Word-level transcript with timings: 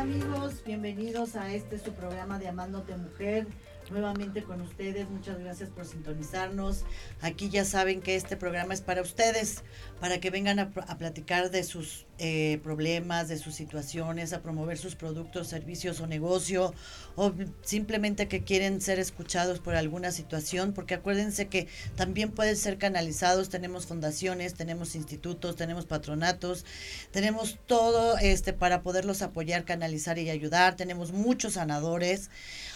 Amigos, 0.00 0.64
bienvenidos 0.64 1.36
a 1.36 1.52
este 1.52 1.78
su 1.78 1.92
programa 1.92 2.38
de 2.38 2.48
Amándote 2.48 2.96
Mujer 2.96 3.46
nuevamente 3.90 4.42
con 4.42 4.60
ustedes. 4.60 5.08
Muchas 5.10 5.38
gracias 5.38 5.70
por 5.70 5.84
sintonizarnos. 5.84 6.84
Aquí 7.20 7.48
ya 7.50 7.64
saben 7.64 8.00
que 8.00 8.16
este 8.16 8.36
programa 8.36 8.74
es 8.74 8.80
para 8.80 9.02
ustedes, 9.02 9.62
para 10.00 10.20
que 10.20 10.30
vengan 10.30 10.58
a, 10.58 10.70
platicar 10.70 11.50
de 11.50 11.64
sus 11.64 12.06
eh, 12.18 12.60
problemas, 12.62 13.28
de 13.28 13.38
sus 13.38 13.54
situaciones, 13.54 14.32
a 14.32 14.42
promover 14.42 14.78
sus 14.78 14.94
productos, 14.94 15.48
servicios 15.48 16.00
o 16.00 16.06
negocio, 16.06 16.74
o 17.16 17.32
simplemente 17.62 18.28
que 18.28 18.44
quieren 18.44 18.80
ser 18.80 18.98
escuchados 18.98 19.58
por 19.58 19.74
alguna 19.74 20.12
situación, 20.12 20.72
porque 20.72 20.94
acuérdense 20.94 21.48
que 21.48 21.66
también 21.96 22.30
pueden 22.30 22.56
ser 22.56 22.78
canalizados. 22.78 23.48
Tenemos 23.48 23.86
fundaciones, 23.86 24.54
tenemos 24.54 24.94
institutos, 24.94 25.56
tenemos 25.56 25.86
patronatos, 25.86 26.64
tenemos 27.10 27.58
todo 27.66 28.18
este 28.18 28.52
para 28.52 28.82
poderlos 28.82 29.22
apoyar, 29.22 29.64
canalizar 29.64 30.18
y 30.18 30.30
ayudar. 30.30 30.76
Tenemos 30.76 31.12
muchos 31.12 31.54
sanadores. 31.54 32.30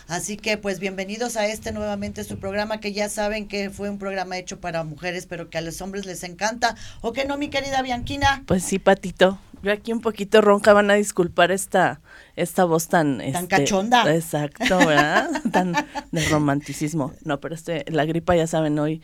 Así 0.07 0.37
que 0.37 0.59
pues 0.59 0.81
bienvenidos 0.81 1.04
a 1.37 1.47
este 1.47 1.73
nuevamente 1.73 2.25
su 2.25 2.39
programa 2.39 2.81
que 2.81 2.93
ya 2.93 3.09
saben 3.09 3.47
que 3.47 3.69
fue 3.69 3.91
un 3.91 3.99
programa 3.99 4.39
hecho 4.39 4.59
para 4.59 4.85
mujeres, 4.85 5.27
pero 5.27 5.51
que 5.51 5.59
a 5.59 5.61
los 5.61 5.81
hombres 5.83 6.07
les 6.07 6.25
encanta. 6.25 6.77
¿O 7.03 7.13
que 7.13 7.27
no, 7.27 7.37
mi 7.37 7.51
querida 7.51 7.83
Bianquina? 7.83 8.43
Pues 8.47 8.65
sí, 8.65 8.79
Patito. 8.79 9.39
Yo 9.63 9.73
aquí 9.73 9.93
un 9.93 10.01
poquito 10.01 10.41
ronca, 10.41 10.73
van 10.73 10.91
a 10.91 10.95
disculpar 10.95 11.51
esta, 11.51 12.01
esta 12.37 12.65
voz 12.65 12.89
tan... 12.89 13.19
Tan 13.19 13.27
este, 13.27 13.49
cachonda. 13.49 14.15
Exacto, 14.15 14.79
¿verdad? 14.79 15.31
tan 15.53 15.75
de 16.11 16.29
romanticismo. 16.29 17.13
No, 17.25 17.39
pero 17.39 17.55
este, 17.55 17.85
la 17.89 18.05
gripa 18.07 18.35
ya 18.35 18.47
saben 18.47 18.79
hoy 18.79 19.03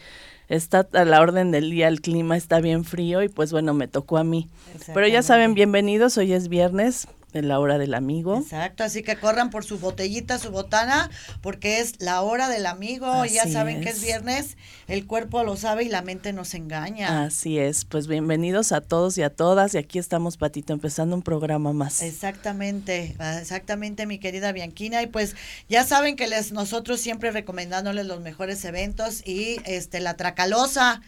está 0.48 0.86
a 0.92 1.04
la 1.04 1.20
orden 1.20 1.50
del 1.50 1.70
día, 1.70 1.88
el 1.88 2.00
clima 2.00 2.36
está 2.36 2.60
bien 2.60 2.84
frío 2.84 3.22
y 3.22 3.28
pues 3.28 3.52
bueno, 3.52 3.72
me 3.72 3.88
tocó 3.88 4.18
a 4.18 4.24
mí. 4.24 4.48
Pero 4.92 5.06
ya 5.06 5.22
saben, 5.22 5.54
bienvenidos, 5.54 6.18
hoy 6.18 6.32
es 6.32 6.48
viernes, 6.48 7.06
en 7.38 7.48
la 7.48 7.58
hora 7.58 7.78
del 7.78 7.94
amigo. 7.94 8.38
Exacto, 8.38 8.84
así 8.84 9.02
que 9.02 9.16
corran 9.16 9.50
por 9.50 9.64
su 9.64 9.78
botellita, 9.78 10.38
su 10.38 10.50
botana, 10.50 11.10
porque 11.40 11.80
es 11.80 12.00
la 12.00 12.22
hora 12.22 12.48
del 12.48 12.66
amigo. 12.66 13.24
ya 13.24 13.46
saben 13.46 13.80
que 13.80 13.90
es 13.90 14.02
viernes, 14.02 14.56
el 14.88 15.06
cuerpo 15.06 15.44
lo 15.44 15.56
sabe 15.56 15.84
y 15.84 15.88
la 15.88 16.02
mente 16.02 16.32
nos 16.32 16.54
engaña. 16.54 17.24
Así 17.24 17.58
es, 17.58 17.84
pues 17.84 18.06
bienvenidos 18.06 18.72
a 18.72 18.80
todos 18.80 19.16
y 19.18 19.22
a 19.22 19.30
todas. 19.30 19.74
Y 19.74 19.78
aquí 19.78 19.98
estamos, 19.98 20.36
Patito, 20.36 20.72
empezando 20.72 21.16
un 21.16 21.22
programa 21.22 21.72
más. 21.72 22.02
Exactamente, 22.02 23.16
exactamente, 23.40 24.06
mi 24.06 24.18
querida 24.18 24.52
Bianquina. 24.52 25.02
Y 25.02 25.06
pues 25.06 25.36
ya 25.68 25.84
saben 25.84 26.16
que 26.16 26.26
les 26.26 26.52
nosotros 26.52 27.00
siempre 27.00 27.30
recomendándoles 27.30 28.06
los 28.06 28.20
mejores 28.20 28.64
eventos 28.64 29.26
y 29.26 29.60
este 29.64 30.00
la 30.00 30.16
Tracalosa. 30.16 31.00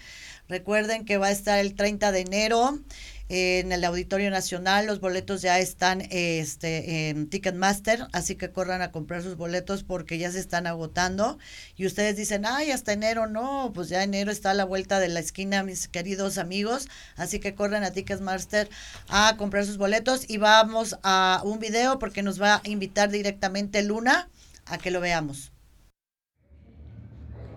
Recuerden 0.48 1.04
que 1.04 1.18
va 1.18 1.28
a 1.28 1.30
estar 1.30 1.58
el 1.58 1.74
30 1.74 2.12
de 2.12 2.20
enero 2.20 2.78
en 3.32 3.72
el 3.72 3.82
Auditorio 3.84 4.30
Nacional. 4.30 4.86
Los 4.86 5.00
boletos 5.00 5.40
ya 5.40 5.58
están 5.58 6.02
este, 6.10 7.08
en 7.08 7.30
Ticketmaster, 7.30 8.06
así 8.12 8.36
que 8.36 8.50
corran 8.50 8.82
a 8.82 8.92
comprar 8.92 9.22
sus 9.22 9.38
boletos 9.38 9.84
porque 9.84 10.18
ya 10.18 10.30
se 10.30 10.38
están 10.38 10.66
agotando. 10.66 11.38
Y 11.74 11.86
ustedes 11.86 12.14
dicen, 12.14 12.44
ay, 12.44 12.70
hasta 12.72 12.92
enero 12.92 13.26
no, 13.26 13.72
pues 13.74 13.88
ya 13.88 14.02
enero 14.02 14.30
está 14.30 14.50
a 14.50 14.54
la 14.54 14.66
vuelta 14.66 15.00
de 15.00 15.08
la 15.08 15.20
esquina, 15.20 15.62
mis 15.62 15.88
queridos 15.88 16.36
amigos. 16.36 16.88
Así 17.16 17.40
que 17.40 17.54
corran 17.54 17.84
a 17.84 17.92
Ticketmaster 17.92 18.68
a 19.08 19.34
comprar 19.38 19.64
sus 19.64 19.78
boletos 19.78 20.28
y 20.28 20.36
vamos 20.36 20.98
a 21.02 21.40
un 21.42 21.58
video 21.58 21.98
porque 21.98 22.22
nos 22.22 22.40
va 22.40 22.56
a 22.56 22.60
invitar 22.64 23.10
directamente 23.10 23.82
Luna 23.82 24.28
a 24.66 24.76
que 24.76 24.90
lo 24.90 25.00
veamos. 25.00 25.52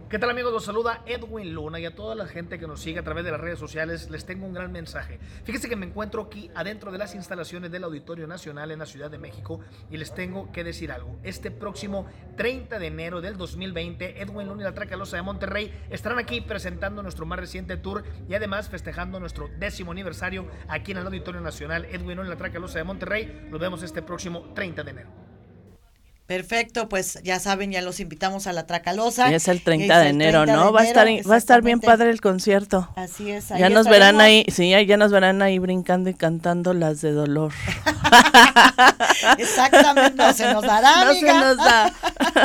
¿Qué 0.08 0.20
tal 0.20 0.30
amigos? 0.30 0.54
Los 0.54 0.66
saluda 0.66 1.02
Edwin 1.08 1.56
Luna 1.56 1.80
y 1.80 1.86
a 1.88 1.96
toda 1.96 2.14
la 2.14 2.28
gente 2.28 2.60
que 2.60 2.68
nos 2.68 2.80
sigue 2.80 3.00
a 3.00 3.04
través 3.04 3.26
de 3.26 3.32
las 3.32 3.42
redes 3.42 3.58
sociales 3.58 4.12
les 4.12 4.24
tengo 4.24 4.46
un 4.46 4.54
gran 4.54 4.72
mensaje. 4.72 5.18
Fíjense 5.46 5.68
que 5.68 5.76
me 5.76 5.88
encuentro 5.88 6.22
aquí 6.22 6.52
adentro 6.54 6.92
de 6.92 7.00
las 7.00 7.16
instalaciones 7.16 7.72
del 7.72 7.86
Auditorio 7.86 8.28
Nacional 8.28 8.70
en 8.70 8.78
la 8.78 8.86
Ciudad 8.86 9.10
de 9.10 9.18
México 9.18 9.62
y 9.90 9.98
les 9.98 10.14
tengo 10.14 10.52
que 10.52 10.64
decir 10.64 10.92
algo. 10.92 11.18
Este 11.24 11.50
próximo 11.50 12.06
30 12.38 12.78
de 12.78 12.86
enero 12.86 13.20
del 13.20 13.36
2020, 13.36 14.22
Edwin 14.22 14.48
Luna 14.48 14.62
y 14.62 14.66
la 14.66 14.76
Tracalosa 14.76 15.16
de 15.16 15.24
Monterrey 15.24 15.74
estarán 15.90 16.20
aquí 16.20 16.40
presentando 16.40 17.02
nuestro 17.02 17.26
más 17.26 17.40
reciente 17.40 17.76
tour 17.76 18.04
y 18.30 18.36
además 18.36 18.70
festejando 18.70 19.20
nuestro 19.20 19.50
décimo 19.58 19.92
aniversario 19.92 20.46
aquí 20.68 20.92
en 20.92 21.00
el 21.00 21.08
Auditorio 21.08 21.42
Nacional. 21.42 21.86
Edwin 21.86 22.18
Luna 22.18 22.28
y 22.28 22.30
la 22.30 22.38
Tracalosa 22.38 22.78
de 22.78 22.84
Monterrey. 22.84 23.48
Nos 23.50 23.60
vemos 23.60 23.82
este 23.82 24.04
próximo 24.04 24.54
30 24.54 24.84
de 24.84 24.92
enero. 24.92 25.35
Perfecto, 26.28 26.90
pues 26.90 27.20
ya 27.24 27.40
saben, 27.40 27.72
ya 27.72 27.84
los 27.84 28.00
invitamos 28.00 28.48
a 28.48 28.54
la 28.54 28.66
Tracalosa. 28.66 29.30
Y 29.30 29.36
es 29.36 29.48
el 29.48 29.62
30 29.62 30.00
de 30.00 30.10
enero, 30.10 30.48
¿no? 30.48 30.74
va 30.74 30.82
a 30.82 30.84
estar 30.84 31.08
va 31.08 31.36
a 31.36 31.38
estar 31.38 31.62
bien 31.62 31.80
padre 31.80 32.10
el 32.10 32.20
concierto. 32.20 32.90
Así 32.96 33.30
es. 33.30 33.50
ya 33.50 33.70
nos 33.70 33.88
verán 33.88 34.20
ahí, 34.20 34.44
sí, 34.52 34.72
ya 34.72 34.98
nos 34.98 35.12
verán 35.12 35.44
ahí 35.44 35.60
brincando 35.60 36.10
y 36.10 36.16
cantando 36.16 36.74
las 36.74 37.02
de 37.02 37.12
dolor. 37.12 37.54
Exactamente, 39.38 40.16
no 40.16 40.34
se 40.34 40.52
nos 40.52 40.64
dará, 40.64 41.06
No 41.06 41.14
se 41.14 41.28
nos 41.28 41.58
da. 41.58 41.94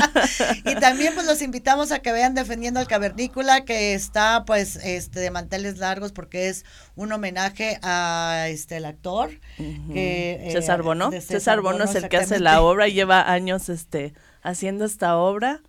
y 0.65 0.75
también 0.77 1.15
pues 1.15 1.27
los 1.27 1.41
invitamos 1.41 1.91
a 1.91 2.01
que 2.01 2.13
vean 2.13 2.35
Defendiendo 2.35 2.81
al 2.81 2.87
Cavernícola, 2.87 3.65
que 3.65 3.95
está 3.95 4.45
pues 4.45 4.77
este 4.77 5.21
de 5.21 5.31
manteles 5.31 5.79
largos 5.79 6.13
porque 6.13 6.49
es 6.49 6.65
un 6.97 7.13
homenaje 7.13 7.79
a 7.83 8.47
este 8.49 8.77
el 8.77 8.85
actor 8.85 9.31
que 9.57 10.33
eh, 10.43 10.53
César 10.53 10.83
Bono. 10.83 11.11
César, 11.13 11.61
Bono 11.63 11.85
es 11.85 11.95
el 11.95 12.09
que 12.09 12.19
hace 12.19 12.41
la 12.41 12.61
obra 12.61 12.89
y 12.89 12.93
lleva 12.93 13.31
años 13.31 13.70
este 13.73 14.15
haciendo 14.43 14.85
esta 14.85 15.17
obra. 15.17 15.63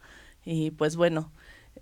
Y 0.44 0.72
pues 0.72 0.96
bueno, 0.96 1.32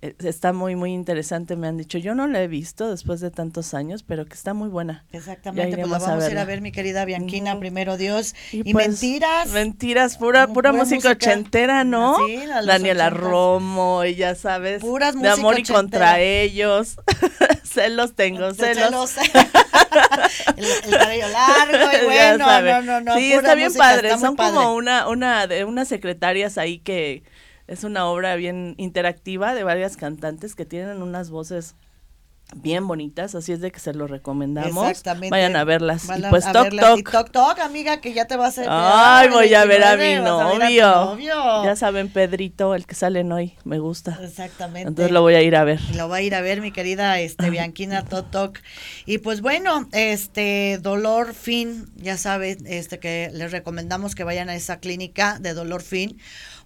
está 0.02 0.54
muy, 0.54 0.76
muy 0.76 0.94
interesante, 0.94 1.56
me 1.56 1.68
han 1.68 1.78
dicho. 1.78 1.98
Yo 1.98 2.16
no 2.16 2.28
la 2.28 2.42
he 2.42 2.48
visto 2.48 2.90
después 2.90 3.20
de 3.20 3.32
tantos 3.32 3.74
años, 3.74 4.04
pero 4.04 4.26
que 4.26 4.34
está 4.34 4.54
muy 4.54 4.70
buena. 4.70 5.04
Exactamente, 5.12 5.76
pues 5.76 5.90
la 5.90 6.00
vamos 6.00 6.24
a, 6.24 6.32
ir 6.32 6.38
a 6.38 6.46
ver, 6.46 6.62
mi 6.62 6.72
querida 6.72 7.04
Bianquina, 7.06 7.60
primero 7.60 7.98
Dios. 7.98 8.34
Y, 8.52 8.72
pues, 8.72 8.88
mentiras. 8.88 9.50
Mentiras, 9.50 10.18
pura, 10.18 10.48
pura, 10.48 10.72
música, 10.72 11.12
ochentera, 11.12 11.84
¿no? 11.84 12.18
Sí, 12.26 12.40
Daniela 12.66 13.10
Romo, 13.10 14.06
y 14.06 14.16
ya 14.16 14.36
sabes. 14.36 14.82
Puras 14.82 15.20
De 15.20 15.30
amor 15.30 15.60
y 15.60 15.64
contra 15.64 16.20
ellos. 16.20 16.96
celos 17.64 18.14
tengo, 18.14 18.54
celos. 18.54 19.16
el, 20.56 20.98
cabello 20.98 21.28
largo, 21.30 21.98
y 22.02 22.06
bueno, 22.06 22.62
no, 22.62 22.82
no, 22.82 23.02
no. 23.02 23.18
Sí, 23.18 23.34
está 23.34 23.56
bien 23.56 23.74
padre. 23.74 24.18
Son 24.18 24.36
como 24.36 24.74
una, 24.74 25.08
una, 25.08 25.48
de 25.48 25.66
unas 25.66 25.88
secretarias 25.88 26.58
ahí 26.58 26.80
que 26.80 27.24
es 27.70 27.84
una 27.84 28.08
obra 28.08 28.36
bien 28.36 28.74
interactiva 28.78 29.54
de 29.54 29.64
varias 29.64 29.96
cantantes 29.96 30.56
que 30.56 30.66
tienen 30.66 31.04
unas 31.04 31.30
voces 31.30 31.76
bien 32.56 32.88
bonitas, 32.88 33.36
así 33.36 33.52
es 33.52 33.62
de 33.62 33.72
que 33.72 33.80
se 33.80 33.94
lo 33.94 34.08
recomendamos. 34.08 34.90
Exactamente. 34.90 35.30
Vayan 35.30 35.56
a 35.56 35.64
verlas. 35.66 36.06
y 36.06 36.22
pues 36.32 36.48
a 36.48 36.52
toc, 36.52 36.72
toc. 36.72 37.12
toc 37.12 37.30
toc, 37.30 37.60
amiga, 37.60 38.02
que 38.02 38.12
ya 38.12 38.26
te 38.26 38.38
vas 38.38 38.58
a 38.58 39.20
Ay, 39.20 39.30
voy 39.30 39.54
a 39.54 39.66
ver 39.66 39.84
a 39.84 39.96
mi 39.98 40.16
novio. 40.16 41.18
Ya 41.64 41.76
saben, 41.76 42.10
Pedrito, 42.10 42.74
el 42.74 42.88
que 42.88 42.96
salen 42.96 43.32
hoy, 43.32 43.54
me 43.66 43.78
gusta. 43.78 44.18
Exactamente. 44.24 44.90
Entonces 44.90 45.12
lo 45.12 45.22
voy 45.22 45.36
a 45.36 45.44
ir 45.44 45.56
a 45.56 45.64
ver. 45.64 45.80
Lo 45.96 46.08
voy 46.08 46.20
a 46.20 46.22
ir 46.24 46.34
a 46.34 46.42
ver, 46.42 46.62
mi 46.62 46.72
querida 46.72 47.20
este 47.20 47.52
Bianquina 47.52 48.04
Toc 48.04 48.32
Toc. 48.32 48.60
Y 49.06 49.20
pues 49.20 49.42
bueno, 49.42 49.88
este 49.92 50.80
dolor 50.82 51.36
fin, 51.36 51.86
ya 51.98 52.18
saben, 52.18 52.58
este 52.66 52.98
que 52.98 53.30
les 53.32 53.52
recomendamos 53.52 54.16
que 54.16 54.24
vayan 54.24 54.50
a 54.50 54.56
esa 54.56 54.80
clínica 54.80 55.38
de 55.40 55.54
dolor 55.54 55.84
fin 55.84 56.18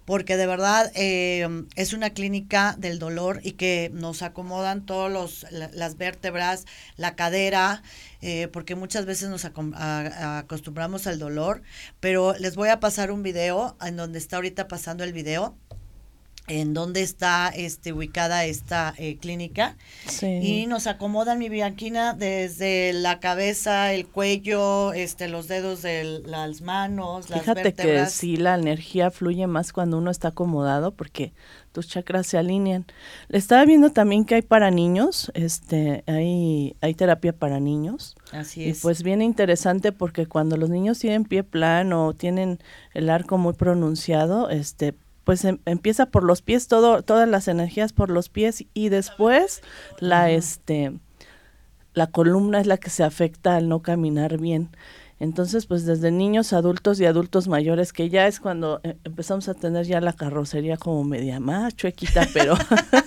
porque 0.04 0.36
de 0.36 0.46
verdad 0.46 0.90
eh, 0.94 1.46
es 1.76 1.92
una 1.92 2.10
clínica 2.10 2.74
del 2.78 2.98
dolor 2.98 3.40
y 3.42 3.52
que 3.52 3.90
nos 3.92 4.22
acomodan 4.22 4.84
todas 4.84 5.46
las 5.50 5.96
vértebras, 5.96 6.66
la 6.96 7.16
cadera, 7.16 7.82
eh, 8.20 8.48
porque 8.52 8.74
muchas 8.74 9.06
veces 9.06 9.28
nos 9.28 9.44
acostumbramos 9.44 11.06
al 11.06 11.18
dolor, 11.18 11.62
pero 12.00 12.34
les 12.38 12.56
voy 12.56 12.68
a 12.68 12.80
pasar 12.80 13.10
un 13.10 13.22
video 13.22 13.76
en 13.80 13.96
donde 13.96 14.18
está 14.18 14.36
ahorita 14.36 14.68
pasando 14.68 15.04
el 15.04 15.12
video 15.12 15.56
en 16.46 16.74
dónde 16.74 17.02
está 17.02 17.48
este, 17.48 17.92
ubicada 17.92 18.44
esta 18.44 18.94
eh, 18.98 19.16
clínica. 19.16 19.76
Y 20.22 20.66
nos 20.66 20.86
acomodan 20.86 21.38
mi 21.38 21.48
bianquina 21.48 22.12
desde 22.12 22.92
la 22.92 23.18
cabeza, 23.18 23.92
el 23.92 24.06
cuello, 24.06 24.92
este, 24.92 25.28
los 25.28 25.48
dedos 25.48 25.82
de 25.82 26.22
las 26.26 26.60
manos, 26.60 27.30
las 27.30 27.40
Fíjate 27.40 27.72
que 27.72 28.06
sí, 28.06 28.36
la 28.36 28.54
energía 28.54 29.10
fluye 29.10 29.46
más 29.46 29.72
cuando 29.72 29.98
uno 29.98 30.10
está 30.10 30.28
acomodado 30.28 30.92
porque 30.92 31.32
tus 31.72 31.88
chakras 31.88 32.26
se 32.26 32.38
alinean. 32.38 32.86
Le 33.28 33.38
estaba 33.38 33.64
viendo 33.64 33.90
también 33.90 34.24
que 34.24 34.36
hay 34.36 34.42
para 34.42 34.70
niños, 34.70 35.32
este, 35.34 36.04
hay, 36.06 36.76
hay 36.80 36.94
terapia 36.94 37.32
para 37.32 37.58
niños. 37.58 38.14
Así 38.32 38.68
es. 38.68 38.78
Y 38.78 38.80
pues 38.80 39.02
bien 39.02 39.22
interesante 39.22 39.92
porque 39.92 40.26
cuando 40.26 40.56
los 40.56 40.70
niños 40.70 40.98
tienen 40.98 41.24
pie 41.24 41.42
plano 41.42 42.06
o 42.06 42.14
tienen 42.14 42.60
el 42.92 43.10
arco 43.10 43.38
muy 43.38 43.54
pronunciado, 43.54 44.50
este, 44.50 44.94
pues 45.24 45.44
em, 45.44 45.58
empieza 45.64 46.06
por 46.06 46.22
los 46.22 46.42
pies, 46.42 46.68
todo, 46.68 47.02
todas 47.02 47.28
las 47.28 47.48
energías 47.48 47.92
por 47.92 48.10
los 48.10 48.28
pies 48.28 48.64
y 48.74 48.88
después 48.90 49.62
la, 49.98 50.30
este, 50.30 50.92
la 51.94 52.08
columna 52.08 52.60
es 52.60 52.66
la 52.66 52.76
que 52.76 52.90
se 52.90 53.02
afecta 53.02 53.56
al 53.56 53.68
no 53.68 53.80
caminar 53.82 54.38
bien. 54.38 54.70
Entonces, 55.20 55.66
pues 55.66 55.86
desde 55.86 56.10
niños, 56.10 56.52
adultos 56.52 57.00
y 57.00 57.06
adultos 57.06 57.46
mayores, 57.46 57.92
que 57.92 58.10
ya 58.10 58.26
es 58.26 58.40
cuando 58.40 58.80
eh, 58.82 58.96
empezamos 59.04 59.48
a 59.48 59.54
tener 59.54 59.86
ya 59.86 60.00
la 60.00 60.12
carrocería 60.12 60.76
como 60.76 61.04
media 61.04 61.38
más 61.38 61.76
chuequita, 61.76 62.28
pero, 62.34 62.56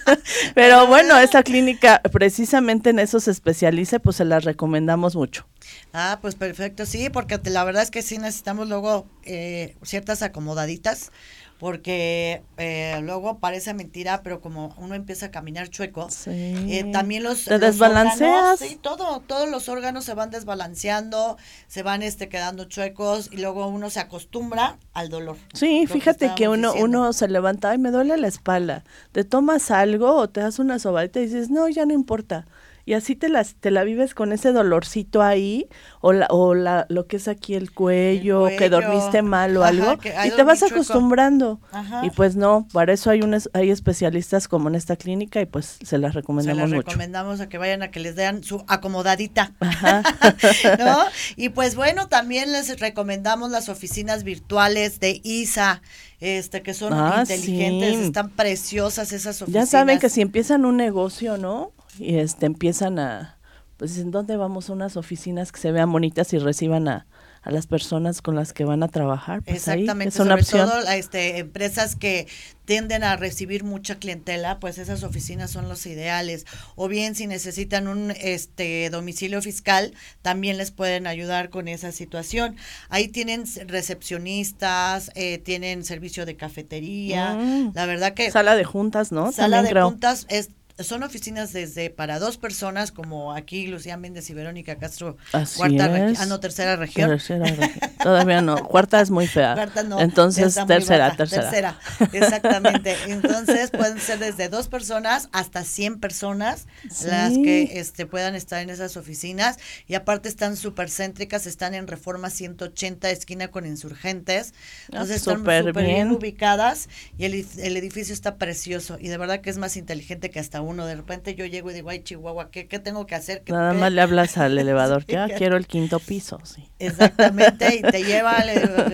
pero 0.56 0.88
bueno, 0.88 1.18
esa 1.20 1.44
clínica 1.44 2.02
precisamente 2.12 2.92
en 2.92 3.00
eso 3.00 3.20
se 3.20 3.32
especializa, 3.32 4.00
pues 4.00 4.16
se 4.16 4.26
la 4.26 4.40
recomendamos 4.40 5.16
mucho. 5.16 5.46
Ah, 5.92 6.20
pues 6.22 6.36
perfecto, 6.36 6.86
sí, 6.86 7.10
porque 7.10 7.40
la 7.50 7.66
verdad 7.66 7.84
es 7.84 7.92
que 7.92 8.02
sí 8.02 8.18
necesitamos 8.18 8.70
luego 8.70 9.06
eh, 9.24 9.76
ciertas 9.84 10.22
acomodaditas 10.22 11.12
porque 11.60 12.44
eh, 12.58 13.00
luego 13.02 13.40
parece 13.40 13.74
mentira, 13.74 14.22
pero 14.22 14.42
como 14.42 14.76
uno 14.78 14.96
empieza 14.96 15.28
a 15.28 15.32
caminar 15.32 15.70
chueco, 15.70 16.08
eh, 16.28 16.90
también 16.92 17.24
los, 17.24 17.46
¿Te 17.46 17.58
desbalanceas. 17.58 18.60
sí, 18.60 18.78
todo, 18.80 19.22
todos 19.22 19.50
los 19.50 19.68
órganos 19.68 20.06
se 20.06 20.14
van 20.14 20.30
desbalanceando, 20.30 21.38
se 21.68 21.84
van 21.84 22.04
este 22.04 22.30
quedando 22.30 22.66
chuecos 22.66 23.30
y 23.32 23.38
luego 23.38 23.68
uno 23.68 23.90
se 23.90 24.00
acostumbra 24.00 24.78
al 24.94 25.10
dolor. 25.10 25.38
Sí, 25.54 25.88
fíjate 25.88 26.34
que, 26.36 26.48
uno 26.48 26.74
uno 26.74 27.12
se 27.14 27.28
levanta, 27.28 27.74
y 27.74 27.78
me 27.80 27.92
duele 27.92 28.18
la 28.18 28.28
espalda. 28.28 28.84
Te 29.12 29.24
tomas 29.24 29.72
algo 29.72 30.16
o 30.16 30.30
te 30.30 30.42
das 30.42 30.60
una 30.60 30.78
sobadita 30.80 31.20
y 31.20 31.24
dices, 31.24 31.50
"No, 31.50 31.68
ya 31.68 31.86
no 31.86 31.94
importa." 31.94 32.46
Y 32.88 32.94
así 32.94 33.18
te 33.18 33.28
la, 33.28 33.44
te 33.44 33.70
la 33.70 33.84
vives 33.84 34.16
con 34.16 34.32
ese 34.32 34.54
dolorcito 34.54 35.22
ahí 35.22 35.68
o, 36.00 36.14
la, 36.14 36.28
o 36.30 36.56
la, 36.56 36.86
lo 36.88 37.06
que 37.06 37.18
es 37.18 37.28
aquí 37.28 37.54
el 37.54 37.74
cuello, 37.74 38.48
que 38.58 38.70
dormiste 38.70 39.22
mal 39.22 39.58
o 39.58 39.66
algo 39.66 40.00
y 40.26 40.32
te 40.32 40.44
vas 40.44 40.64
acostumbrando. 40.64 41.60
Y 42.02 42.12
pues 42.12 42.38
no, 42.38 42.66
para 42.72 42.94
eso 42.94 43.10
hay 43.10 43.24
unos, 43.24 43.50
hay 43.52 43.72
especialistas 43.72 44.48
como 44.48 44.70
en 44.70 44.76
esta 44.76 44.96
clínica 44.96 45.42
y 45.42 45.46
pues 45.46 45.80
se 45.84 45.98
las 45.98 46.14
recomendamos 46.14 46.70
se 46.70 46.76
las 46.78 46.86
recomendamos 46.86 47.42
a 47.42 47.50
que 47.50 47.58
vayan 47.58 47.84
a 47.84 47.92
que 47.92 48.00
les 48.00 48.16
den 48.16 48.42
su 48.42 48.64
acomodadita. 48.70 49.52
¿No? 50.80 51.00
Y 51.36 51.50
pues 51.50 51.76
bueno, 51.76 52.08
también 52.08 52.54
les 52.54 52.80
recomendamos 52.80 53.52
las 53.52 53.68
oficinas 53.68 54.24
virtuales 54.24 55.02
de 55.02 55.20
ISA 55.26 55.82
este 56.22 56.64
que 56.64 56.74
son 56.74 56.94
ah, 56.94 57.18
inteligentes, 57.20 57.98
están 57.98 58.30
preciosas 58.30 59.12
esas 59.12 59.42
oficinas. 59.42 59.66
Ya 59.66 59.70
saben 59.70 60.00
que 60.00 60.10
si 60.10 60.22
empiezan 60.22 60.64
un 60.64 60.78
negocio, 60.78 61.38
¿no? 61.38 61.74
Y 62.00 62.18
este 62.18 62.46
empiezan 62.46 63.00
a 63.00 63.38
pues 63.78 63.98
en 64.00 64.10
dónde 64.10 64.38
vamos 64.38 64.70
a 64.70 64.74
unas 64.74 64.98
oficinas 64.98 65.52
que 65.52 65.60
se 65.60 65.72
vean 65.72 65.92
bonitas 65.92 66.34
y 66.34 66.40
reciban 66.40 66.88
a, 66.88 67.06
a 67.44 67.52
las 67.52 67.68
personas 67.68 68.22
con 68.22 68.36
las 68.36 68.52
que 68.52 68.66
van 68.66 68.82
a 68.82 68.88
trabajar. 68.88 69.44
Pues 69.44 69.68
Exactamente, 69.68 70.10
es 70.10 70.20
una 70.20 70.32
sobre 70.32 70.42
opción. 70.42 70.68
todo 70.68 70.92
este, 70.92 71.38
empresas 71.38 71.96
que 71.96 72.28
tienden 72.66 73.04
a 73.04 73.16
recibir 73.16 73.64
mucha 73.64 73.96
clientela, 74.00 74.60
pues 74.60 74.80
esas 74.80 75.04
oficinas 75.04 75.52
son 75.52 75.70
los 75.70 75.86
ideales. 75.86 76.46
O 76.76 76.88
bien 76.88 77.16
si 77.16 77.28
necesitan 77.28 77.88
un 77.88 78.12
este 78.20 78.90
domicilio 78.90 79.42
fiscal, 79.42 79.94
también 80.24 80.58
les 80.58 80.72
pueden 80.72 81.06
ayudar 81.06 81.50
con 81.50 81.68
esa 81.68 81.92
situación. 81.92 82.58
Ahí 82.90 83.08
tienen 83.08 83.46
recepcionistas, 83.68 85.12
eh, 85.16 85.38
tienen 85.38 85.86
servicio 85.86 86.26
de 86.26 86.36
cafetería. 86.36 87.36
Mm. 87.36 87.72
La 87.76 87.86
verdad 87.86 88.14
que 88.14 88.32
sala 88.32 88.56
de 88.56 88.66
juntas, 88.66 89.12
¿no? 89.12 89.32
Sala 89.32 89.62
de 89.62 89.80
juntas 89.80 90.26
es 90.30 90.50
son 90.80 91.04
oficinas 91.04 91.54
desde 91.54 91.90
para 91.90 92.20
dos 92.20 92.38
personas, 92.38 92.92
como 92.92 93.34
aquí 93.34 93.68
Lucía 93.68 93.98
Méndez 93.98 94.30
y 94.30 94.34
Verónica 94.34 94.78
Castro, 94.78 95.18
cuarta 95.32 96.14
ah, 96.20 96.26
no, 96.28 96.40
tercera 96.40 96.76
región. 96.76 97.10
Tercera 97.10 97.46
región. 97.46 97.92
Todavía 98.02 98.42
no, 98.42 98.64
cuarta 98.68 99.02
es 99.02 99.10
muy 99.10 99.28
fea. 99.28 99.56
Cuarta 99.56 99.84
no. 99.84 100.00
Entonces, 100.00 100.56
tercera, 100.68 101.16
tercera. 101.16 101.50
Tercera, 101.50 101.80
exactamente. 102.14 102.96
Entonces, 103.08 103.72
pueden 103.72 104.00
ser 104.00 104.20
desde 104.20 104.50
dos 104.50 104.68
personas 104.68 105.30
hasta 105.32 105.64
100 105.64 106.00
personas 106.00 106.68
las 107.06 107.34
que 107.34 107.80
este, 107.80 108.06
puedan 108.06 108.36
estar 108.36 108.62
en 108.62 108.70
esas 108.70 108.98
oficinas. 108.98 109.58
Y 109.88 109.96
aparte 109.96 110.30
están 110.30 110.56
súper 110.58 110.90
céntricas, 110.90 111.48
están 111.48 111.74
en 111.74 111.88
Reforma 111.88 112.30
180, 112.30 113.10
esquina 113.10 113.48
con 113.48 113.66
Insurgentes. 113.66 114.54
Ah, 114.54 114.86
Entonces, 114.94 115.18
están 115.18 115.40
súper 115.40 115.74
bien. 115.74 116.12
ubicadas 116.12 116.88
y 117.18 117.26
el, 117.26 117.48
el 117.58 117.78
edificio 117.78 118.14
está 118.14 118.36
precioso. 118.36 118.98
Y 119.00 119.08
de 119.08 119.18
verdad 119.18 119.42
que 119.42 119.50
es 119.50 119.58
más 119.58 119.76
inteligente 119.76 120.30
que 120.30 120.40
hasta 120.40 120.62
uno. 120.68 120.86
De 120.86 120.96
repente 120.96 121.36
yo 121.36 121.46
llego 121.46 121.72
y 121.72 121.74
digo, 121.74 121.90
ay, 121.90 122.04
Chihuahua, 122.04 122.52
¿qué, 122.52 122.68
qué 122.68 122.80
tengo 122.80 123.06
que 123.06 123.16
hacer? 123.16 123.44
Nada 123.48 123.74
más 123.74 123.92
le 123.92 124.02
hablas 124.02 124.38
al 124.38 124.58
elevador, 124.60 125.06
que 125.06 125.18
ah, 125.18 125.28
quiero 125.38 125.58
el 125.58 125.68
quinto 125.68 126.00
piso, 126.00 126.40
sí. 126.44 126.70
Exactamente, 126.80 127.76
y 127.76 127.82
te 127.82 128.04
lleva, 128.04 128.44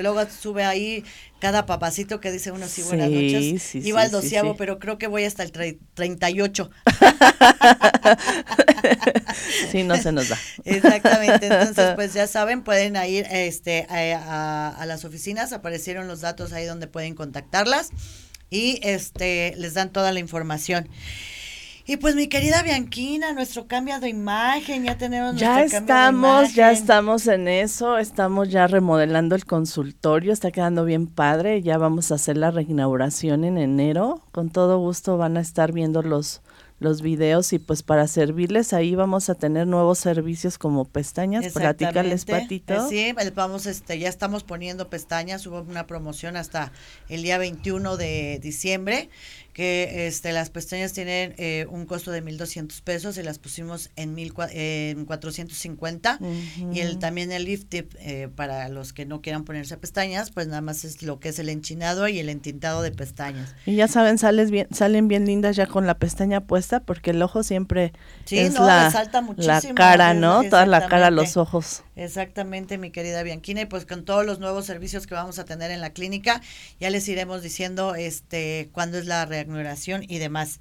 luego 0.01 0.25
sube 0.29 0.63
ahí 0.63 1.03
cada 1.39 1.65
papacito 1.65 2.21
que 2.21 2.31
dice 2.31 2.51
uno, 2.51 2.67
sí, 2.67 2.83
buenas 2.83 3.09
noches. 3.09 3.61
Sí, 3.61 3.81
Iba 3.83 4.01
al 4.01 4.11
doceavo, 4.11 4.55
pero 4.55 4.79
creo 4.79 4.97
que 4.97 5.07
voy 5.07 5.25
hasta 5.25 5.43
el 5.43 5.51
38. 5.51 6.69
sí, 9.71 9.83
no 9.83 9.97
se 9.97 10.13
nos 10.13 10.29
da. 10.29 10.37
Exactamente, 10.63 11.47
entonces 11.47 11.95
pues 11.95 12.13
ya 12.13 12.27
saben, 12.27 12.63
pueden 12.63 12.95
ir 13.05 13.27
este, 13.29 13.85
a, 13.89 14.69
a 14.69 14.85
las 14.85 15.03
oficinas, 15.03 15.51
aparecieron 15.51 16.07
los 16.07 16.21
datos 16.21 16.53
ahí 16.53 16.65
donde 16.65 16.87
pueden 16.87 17.13
contactarlas 17.13 17.91
y 18.53 18.79
este 18.83 19.55
les 19.57 19.73
dan 19.73 19.91
toda 19.91 20.11
la 20.11 20.19
información. 20.19 20.87
Y 21.85 21.97
pues 21.97 22.15
mi 22.15 22.27
querida 22.29 22.63
Bianquina, 22.63 23.33
nuestro 23.33 23.67
cambio 23.67 23.99
de 23.99 24.07
imagen, 24.07 24.85
ya 24.85 24.97
tenemos 24.97 25.35
Ya 25.35 25.63
estamos, 25.63 26.53
ya 26.53 26.71
estamos 26.71 27.27
en 27.27 27.49
eso, 27.49 27.97
estamos 27.97 28.47
ya 28.49 28.67
remodelando 28.67 29.35
el 29.35 29.45
consultorio, 29.45 30.31
está 30.31 30.51
quedando 30.51 30.85
bien 30.85 31.07
padre, 31.07 31.61
ya 31.61 31.77
vamos 31.77 32.11
a 32.11 32.15
hacer 32.15 32.37
la 32.37 32.51
reinauguración 32.51 33.43
en 33.43 33.57
enero, 33.57 34.21
con 34.31 34.49
todo 34.49 34.79
gusto 34.79 35.17
van 35.17 35.35
a 35.35 35.41
estar 35.41 35.73
viendo 35.73 36.01
los 36.01 36.41
los 36.83 37.01
videos 37.01 37.53
y 37.53 37.59
pues 37.59 37.81
para 37.81 38.07
servirles 38.07 38.73
ahí 38.73 38.93
vamos 38.93 39.29
a 39.29 39.35
tener 39.35 39.65
nuevos 39.65 39.99
servicios 39.99 40.57
como 40.57 40.85
pestañas, 40.85 41.51
platícales 41.53 42.25
patito. 42.25 42.89
Sí, 42.89 43.15
vamos 43.33 43.65
este 43.65 43.97
ya 43.97 44.09
estamos 44.09 44.43
poniendo 44.43 44.89
pestañas, 44.89 45.47
hubo 45.47 45.61
una 45.61 45.87
promoción 45.87 46.35
hasta 46.35 46.71
el 47.09 47.23
día 47.23 47.37
21 47.37 47.97
de 47.97 48.39
diciembre 48.41 49.09
que 49.53 50.07
este, 50.07 50.31
las 50.33 50.49
pestañas 50.49 50.93
tienen 50.93 51.35
eh, 51.37 51.67
un 51.69 51.85
costo 51.85 52.11
de 52.11 52.23
1.200 52.23 52.81
pesos 52.81 53.17
y 53.17 53.23
las 53.23 53.39
pusimos 53.39 53.91
en, 53.95 54.15
mil, 54.15 54.33
en 54.51 55.05
450 55.05 56.19
y 56.71 56.79
el, 56.79 56.99
también 56.99 57.31
el 57.31 57.45
lift 57.45 57.69
tip 57.69 57.93
eh, 57.99 58.29
para 58.35 58.67
los 58.69 58.93
que 58.93 59.05
no 59.05 59.21
quieran 59.21 59.45
ponerse 59.45 59.77
pestañas 59.77 60.31
pues 60.31 60.47
nada 60.47 60.61
más 60.61 60.83
es 60.83 61.03
lo 61.03 61.19
que 61.19 61.29
es 61.29 61.39
el 61.39 61.49
enchinado 61.49 62.07
y 62.07 62.19
el 62.19 62.29
entintado 62.29 62.81
de 62.81 62.91
pestañas. 62.91 63.53
Y 63.65 63.75
ya 63.75 63.87
saben 63.87 64.17
sales 64.17 64.49
bien 64.49 64.67
salen 64.71 65.07
bien 65.07 65.25
lindas 65.25 65.55
ya 65.55 65.67
con 65.67 65.85
la 65.85 65.99
pestaña 65.99 66.41
puesta 66.41 66.79
porque 66.79 67.11
el 67.11 67.21
ojo 67.21 67.43
siempre 67.43 67.93
es 68.29 68.53
la, 68.55 68.91
la 69.37 69.61
cara 69.75 70.13
no 70.13 70.43
toda 70.49 70.65
la 70.65 70.87
cara 70.87 71.11
los 71.11 71.37
ojos. 71.37 71.83
Exactamente, 71.95 72.79
mi 72.79 72.89
querida 72.89 73.21
Bianquina, 73.21 73.61
y 73.61 73.65
pues 73.65 73.85
con 73.85 74.03
todos 74.03 74.25
los 74.25 74.39
nuevos 74.39 74.65
servicios 74.65 75.05
que 75.05 75.13
vamos 75.13 75.37
a 75.37 75.45
tener 75.45 75.69
en 75.69 75.79
la 75.79 75.91
clínica, 75.91 76.41
ya 76.79 76.89
les 76.89 77.07
iremos 77.07 77.43
diciendo 77.43 77.93
este 77.93 78.69
cuándo 78.71 78.97
es 78.97 79.05
la 79.05 79.25
reanudación 79.45 80.03
y 80.07 80.19
demás. 80.19 80.59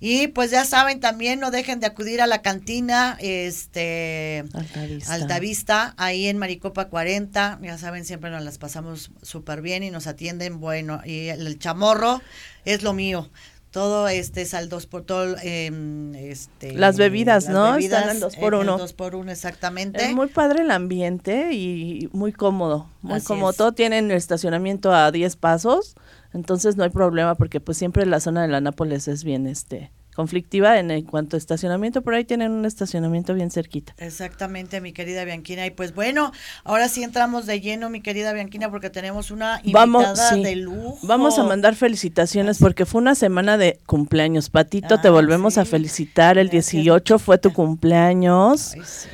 Y 0.00 0.28
pues 0.28 0.50
ya 0.50 0.64
saben, 0.64 1.00
también 1.00 1.40
no 1.40 1.50
dejen 1.50 1.80
de 1.80 1.86
acudir 1.86 2.20
a 2.20 2.26
la 2.26 2.40
cantina 2.40 3.16
este 3.20 4.44
Altavista, 4.54 5.12
Altavista 5.12 5.94
ahí 5.96 6.28
en 6.28 6.38
Maricopa 6.38 6.88
40, 6.88 7.58
ya 7.62 7.78
saben, 7.78 8.04
siempre 8.04 8.30
nos 8.30 8.44
las 8.44 8.58
pasamos 8.58 9.10
súper 9.22 9.60
bien 9.60 9.82
y 9.82 9.90
nos 9.90 10.06
atienden, 10.06 10.60
bueno, 10.60 11.00
y 11.04 11.28
el 11.28 11.58
chamorro 11.58 12.22
es 12.64 12.82
lo 12.82 12.92
mío. 12.92 13.28
Todo 13.70 14.08
este 14.08 14.42
es 14.42 14.54
al 14.54 14.70
2 14.70 14.86
por 14.86 15.02
todo 15.02 15.36
em, 15.42 16.14
este 16.14 16.72
las 16.72 16.96
bebidas 16.96 17.50
no 17.50 17.76
están 17.76 18.08
al 18.08 18.18
2 18.18 18.36
por 18.36 18.54
1 18.54 18.78
2 18.78 18.92
por 18.94 19.14
1 19.14 19.30
exactamente. 19.30 20.02
Es 20.06 20.14
muy 20.14 20.28
padre 20.28 20.62
el 20.62 20.70
ambiente 20.70 21.52
y 21.52 22.08
muy 22.12 22.32
cómodo 22.32 22.88
muy 23.02 23.20
cómodo. 23.20 23.52
todo 23.52 23.72
tienen 23.72 24.10
estacionamiento 24.10 24.94
a 24.94 25.12
10 25.12 25.36
pasos 25.36 25.96
entonces 26.34 26.76
no 26.76 26.84
hay 26.84 26.90
problema 26.90 27.34
porque 27.34 27.60
pues 27.60 27.78
siempre 27.78 28.06
la 28.06 28.20
zona 28.20 28.42
de 28.42 28.48
la 28.48 28.60
Nápoles 28.60 29.08
es 29.08 29.24
bien 29.24 29.46
este 29.46 29.90
conflictiva 30.18 30.80
en, 30.80 31.02
cuanto 31.02 31.36
a 31.36 31.38
estacionamiento, 31.38 32.02
por 32.02 32.12
ahí 32.12 32.24
tienen 32.24 32.50
un 32.50 32.64
estacionamiento 32.64 33.34
bien 33.34 33.52
cerquita. 33.52 33.94
Exactamente, 33.98 34.80
mi 34.80 34.92
querida 34.92 35.24
Bianquina. 35.24 35.64
Y 35.64 35.70
pues 35.70 35.94
bueno, 35.94 36.32
ahora 36.64 36.88
sí 36.88 37.04
entramos 37.04 37.46
de 37.46 37.60
lleno, 37.60 37.88
mi 37.88 38.00
querida 38.00 38.32
Bianquina, 38.32 38.68
porque 38.68 38.90
tenemos 38.90 39.30
una 39.30 39.60
invitada 39.62 40.34
de 40.34 40.56
lujo. 40.56 40.98
Vamos 41.04 41.38
a 41.38 41.44
mandar 41.44 41.76
felicitaciones 41.76 42.58
porque 42.58 42.84
fue 42.84 43.00
una 43.00 43.14
semana 43.14 43.58
de 43.58 43.78
cumpleaños. 43.86 44.50
Patito, 44.50 45.00
te 45.00 45.06
ah, 45.06 45.12
volvemos 45.12 45.56
a 45.56 45.64
felicitar. 45.64 46.36
El 46.36 46.48
18 46.48 47.20
fue 47.20 47.38
tu 47.38 47.52
cumpleaños. 47.52 48.74
Ay, 48.74 48.82
sí. 48.84 49.08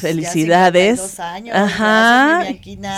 Felicidades. 0.00 1.20
Años, 1.20 1.54
Ajá. 1.56 2.44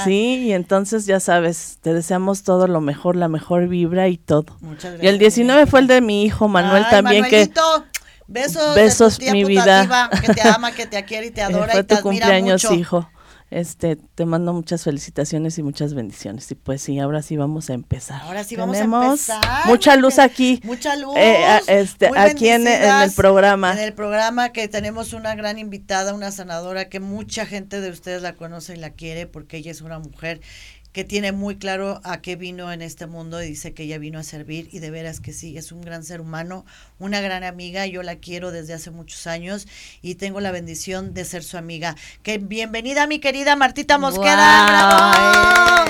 sí, 0.04 0.44
y 0.46 0.52
entonces 0.52 1.06
ya 1.06 1.20
sabes, 1.20 1.78
te 1.82 1.92
deseamos 1.92 2.42
todo 2.42 2.66
lo 2.66 2.80
mejor, 2.80 3.16
la 3.16 3.28
mejor 3.28 3.68
vibra 3.68 4.08
y 4.08 4.16
todo. 4.16 4.56
Muchas 4.60 4.92
gracias. 4.92 5.02
Y 5.02 5.06
el 5.08 5.18
19 5.18 5.66
fue 5.66 5.80
el 5.80 5.86
de 5.86 6.00
mi 6.00 6.24
hijo 6.24 6.48
Manuel 6.48 6.84
también 6.90 7.24
que 7.24 7.50
Besos, 8.30 8.74
besos 8.74 9.20
mi 9.20 9.42
vida. 9.44 10.10
Que 10.20 10.34
te 10.34 10.46
ama, 10.46 10.70
que 10.72 10.86
te 10.86 11.02
quiere 11.04 11.28
y 11.28 11.30
te 11.30 11.40
adora 11.42 11.72
fue 11.72 11.80
y 11.80 11.84
te 11.84 11.96
tu 11.96 12.02
cumpleaños, 12.02 12.70
hijo. 12.70 13.10
Este, 13.50 13.96
te 13.96 14.26
mando 14.26 14.52
muchas 14.52 14.84
felicitaciones 14.84 15.56
y 15.58 15.62
muchas 15.62 15.94
bendiciones. 15.94 16.50
Y 16.50 16.54
pues 16.54 16.82
sí, 16.82 16.98
ahora 16.98 17.22
sí 17.22 17.36
vamos 17.36 17.70
a 17.70 17.74
empezar. 17.74 18.20
Ahora 18.22 18.44
sí 18.44 18.56
vamos 18.56 18.76
a 18.76 18.84
empezar. 18.84 19.66
Mucha 19.66 19.96
luz 19.96 20.18
aquí. 20.18 20.60
Mucha 20.64 20.96
luz. 20.96 21.14
Eh, 21.16 21.60
este, 21.66 22.10
aquí 22.14 22.48
en, 22.48 22.66
el 22.66 23.10
programa. 23.12 23.72
En 23.72 23.78
el 23.78 23.94
programa 23.94 24.50
que 24.50 24.68
tenemos 24.68 25.14
una 25.14 25.34
gran 25.34 25.58
invitada, 25.58 26.12
una 26.12 26.30
sanadora 26.30 26.90
que 26.90 27.00
mucha 27.00 27.46
gente 27.46 27.80
de 27.80 27.90
ustedes 27.90 28.20
la 28.20 28.34
conoce 28.34 28.74
y 28.74 28.76
la 28.76 28.90
quiere 28.90 29.26
porque 29.26 29.56
ella 29.56 29.70
es 29.70 29.80
una 29.80 29.98
mujer 29.98 30.40
que 30.92 31.04
tiene 31.04 31.32
muy 31.32 31.56
claro 31.56 32.00
a 32.04 32.20
qué 32.20 32.36
vino 32.36 32.72
en 32.72 32.82
este 32.82 33.06
mundo 33.06 33.42
y 33.42 33.46
dice 33.46 33.74
que 33.74 33.84
ella 33.84 33.98
vino 33.98 34.18
a 34.18 34.22
servir 34.22 34.68
y 34.72 34.78
de 34.78 34.90
veras 34.90 35.20
que 35.20 35.32
sí, 35.32 35.56
es 35.56 35.72
un 35.72 35.80
gran 35.80 36.04
ser 36.04 36.20
humano, 36.20 36.64
una 36.98 37.20
gran 37.20 37.44
amiga, 37.44 37.86
yo 37.86 38.02
la 38.02 38.16
quiero 38.16 38.50
desde 38.50 38.74
hace 38.74 38.90
muchos 38.90 39.26
años 39.26 39.66
y 40.02 40.16
tengo 40.16 40.40
la 40.40 40.50
bendición 40.50 41.14
de 41.14 41.24
ser 41.24 41.42
su 41.42 41.56
amiga. 41.56 41.96
Que 42.22 42.38
bienvenida 42.38 43.06
mi 43.06 43.18
querida 43.18 43.56
Martita 43.56 43.98
Mosqueda. 43.98 45.84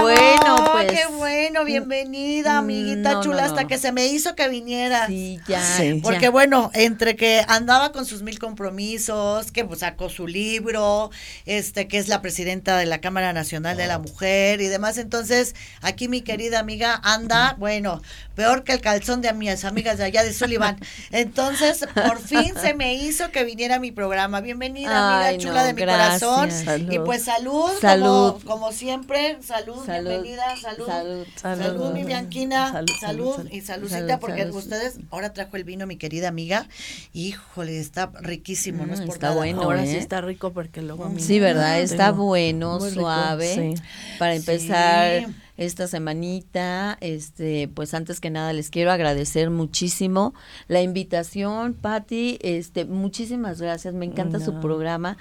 Bueno, 0.00 0.68
pues. 0.72 0.92
Qué 0.92 1.06
bueno, 1.06 1.64
bienvenida, 1.64 2.58
amiguita 2.58 3.20
chula, 3.20 3.44
hasta 3.44 3.66
que 3.66 3.78
se 3.78 3.92
me 3.92 4.06
hizo 4.06 4.34
que 4.34 4.48
viniera. 4.48 5.06
Sí, 5.06 5.40
ya. 5.46 5.62
Porque 6.02 6.28
bueno, 6.28 6.70
entre 6.74 7.16
que 7.16 7.44
andaba 7.48 7.92
con 7.92 8.04
sus 8.04 8.22
mil 8.22 8.38
compromisos, 8.38 9.52
que 9.52 9.64
pues, 9.64 9.80
sacó 9.80 10.08
su 10.08 10.26
libro, 10.26 11.10
este, 11.46 11.88
que 11.88 11.98
es 11.98 12.08
la 12.08 12.20
presidenta 12.20 12.76
de 12.76 12.86
la 12.86 13.00
Cámara 13.00 13.32
Nacional 13.32 13.76
de 13.76 13.86
la 13.86 13.98
Mujer 13.98 14.60
y 14.60 14.66
demás. 14.66 14.98
Entonces, 14.98 15.54
aquí 15.80 16.08
mi 16.08 16.22
querida 16.22 16.58
amiga 16.58 17.00
anda, 17.02 17.56
bueno, 17.58 18.02
peor 18.34 18.64
que 18.64 18.72
el 18.72 18.80
calzón 18.80 19.22
de 19.22 19.32
mis 19.32 19.64
amigas 19.64 19.98
de 19.98 20.04
allá 20.04 20.22
de 20.22 20.32
Sullivan. 20.32 20.78
Entonces, 21.10 21.86
por 21.94 22.18
fin 22.18 22.52
se 22.60 22.74
me 22.74 22.94
hizo 22.94 23.30
que 23.30 23.44
viniera 23.44 23.76
a 23.76 23.78
mi 23.78 23.92
programa. 23.92 24.40
Bienvenida, 24.40 25.28
amiga 25.28 25.42
chula 25.42 25.64
de 25.64 25.74
mi 25.74 25.80
corazón. 25.80 26.50
Y 26.90 26.98
pues 27.00 27.24
salud, 27.24 27.70
salud. 27.80 28.42
Como, 28.44 28.72
siempre, 28.72 29.38
salud, 29.42 29.84
bienvenida, 29.86 30.56
salud. 30.56 30.86
Salud, 30.86 31.26
salud, 31.36 31.92
mi 31.92 32.04
Bianquina, 32.04 32.84
salud, 33.00 33.48
y 33.50 33.60
saludcita, 33.60 34.18
porque 34.18 34.44
ustedes, 34.46 34.98
ahora 35.10 35.32
trajo 35.32 35.56
el 35.56 35.64
vino 35.64 35.86
mi 35.86 35.96
querida 35.96 36.28
amiga. 36.28 36.68
Híjole, 37.12 37.78
está 37.78 38.10
riquísimo, 38.20 38.86
no 38.86 38.94
es 38.94 39.00
mm, 39.00 39.06
por 39.06 39.14
está 39.14 39.30
bueno. 39.32 39.62
Ahora 39.62 39.84
sí 39.84 39.96
¿eh? 39.96 39.98
está 39.98 40.20
rico 40.20 40.52
porque 40.52 40.82
luego 40.82 41.12
Sí, 41.18 41.40
¿verdad? 41.40 41.80
Está 41.80 42.12
bueno, 42.12 42.80
suave. 42.80 43.74
Para 44.18 44.34
empezar 44.34 45.26
esta 45.56 45.86
semanita. 45.86 46.96
Este, 47.00 47.68
pues 47.68 47.94
antes 47.94 48.20
que 48.20 48.30
nada 48.30 48.52
les 48.52 48.70
quiero 48.70 48.90
agradecer 48.92 49.50
muchísimo 49.50 50.34
la 50.68 50.82
invitación, 50.82 51.74
Patti. 51.74 52.38
Este, 52.42 52.84
muchísimas 52.84 53.60
gracias. 53.60 53.94
Me 53.94 54.06
encanta 54.06 54.40
su 54.40 54.60
programa. 54.60 55.16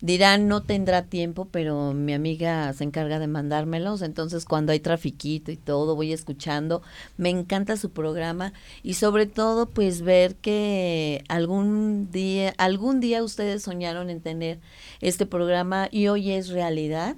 Dirán, 0.00 0.46
no 0.46 0.62
tendrá 0.62 1.06
tiempo, 1.06 1.48
pero 1.50 1.92
mi 1.92 2.12
amiga 2.14 2.72
se 2.72 2.84
encarga 2.84 3.18
de 3.18 3.26
mandármelos. 3.26 4.02
Entonces, 4.02 4.44
cuando 4.44 4.70
hay 4.70 4.78
trafiquito 4.78 5.50
y 5.50 5.56
todo, 5.56 5.96
voy 5.96 6.12
escuchando. 6.12 6.82
Me 7.16 7.30
encanta 7.30 7.76
su 7.76 7.90
programa 7.90 8.52
y 8.84 8.94
sobre 8.94 9.26
todo, 9.26 9.66
pues 9.66 10.02
ver 10.02 10.36
que 10.36 11.24
algún 11.28 12.12
día, 12.12 12.54
algún 12.58 13.00
día 13.00 13.24
ustedes 13.24 13.64
soñaron 13.64 14.08
en 14.08 14.20
tener 14.20 14.60
este 15.00 15.26
programa 15.26 15.88
y 15.90 16.06
hoy 16.06 16.30
es 16.30 16.50
realidad. 16.50 17.16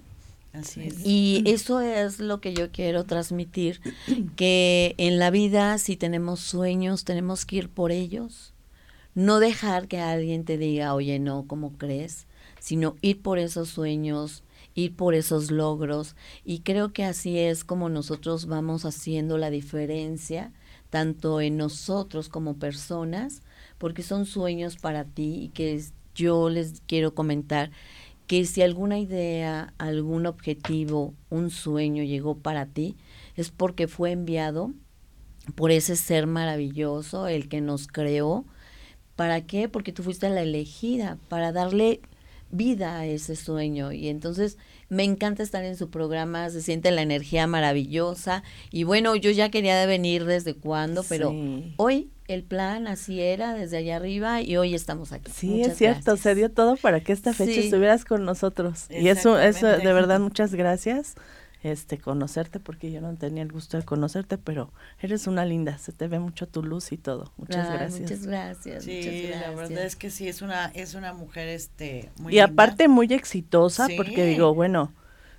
Así 0.52 0.82
es. 0.82 1.06
Y 1.06 1.42
eso 1.46 1.80
es 1.80 2.18
lo 2.18 2.40
que 2.40 2.54
yo 2.54 2.70
quiero 2.72 3.04
transmitir, 3.04 3.80
que 4.36 4.94
en 4.98 5.18
la 5.18 5.30
vida 5.30 5.78
si 5.78 5.96
tenemos 5.96 6.40
sueños 6.40 7.04
tenemos 7.04 7.44
que 7.46 7.56
ir 7.56 7.68
por 7.68 7.92
ellos, 7.92 8.52
no 9.14 9.40
dejar 9.40 9.88
que 9.88 10.00
alguien 10.00 10.44
te 10.44 10.58
diga, 10.58 10.94
oye, 10.94 11.18
no, 11.18 11.44
¿cómo 11.46 11.76
crees? 11.76 12.26
Sino 12.58 12.96
ir 13.00 13.22
por 13.22 13.38
esos 13.38 13.68
sueños, 13.68 14.44
ir 14.74 14.94
por 14.94 15.14
esos 15.14 15.50
logros. 15.50 16.14
Y 16.44 16.60
creo 16.60 16.92
que 16.92 17.04
así 17.04 17.38
es 17.38 17.64
como 17.64 17.88
nosotros 17.88 18.46
vamos 18.46 18.84
haciendo 18.84 19.38
la 19.38 19.50
diferencia, 19.50 20.52
tanto 20.90 21.40
en 21.40 21.56
nosotros 21.56 22.28
como 22.28 22.56
personas, 22.56 23.42
porque 23.78 24.02
son 24.02 24.26
sueños 24.26 24.76
para 24.76 25.04
ti 25.04 25.44
y 25.44 25.48
que 25.48 25.82
yo 26.14 26.50
les 26.50 26.82
quiero 26.86 27.14
comentar 27.14 27.70
que 28.30 28.44
si 28.44 28.62
alguna 28.62 29.00
idea, 29.00 29.74
algún 29.76 30.24
objetivo, 30.24 31.14
un 31.30 31.50
sueño 31.50 32.04
llegó 32.04 32.38
para 32.38 32.64
ti, 32.64 32.94
es 33.34 33.50
porque 33.50 33.88
fue 33.88 34.12
enviado 34.12 34.72
por 35.56 35.72
ese 35.72 35.96
ser 35.96 36.28
maravilloso, 36.28 37.26
el 37.26 37.48
que 37.48 37.60
nos 37.60 37.88
creó. 37.88 38.44
¿Para 39.16 39.40
qué? 39.40 39.68
Porque 39.68 39.92
tú 39.92 40.04
fuiste 40.04 40.30
la 40.30 40.42
elegida, 40.42 41.18
para 41.28 41.50
darle 41.50 42.02
vida 42.52 43.00
a 43.00 43.04
ese 43.04 43.34
sueño. 43.34 43.90
Y 43.90 44.06
entonces 44.06 44.58
me 44.90 45.04
encanta 45.04 45.42
estar 45.42 45.64
en 45.64 45.76
su 45.76 45.88
programa, 45.88 46.50
se 46.50 46.60
siente 46.60 46.90
la 46.90 47.00
energía 47.00 47.46
maravillosa. 47.46 48.42
Y 48.70 48.84
bueno, 48.84 49.16
yo 49.16 49.30
ya 49.30 49.50
quería 49.50 49.86
venir 49.86 50.26
desde 50.26 50.54
cuándo, 50.54 51.04
pero 51.08 51.34
hoy 51.76 52.10
el 52.26 52.42
plan 52.42 52.86
así 52.86 53.20
era 53.20 53.54
desde 53.54 53.78
allá 53.78 53.96
arriba 53.96 54.42
y 54.42 54.56
hoy 54.56 54.74
estamos 54.74 55.12
aquí. 55.12 55.32
Sí, 55.34 55.62
es 55.62 55.76
cierto, 55.76 56.16
se 56.16 56.34
dio 56.34 56.50
todo 56.50 56.76
para 56.76 57.00
que 57.00 57.12
esta 57.12 57.32
fecha 57.32 57.60
estuvieras 57.60 58.04
con 58.04 58.24
nosotros. 58.24 58.86
Y 58.90 59.08
eso, 59.08 59.38
eso, 59.40 59.66
de 59.66 59.92
verdad, 59.92 60.20
muchas 60.20 60.54
gracias. 60.54 61.14
Este, 61.62 61.98
conocerte, 61.98 62.58
porque 62.58 62.90
yo 62.90 63.02
no 63.02 63.14
tenía 63.16 63.42
el 63.42 63.52
gusto 63.52 63.76
de 63.76 63.82
conocerte, 63.82 64.38
pero 64.38 64.72
eres 64.98 65.26
una 65.26 65.44
linda, 65.44 65.76
se 65.76 65.92
te 65.92 66.08
ve 66.08 66.18
mucho 66.18 66.48
tu 66.48 66.62
luz 66.62 66.90
y 66.90 66.96
todo. 66.96 67.32
Muchas 67.36 67.70
gracias. 67.70 68.00
Muchas 68.00 68.26
gracias. 68.26 68.84
Sí, 68.84 69.28
la 69.28 69.50
verdad 69.50 69.84
es 69.84 69.94
que 69.94 70.08
sí, 70.10 70.26
es 70.26 70.40
una, 70.40 70.66
es 70.68 70.94
una 70.94 71.12
mujer, 71.12 71.48
este, 71.48 72.10
muy 72.18 72.34
Y 72.34 72.38
aparte 72.38 72.88
muy 72.88 73.12
exitosa, 73.12 73.88
porque 73.94 74.24
digo, 74.24 74.54
bueno, 74.54 74.94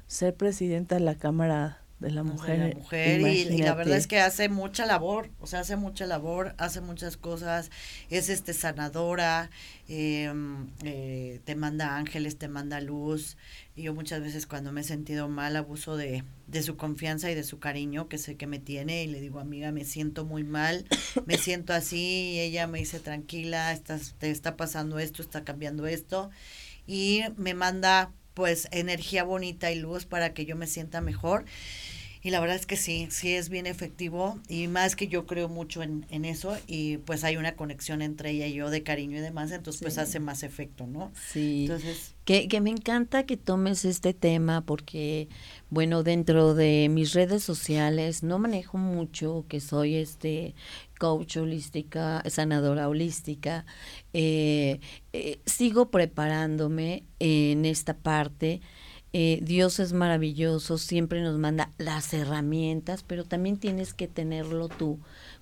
ser 0.06 0.36
presidenta 0.36 0.96
de 0.96 1.02
la 1.02 1.16
Cámara 1.16 1.81
de 2.02 2.10
la 2.12 2.24
mujer. 2.24 2.78
y, 2.92 3.58
la 3.60 3.76
verdad 3.76 3.96
es 3.96 4.08
que 4.08 4.20
hace 4.20 4.50
mucha 4.50 4.88
labor, 4.88 5.30
o 5.40 5.46
sea, 5.46 5.60
hace 5.60 5.76
mucha 5.76 6.08
labor, 6.08 6.56
hace 6.58 6.82
muchas 6.82 7.16
cosas, 7.16 7.70
es 8.10 8.30
este 8.30 8.54
sanadora, 8.54 9.52
em, 9.88 10.68
eh, 10.84 11.40
te 11.46 11.56
manda 11.56 11.96
ángeles, 11.96 12.38
te 12.38 12.48
manda 12.48 12.82
luz. 12.82 13.38
Y 13.76 13.84
yo 13.84 13.94
muchas 13.94 14.20
veces 14.22 14.48
cuando 14.48 14.72
me 14.72 14.82
he 14.82 14.84
sentido 14.84 15.30
mal 15.30 15.56
abuso 15.56 15.96
de, 15.96 16.24
de 16.48 16.64
su 16.64 16.76
confianza 16.76 17.30
y 17.30 17.36
de 17.36 17.44
su 17.44 17.60
cariño 17.60 18.10
que 18.10 18.18
sé 18.18 18.36
que 18.36 18.48
me 18.48 18.58
tiene 18.58 19.04
y 19.04 19.08
le 19.08 19.22
digo, 19.22 19.40
amiga, 19.40 19.72
me 19.72 19.86
siento 19.86 20.26
muy 20.26 20.44
mal, 20.44 20.86
me 21.28 21.38
siento 21.38 21.72
así 21.72 22.34
y 22.34 22.40
ella 22.40 22.66
me 22.66 22.80
dice, 22.80 23.00
tranquila, 23.00 23.72
estás, 23.72 24.16
te 24.18 24.32
está 24.32 24.58
pasando 24.58 24.98
esto, 24.98 25.22
está 25.22 25.44
cambiando 25.44 25.86
esto. 25.86 26.32
Y 26.88 27.22
me 27.38 27.54
manda 27.54 28.12
pues 28.34 28.68
energía 28.72 29.24
bonita 29.24 29.72
y 29.72 29.80
luz 29.80 30.06
para 30.06 30.34
que 30.34 30.46
yo 30.46 30.56
me 30.56 30.68
sienta 30.68 31.02
mejor. 31.02 31.46
Y 32.24 32.30
la 32.30 32.40
verdad 32.40 32.56
es 32.56 32.68
que 32.68 32.78
sí, 32.78 33.08
sí 33.10 33.34
es 33.34 33.50
bien 33.50 33.66
efectivo 33.66 34.40
y 34.48 34.68
más 34.68 34.96
que 34.96 35.08
yo 35.08 35.26
creo 35.26 35.50
mucho 35.50 35.82
en, 35.82 36.06
en 36.12 36.24
eso 36.24 36.56
y 36.68 36.98
pues 36.98 37.24
hay 37.24 37.36
una 37.36 37.56
conexión 37.56 38.04
entre 38.04 38.30
ella 38.30 38.46
y 38.46 38.54
yo 38.54 38.70
de 38.70 38.84
cariño 38.84 39.18
y 39.18 39.22
demás, 39.22 39.52
entonces 39.52 39.82
pues 39.82 39.98
hace 39.98 40.20
más 40.20 40.44
efecto, 40.44 40.86
¿no? 40.86 41.12
Sí. 41.32 41.64
Entonces, 41.64 42.14
que, 42.24 42.48
que 42.48 42.62
me 42.62 42.70
encanta 42.70 43.26
que 43.26 43.38
tomes 43.38 43.86
este 43.86 44.14
tema 44.14 44.62
porque, 44.62 45.30
bueno, 45.72 46.04
dentro 46.04 46.54
de 46.54 46.90
mis 46.92 47.14
redes 47.14 47.44
sociales 47.44 48.22
no 48.22 48.38
manejo 48.38 48.78
mucho 48.78 49.46
que 49.50 49.60
soy 49.60 49.96
este 49.96 50.54
coach 51.02 51.38
holística, 51.38 52.22
sanadora 52.30 52.88
holística. 52.88 53.66
Eh, 54.14 54.80
eh, 55.14 55.40
sigo 55.48 55.90
preparándome 55.90 57.06
en 57.18 57.66
esta 57.66 57.96
parte 57.96 58.62
eh, 59.14 59.40
Dios 59.42 59.80
es 59.82 59.92
maravilloso, 59.92 60.78
siempre 60.78 61.22
nos 61.22 61.38
manda 61.38 61.74
las 61.78 62.14
herramientas, 62.14 63.04
pero 63.06 63.26
también 63.26 63.58
tienes 63.58 63.94
que 63.94 64.08
tenerlo 64.08 64.70
tú 64.70 65.00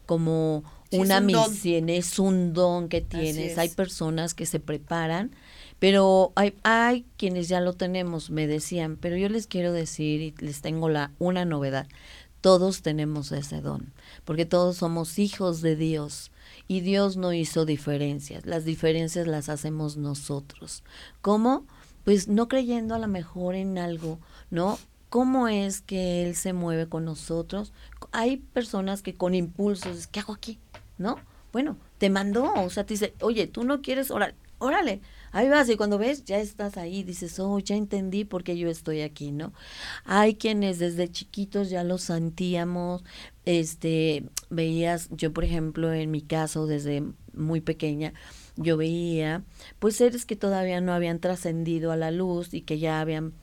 como 0.07 0.63
una 0.91 1.21
misión, 1.21 1.87
es 1.89 2.17
un 2.17 2.53
don 2.53 2.89
que 2.89 3.01
tienes. 3.01 3.59
Hay 3.59 3.69
personas 3.69 4.33
que 4.33 4.47
se 4.47 4.59
preparan, 4.59 5.35
pero 5.77 6.33
hay, 6.35 6.55
hay 6.63 7.05
quienes 7.15 7.47
ya 7.47 7.61
lo 7.61 7.73
tenemos, 7.73 8.31
me 8.31 8.47
decían, 8.47 8.97
pero 8.97 9.17
yo 9.17 9.29
les 9.29 9.45
quiero 9.45 9.71
decir 9.71 10.19
y 10.21 10.33
les 10.43 10.61
tengo 10.61 10.89
la 10.89 11.11
una 11.19 11.45
novedad. 11.45 11.85
Todos 12.41 12.81
tenemos 12.81 13.31
ese 13.31 13.61
don, 13.61 13.93
porque 14.25 14.45
todos 14.45 14.77
somos 14.77 15.19
hijos 15.19 15.61
de 15.61 15.75
Dios 15.75 16.31
y 16.67 16.81
Dios 16.81 17.17
no 17.17 17.33
hizo 17.33 17.65
diferencias, 17.65 18.45
las 18.45 18.65
diferencias 18.65 19.27
las 19.27 19.49
hacemos 19.49 19.97
nosotros. 19.97 20.83
¿Cómo? 21.21 21.65
pues 22.09 22.27
no 22.27 22.47
creyendo 22.47 22.95
a 22.95 22.99
lo 22.99 23.07
mejor 23.07 23.53
en 23.53 23.77
algo, 23.77 24.19
¿no? 24.49 24.79
¿Cómo 25.09 25.47
es 25.47 25.81
que 25.81 26.23
él 26.23 26.35
se 26.35 26.53
mueve 26.53 26.87
con 26.87 27.05
nosotros? 27.05 27.73
Hay 28.11 28.37
personas 28.37 29.03
que 29.03 29.13
con 29.13 29.35
impulsos, 29.35 30.07
¿qué 30.07 30.19
hago 30.19 30.33
aquí? 30.33 30.57
¿No? 30.97 31.17
Bueno, 31.51 31.77
te 31.97 32.09
mandó, 32.09 32.51
o 32.53 32.69
sea, 32.71 32.83
te 32.83 32.95
dice, 32.95 33.13
oye, 33.21 33.45
tú 33.45 33.63
no 33.63 33.81
quieres, 33.81 34.09
órale, 34.09 34.33
órale, 34.59 35.01
ahí 35.31 35.49
vas, 35.49 35.69
y 35.69 35.77
cuando 35.77 35.97
ves, 35.97 36.25
ya 36.25 36.39
estás 36.39 36.77
ahí, 36.77 37.03
dices, 37.03 37.39
oh, 37.39 37.59
ya 37.59 37.75
entendí 37.75 38.25
por 38.25 38.43
qué 38.43 38.57
yo 38.57 38.69
estoy 38.69 39.01
aquí, 39.01 39.31
¿no? 39.31 39.53
Hay 40.05 40.35
quienes 40.35 40.79
desde 40.79 41.09
chiquitos 41.09 41.69
ya 41.69 41.83
lo 41.83 41.97
sentíamos, 41.97 43.03
este, 43.45 44.25
veías, 44.49 45.09
yo 45.11 45.33
por 45.33 45.43
ejemplo, 45.43 45.93
en 45.93 46.11
mi 46.11 46.21
caso, 46.21 46.67
desde 46.67 47.03
muy 47.33 47.61
pequeña, 47.61 48.13
yo 48.55 48.77
veía 48.77 49.43
pues 49.79 49.95
seres 49.95 50.25
que 50.25 50.35
todavía 50.35 50.81
no 50.81 50.93
habían 50.93 51.19
trascendido 51.19 51.91
a 51.91 51.95
la 51.95 52.11
luz 52.11 52.53
y 52.53 52.61
que 52.61 52.77
ya 52.77 52.99
habían 52.99 53.33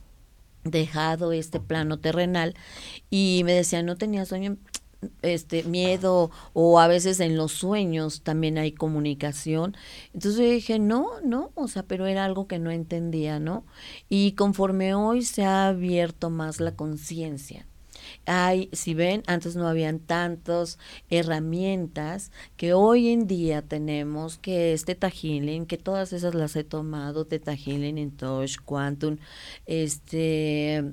dejado 0.64 1.32
este 1.32 1.60
plano 1.60 1.98
terrenal 1.98 2.54
y 3.08 3.42
me 3.44 3.52
decían 3.52 3.86
no 3.86 3.96
tenía 3.96 4.26
sueño 4.26 4.56
este 5.22 5.62
miedo 5.64 6.30
o 6.52 6.80
a 6.80 6.88
veces 6.88 7.20
en 7.20 7.36
los 7.36 7.52
sueños 7.52 8.22
también 8.22 8.58
hay 8.58 8.72
comunicación. 8.72 9.76
Entonces 10.12 10.40
yo 10.40 10.50
dije, 10.50 10.78
no, 10.78 11.20
no, 11.22 11.50
o 11.54 11.68
sea, 11.68 11.82
pero 11.82 12.06
era 12.06 12.24
algo 12.24 12.46
que 12.46 12.58
no 12.58 12.70
entendía, 12.70 13.38
¿no? 13.38 13.64
Y 14.08 14.32
conforme 14.32 14.94
hoy 14.94 15.22
se 15.22 15.44
ha 15.44 15.68
abierto 15.68 16.30
más 16.30 16.60
la 16.60 16.74
conciencia, 16.74 17.66
hay, 18.26 18.68
si 18.72 18.94
ven, 18.94 19.22
antes 19.26 19.56
no 19.56 19.68
habían 19.68 19.98
tantas 19.98 20.78
herramientas 21.10 22.30
que 22.56 22.72
hoy 22.72 23.08
en 23.08 23.26
día 23.26 23.62
tenemos, 23.62 24.38
que 24.38 24.72
es 24.72 24.84
Teta 24.84 25.10
Healing, 25.10 25.66
que 25.66 25.78
todas 25.78 26.12
esas 26.12 26.34
las 26.34 26.56
he 26.56 26.64
tomado, 26.64 27.26
Teta 27.26 27.54
Healing, 27.56 27.98
Intosh, 27.98 28.56
Quantum, 28.64 29.18
este 29.66 30.84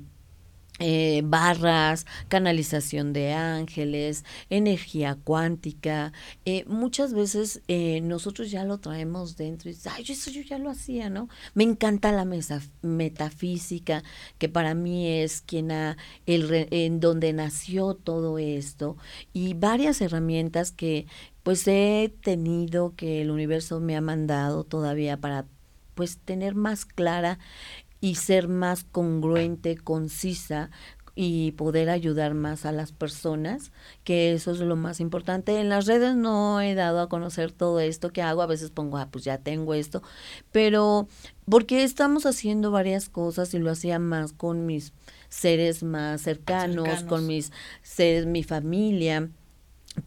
eh, 0.80 1.22
barras, 1.24 2.04
canalización 2.28 3.12
de 3.12 3.32
ángeles, 3.32 4.24
energía 4.50 5.16
cuántica. 5.22 6.12
Eh, 6.44 6.64
muchas 6.66 7.14
veces 7.14 7.62
eh, 7.68 8.00
nosotros 8.00 8.50
ya 8.50 8.64
lo 8.64 8.78
traemos 8.78 9.36
dentro 9.36 9.70
y 9.70 9.76
ay, 9.90 10.04
eso 10.08 10.30
yo 10.30 10.42
ya 10.42 10.58
lo 10.58 10.70
hacía, 10.70 11.10
¿no? 11.10 11.28
Me 11.54 11.62
encanta 11.62 12.10
la 12.10 12.24
mesa, 12.24 12.60
metafísica, 12.82 14.02
que 14.38 14.48
para 14.48 14.74
mí 14.74 15.06
es 15.06 15.42
quien 15.42 15.70
ha, 15.70 15.96
el, 16.26 16.66
en 16.70 16.98
donde 16.98 17.32
nació 17.32 17.94
todo 17.94 18.38
esto, 18.38 18.96
y 19.32 19.54
varias 19.54 20.00
herramientas 20.00 20.72
que 20.72 21.06
pues 21.44 21.68
he 21.68 22.12
tenido, 22.22 22.94
que 22.96 23.22
el 23.22 23.30
universo 23.30 23.78
me 23.78 23.96
ha 23.96 24.00
mandado 24.00 24.64
todavía 24.64 25.18
para 25.18 25.46
pues 25.94 26.18
tener 26.18 26.54
más 26.54 26.84
clara 26.84 27.38
y 28.04 28.16
ser 28.16 28.48
más 28.48 28.84
congruente, 28.84 29.78
concisa 29.78 30.68
y 31.14 31.52
poder 31.52 31.88
ayudar 31.88 32.34
más 32.34 32.66
a 32.66 32.72
las 32.72 32.92
personas, 32.92 33.72
que 34.04 34.34
eso 34.34 34.50
es 34.50 34.58
lo 34.58 34.76
más 34.76 35.00
importante. 35.00 35.58
En 35.58 35.70
las 35.70 35.86
redes 35.86 36.14
no 36.14 36.60
he 36.60 36.74
dado 36.74 37.00
a 37.00 37.08
conocer 37.08 37.50
todo 37.50 37.80
esto 37.80 38.10
que 38.10 38.20
hago, 38.20 38.42
a 38.42 38.46
veces 38.46 38.70
pongo, 38.70 38.98
ah, 38.98 39.08
pues 39.10 39.24
ya 39.24 39.38
tengo 39.38 39.72
esto, 39.72 40.02
pero 40.52 41.08
porque 41.48 41.82
estamos 41.82 42.26
haciendo 42.26 42.70
varias 42.70 43.08
cosas 43.08 43.54
y 43.54 43.58
lo 43.58 43.70
hacía 43.70 43.98
más 43.98 44.34
con 44.34 44.66
mis 44.66 44.92
seres 45.30 45.82
más 45.82 46.20
cercanos. 46.20 47.04
con 47.04 47.26
mis 47.26 47.52
seres, 47.80 48.26
mi 48.26 48.42
familia 48.42 49.30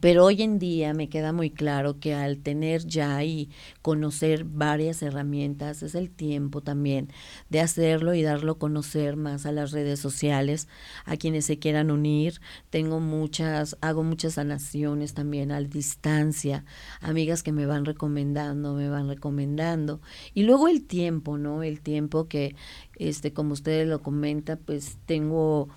pero 0.00 0.24
hoy 0.24 0.42
en 0.42 0.58
día 0.58 0.92
me 0.92 1.08
queda 1.08 1.32
muy 1.32 1.50
claro 1.50 1.98
que 1.98 2.14
al 2.14 2.38
tener 2.38 2.84
ya 2.84 3.24
y 3.24 3.50
conocer 3.82 4.44
varias 4.44 5.02
herramientas, 5.02 5.82
es 5.82 5.94
el 5.94 6.10
tiempo 6.10 6.60
también 6.60 7.08
de 7.48 7.60
hacerlo 7.60 8.14
y 8.14 8.22
darlo 8.22 8.52
a 8.52 8.58
conocer 8.58 9.16
más 9.16 9.46
a 9.46 9.52
las 9.52 9.72
redes 9.72 9.98
sociales, 9.98 10.68
a 11.04 11.16
quienes 11.16 11.46
se 11.46 11.58
quieran 11.58 11.90
unir. 11.90 12.40
Tengo 12.70 13.00
muchas, 13.00 13.76
hago 13.80 14.02
muchas 14.02 14.34
sanaciones 14.34 15.14
también 15.14 15.52
a 15.52 15.60
distancia, 15.60 16.64
amigas 17.00 17.42
que 17.42 17.52
me 17.52 17.66
van 17.66 17.84
recomendando, 17.84 18.74
me 18.74 18.88
van 18.88 19.08
recomendando. 19.08 20.00
Y 20.34 20.42
luego 20.42 20.68
el 20.68 20.86
tiempo, 20.86 21.38
¿no? 21.38 21.62
El 21.62 21.80
tiempo 21.80 22.28
que, 22.28 22.54
este, 22.96 23.32
como 23.32 23.52
ustedes 23.54 23.88
lo 23.88 24.02
comentan, 24.02 24.58
pues 24.64 24.98
tengo, 25.06 25.68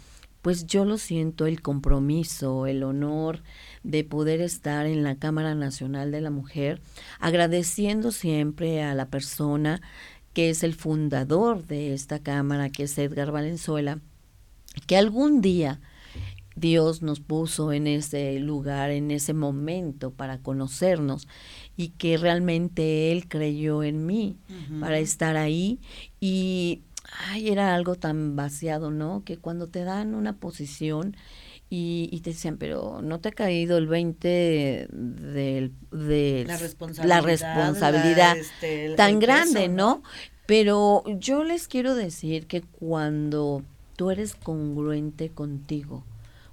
pues 0.42 0.66
yo 0.66 0.86
lo 0.86 0.98
siento, 0.98 1.46
el 1.46 1.62
compromiso, 1.62 2.66
el 2.66 2.84
honor 2.84 3.44
de 3.84 4.04
poder 4.04 4.42
estar 4.42 4.86
en 4.86 5.04
la 5.04 5.16
Cámara 5.16 5.56
Nacional 5.56 6.12
de 6.12 6.22
la 6.22 6.32
Mujer, 6.32 6.82
agradeciendo 7.20 8.12
siempre 8.12 8.82
a 8.84 8.96
la 8.96 9.08
persona 9.08 9.82
que 10.34 10.50
es 10.50 10.64
el 10.64 10.74
fundador 10.74 11.66
de 11.66 11.94
esta 11.94 12.20
Cámara, 12.20 12.70
que 12.70 12.84
es 12.84 12.98
Edgar 12.98 13.32
Valenzuela, 13.32 14.00
que 14.88 14.98
algún 14.98 15.42
día 15.42 15.82
Dios 16.56 17.02
nos 17.02 17.20
puso 17.20 17.72
en 17.72 17.88
ese 17.88 18.40
lugar, 18.40 18.92
en 18.92 19.12
ese 19.12 19.34
momento 19.34 20.12
para 20.12 20.40
conocernos 20.40 21.28
y 21.78 21.90
que 21.90 22.18
realmente 22.18 23.12
Él 23.12 23.28
creyó 23.28 23.84
en 23.84 24.06
mí 24.06 24.38
para 24.80 25.00
estar 25.00 25.38
ahí. 25.38 25.80
Y 26.20 26.82
ay, 27.28 27.50
era 27.50 27.76
algo 27.76 27.96
tan 27.96 28.36
vaciado, 28.36 28.92
¿no? 28.92 29.24
Que 29.26 29.38
cuando 29.38 29.68
te 29.68 29.84
dan 29.84 30.16
una 30.16 30.34
posición 30.34 31.16
y, 31.74 32.20
te 32.22 32.32
decían, 32.32 32.58
pero 32.58 33.02
¿no 33.02 33.22
te 33.22 33.30
ha 33.30 33.32
caído 33.32 33.78
el 33.78 33.88
20 33.88 34.28
de, 34.92 35.72
la 36.46 37.22
responsabilidad, 37.22 38.36
este, 38.36 38.96
tan 38.96 39.20
grande, 39.20 39.70
¿no? 39.70 40.04
Pero 40.46 41.04
yo 41.18 41.46
les 41.46 41.70
quiero 41.70 41.96
decir 41.96 42.46
que 42.46 42.62
cuando 42.62 43.64
tú 43.96 44.12
eres 44.12 44.36
congruente 44.36 45.30
contigo, 45.30 46.04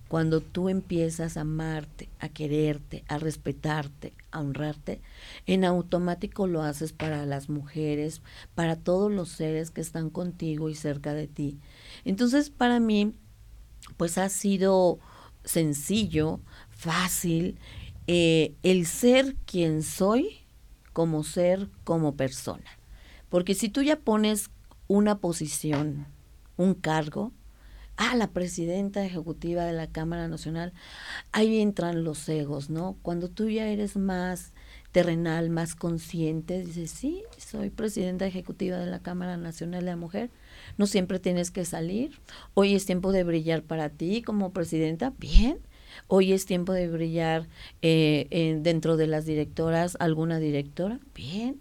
cuando 0.06 0.40
tú 0.40 0.68
empiezas 0.68 1.36
a 1.36 1.40
amarte, 1.40 2.08
a 2.20 2.28
quererte, 2.28 3.02
a 3.08 3.18
respetarte, 3.18 4.12
a 4.30 4.40
honrarte, 4.40 5.00
en 5.46 5.64
automático 5.64 6.46
lo 6.46 6.62
haces 6.62 6.92
para 6.92 7.24
las 7.26 7.48
mujeres, 7.48 8.22
para 8.54 8.76
todos 8.76 9.10
los 9.10 9.28
seres 9.30 9.70
que 9.70 9.80
están 9.80 10.10
contigo 10.10 10.68
y 10.68 10.74
cerca 10.74 11.14
de 11.14 11.26
ti. 11.28 11.58
Entonces, 12.04 12.50
para 12.50 12.80
mí, 12.80 13.14
pues 13.96 14.18
ha 14.18 14.28
sido 14.28 14.98
sencillo, 15.44 16.40
fácil, 16.70 17.58
eh, 18.06 18.54
el 18.62 18.86
ser 18.86 19.36
quien 19.46 19.82
soy 19.82 20.38
como 20.92 21.24
ser, 21.24 21.70
como 21.84 22.16
persona. 22.16 22.70
Porque 23.28 23.54
si 23.54 23.68
tú 23.68 23.82
ya 23.82 24.00
pones 24.00 24.50
una 24.88 25.18
posición, 25.18 26.06
un 26.56 26.74
cargo, 26.74 27.32
ah, 27.98 28.14
la 28.16 28.30
presidenta 28.30 29.04
ejecutiva 29.04 29.64
de 29.64 29.74
la 29.74 29.88
Cámara 29.88 30.28
Nacional, 30.28 30.72
ahí 31.32 31.60
entran 31.60 32.04
los 32.04 32.26
egos, 32.28 32.70
¿no? 32.70 32.96
Cuando 33.02 33.28
tú 33.28 33.50
ya 33.50 33.66
eres 33.66 33.96
más 33.96 34.52
terrenal, 34.92 35.50
más 35.50 35.74
consciente, 35.74 36.62
dices, 36.62 36.90
sí, 36.90 37.24
soy 37.36 37.70
presidenta 37.70 38.26
ejecutiva 38.26 38.78
de 38.78 38.86
la 38.86 39.00
Cámara 39.00 39.36
Nacional 39.36 39.80
de 39.84 39.90
la 39.90 39.96
Mujer, 39.96 40.30
no 40.78 40.86
siempre 40.86 41.18
tienes 41.18 41.50
que 41.50 41.64
salir. 41.64 42.18
Hoy 42.54 42.74
es 42.74 42.86
tiempo 42.86 43.12
de 43.12 43.24
brillar 43.24 43.62
para 43.62 43.90
ti 43.90 44.22
como 44.22 44.52
presidenta, 44.52 45.12
bien. 45.18 45.58
Hoy 46.06 46.32
es 46.32 46.46
tiempo 46.46 46.72
de 46.72 46.88
brillar 46.88 47.48
eh, 47.82 48.58
dentro 48.62 48.96
de 48.96 49.08
las 49.08 49.26
directoras, 49.26 49.96
alguna 50.00 50.38
directora, 50.38 51.00
bien. 51.14 51.60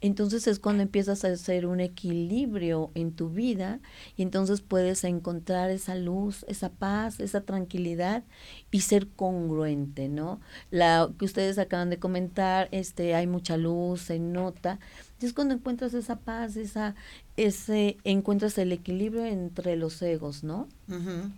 Entonces 0.00 0.46
es 0.46 0.58
cuando 0.58 0.82
empiezas 0.82 1.24
a 1.24 1.28
hacer 1.28 1.66
un 1.66 1.80
equilibrio 1.80 2.90
en 2.94 3.12
tu 3.12 3.30
vida 3.30 3.80
y 4.16 4.22
entonces 4.22 4.60
puedes 4.60 5.02
encontrar 5.04 5.70
esa 5.70 5.94
luz, 5.94 6.44
esa 6.48 6.70
paz, 6.70 7.18
esa 7.18 7.40
tranquilidad 7.40 8.22
y 8.70 8.82
ser 8.82 9.08
congruente, 9.08 10.08
¿no? 10.08 10.40
La 10.70 11.10
que 11.18 11.24
ustedes 11.24 11.58
acaban 11.58 11.88
de 11.90 11.98
comentar, 11.98 12.68
este, 12.72 13.14
hay 13.14 13.26
mucha 13.26 13.56
luz, 13.56 14.02
se 14.02 14.18
nota, 14.18 14.78
es 15.24 15.32
cuando 15.32 15.54
encuentras 15.54 15.94
esa 15.94 16.16
paz, 16.16 16.56
esa, 16.56 16.94
ese, 17.38 17.96
encuentras 18.04 18.58
el 18.58 18.70
equilibrio 18.70 19.24
entre 19.24 19.76
los 19.76 20.02
egos, 20.02 20.44
¿no? 20.44 20.68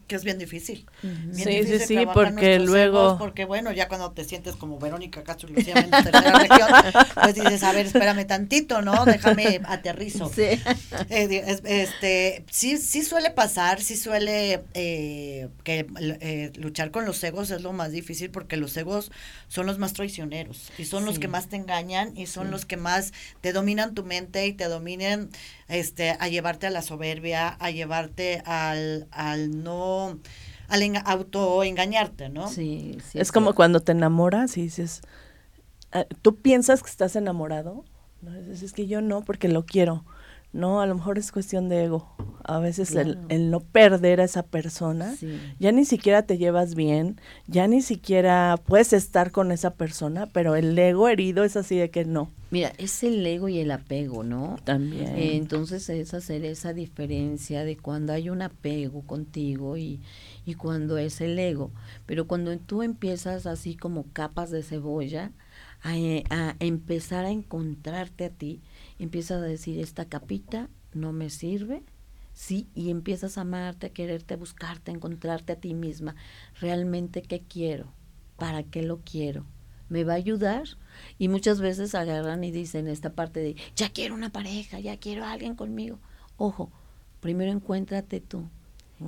Que 0.08 0.16
es 0.16 0.24
bien 0.24 0.38
difícil. 0.38 0.84
sí, 1.32 1.62
sí, 1.64 1.78
sí, 1.78 1.98
porque 2.12 2.58
luego... 2.58 3.16
porque 3.18 3.44
bueno, 3.44 3.72
ya 3.72 3.88
cuando 3.88 4.10
te 4.10 4.24
sientes 4.24 4.56
como 4.56 4.78
Verónica 4.78 5.22
Castro 5.22 5.48
Lucía 5.48 5.74
en 5.76 5.90
tercera 5.90 6.38
región, 6.38 6.68
pues 7.14 7.34
dices, 7.36 7.62
a 7.62 7.72
ver, 7.72 7.86
espérame 7.86 8.26
tantito, 8.26 8.82
¿no? 8.82 9.04
Déjame 9.04 9.60
aterrizo. 9.64 10.28
Sí. 10.28 10.60
Eh, 11.08 11.58
este, 11.64 12.44
sí, 12.50 12.78
sí 12.78 13.02
suele 13.02 13.30
pasar, 13.30 13.80
sí 13.80 13.96
suele 13.96 14.64
eh, 14.74 15.48
que 15.62 15.86
eh, 16.00 16.52
luchar 16.56 16.90
con 16.90 17.04
los 17.04 17.22
egos 17.22 17.50
es 17.50 17.62
lo 17.62 17.72
más 17.72 17.92
difícil 17.92 18.30
porque 18.30 18.56
los 18.56 18.76
egos 18.76 19.12
son 19.46 19.66
los 19.66 19.78
más 19.78 19.92
traicioneros 19.92 20.72
y 20.78 20.84
son 20.84 21.04
los 21.04 21.18
que 21.18 21.28
más 21.28 21.48
te 21.48 21.56
engañan 21.56 22.16
y 22.16 22.26
son 22.26 22.50
los 22.50 22.66
que 22.66 22.76
más 22.76 23.12
te 23.40 23.52
dominan 23.52 23.67
tu 23.94 24.04
mente 24.04 24.46
y 24.46 24.52
te 24.52 24.64
dominan 24.68 25.30
este, 25.68 26.10
a 26.10 26.28
llevarte 26.28 26.66
a 26.66 26.70
la 26.70 26.82
soberbia, 26.82 27.48
a 27.48 27.70
llevarte 27.70 28.42
al, 28.44 29.08
al 29.10 29.62
no, 29.62 30.18
al 30.68 31.02
autoengañarte, 31.04 32.28
¿no? 32.28 32.48
Sí, 32.48 32.98
sí. 33.10 33.18
Es 33.18 33.32
como 33.32 33.54
cuando 33.54 33.80
te 33.80 33.92
enamoras 33.92 34.56
y 34.56 34.62
dices, 34.62 35.02
ah, 35.92 36.04
tú 36.22 36.36
piensas 36.36 36.82
que 36.82 36.90
estás 36.90 37.16
enamorado, 37.16 37.84
¿no? 38.22 38.34
es 38.34 38.72
que 38.72 38.86
yo 38.86 39.00
no, 39.00 39.22
porque 39.22 39.48
lo 39.48 39.64
quiero. 39.64 40.04
No, 40.52 40.80
a 40.80 40.86
lo 40.86 40.94
mejor 40.94 41.18
es 41.18 41.30
cuestión 41.30 41.68
de 41.68 41.84
ego. 41.84 42.08
A 42.42 42.58
veces 42.58 42.94
el, 42.94 43.18
el, 43.28 43.50
no 43.50 43.60
perder 43.60 44.22
a 44.22 44.24
esa 44.24 44.42
persona, 44.42 45.14
ya 45.58 45.70
ni 45.70 45.84
siquiera 45.84 46.22
te 46.22 46.38
llevas 46.38 46.74
bien, 46.74 47.20
ya 47.46 47.66
ni 47.66 47.82
siquiera 47.82 48.58
puedes 48.64 48.94
estar 48.94 49.32
con 49.32 49.52
esa 49.52 49.74
persona, 49.74 50.26
pero 50.32 50.56
el 50.56 50.78
ego 50.78 51.08
herido 51.08 51.44
es 51.44 51.58
así 51.58 51.76
de 51.76 51.90
que 51.90 52.06
no. 52.06 52.30
Mira, 52.50 52.72
es 52.78 53.02
el 53.02 53.26
ego 53.26 53.50
y 53.50 53.58
el 53.58 53.70
apego, 53.70 54.24
¿no? 54.24 54.56
También. 54.64 55.14
entonces 55.18 55.90
es 55.90 56.14
hacer 56.14 56.46
esa 56.46 56.72
diferencia 56.72 57.64
de 57.64 57.76
cuando 57.76 58.14
hay 58.14 58.30
un 58.30 58.40
apego 58.40 59.02
contigo 59.02 59.76
y, 59.76 60.00
y 60.46 60.54
cuando 60.54 60.96
es 60.96 61.20
el 61.20 61.38
ego. 61.38 61.70
Pero 62.06 62.26
cuando 62.26 62.56
tú 62.56 62.82
empiezas 62.82 63.44
así 63.44 63.76
como 63.76 64.06
capas 64.14 64.50
de 64.50 64.62
cebolla, 64.62 65.32
a, 65.82 66.56
empezar 66.60 67.24
a 67.24 67.30
encontrarte 67.30 68.24
a 68.24 68.30
ti, 68.30 68.60
empiezas 68.98 69.42
a 69.42 69.46
decir, 69.46 69.78
esta 69.80 70.06
capita 70.06 70.68
no 70.92 71.12
me 71.12 71.30
sirve, 71.30 71.82
sí, 72.32 72.68
y 72.74 72.90
empiezas 72.90 73.38
a 73.38 73.42
amarte, 73.42 73.86
a 73.86 73.92
quererte, 73.92 74.34
a 74.34 74.36
buscarte, 74.38 74.90
a 74.90 74.94
encontrarte 74.94 75.52
a 75.52 75.60
ti 75.60 75.74
misma. 75.74 76.16
Realmente, 76.60 77.22
¿qué 77.22 77.40
quiero? 77.40 77.92
¿Para 78.36 78.62
qué 78.62 78.82
lo 78.82 79.00
quiero? 79.00 79.44
¿Me 79.88 80.04
va 80.04 80.12
a 80.12 80.16
ayudar? 80.16 80.64
Y 81.18 81.28
muchas 81.28 81.60
veces 81.60 81.94
agarran 81.94 82.44
y 82.44 82.50
dicen 82.50 82.88
esta 82.88 83.14
parte 83.14 83.40
de, 83.40 83.56
ya 83.74 83.90
quiero 83.90 84.14
una 84.14 84.30
pareja, 84.30 84.80
ya 84.80 84.98
quiero 84.98 85.24
a 85.24 85.32
alguien 85.32 85.54
conmigo. 85.54 85.98
Ojo, 86.36 86.70
primero 87.20 87.50
encuéntrate 87.50 88.20
tú, 88.20 88.48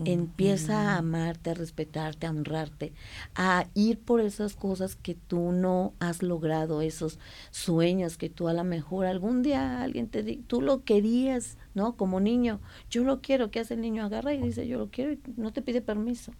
Empieza 0.04 0.92
a 0.92 0.98
amarte, 0.98 1.50
a 1.50 1.54
respetarte, 1.54 2.26
a 2.26 2.30
honrarte, 2.30 2.92
a 3.34 3.66
ir 3.74 3.98
por 3.98 4.20
esas 4.20 4.54
cosas 4.54 4.94
que 4.94 5.14
tú 5.14 5.50
no 5.50 5.94
has 5.98 6.22
logrado, 6.22 6.80
esos 6.80 7.18
sueños 7.50 8.16
que 8.16 8.30
tú 8.30 8.46
a 8.46 8.52
lo 8.52 8.62
mejor 8.62 9.06
algún 9.06 9.42
día 9.42 9.82
alguien 9.82 10.08
te 10.08 10.22
dice, 10.22 10.42
tú 10.46 10.60
lo 10.62 10.84
querías, 10.84 11.58
¿no? 11.74 11.96
Como 11.96 12.20
niño, 12.20 12.60
yo 12.88 13.02
lo 13.02 13.20
quiero, 13.20 13.50
¿qué 13.50 13.60
hace 13.60 13.74
el 13.74 13.80
niño? 13.80 14.04
Agarra 14.04 14.32
y 14.32 14.40
dice, 14.40 14.68
yo 14.68 14.78
lo 14.78 14.90
quiero 14.90 15.12
y 15.12 15.20
no 15.36 15.52
te 15.52 15.60
pide 15.60 15.80
permiso. 15.80 16.32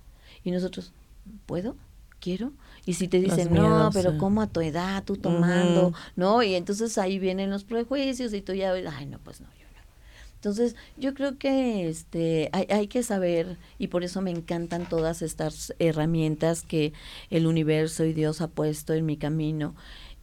Y 0.45 0.53
nosotros, 0.53 0.93
¿puedo? 1.47 1.77
quiero. 2.21 2.53
Y 2.87 2.95
si 2.95 3.09
te 3.09 3.19
dicen, 3.19 3.53
no, 3.53 3.91
pero 3.93 4.17
¿cómo 4.19 4.43
a 4.43 4.47
tu 4.47 4.61
edad, 4.61 5.03
tú 5.05 5.17
tomando? 5.17 5.93
¿No? 6.15 6.43
Y 6.43 6.55
entonces 6.55 6.97
ahí 6.99 7.19
vienen 7.19 7.51
los 7.51 7.65
prejuicios 7.65 8.33
y 8.33 8.43
tú 8.43 8.53
ya, 8.53 8.73
ay, 8.73 9.07
no, 9.07 9.19
pues 9.19 9.41
no, 9.41 9.49
entonces, 10.41 10.75
yo 10.97 11.13
creo 11.13 11.37
que 11.37 11.87
este 11.87 12.49
hay, 12.53 12.67
hay, 12.71 12.87
que 12.87 13.03
saber, 13.03 13.59
y 13.79 13.89
por 13.89 14.05
eso 14.05 14.23
me 14.23 14.31
encantan 14.31 14.89
todas 14.89 15.21
estas 15.21 15.75
herramientas 15.79 16.63
que 16.63 16.95
el 17.29 17.47
universo 17.47 18.07
y 18.07 18.15
Dios 18.15 18.41
ha 18.41 18.49
puesto 18.49 18.95
en 18.95 19.05
mi 19.05 19.19
camino, 19.19 19.75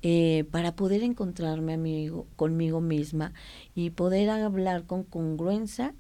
eh, 0.02 0.46
para 0.50 0.76
poder 0.76 1.04
encontrarme 1.04 1.74
amigo, 1.74 2.26
conmigo 2.36 2.82
misma 2.82 3.32
y 3.76 3.92
poder 3.92 4.32
hablar 4.32 4.86
con 4.86 5.04
congruencia, 5.04 5.94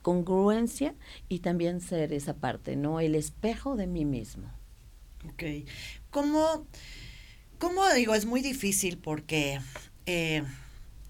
congruencia 0.00 0.94
y 1.28 1.40
también 1.40 1.82
ser 1.82 2.14
esa 2.14 2.36
parte, 2.36 2.74
¿no? 2.74 3.00
El 3.00 3.14
espejo 3.14 3.76
de 3.76 3.86
mí 3.86 4.06
mismo. 4.06 4.50
Ok. 5.30 5.42
¿Cómo, 6.08 6.66
cómo 7.58 7.82
digo? 7.94 8.14
Es 8.14 8.24
muy 8.24 8.40
difícil 8.40 8.96
porque... 8.96 9.60
Eh, 10.06 10.42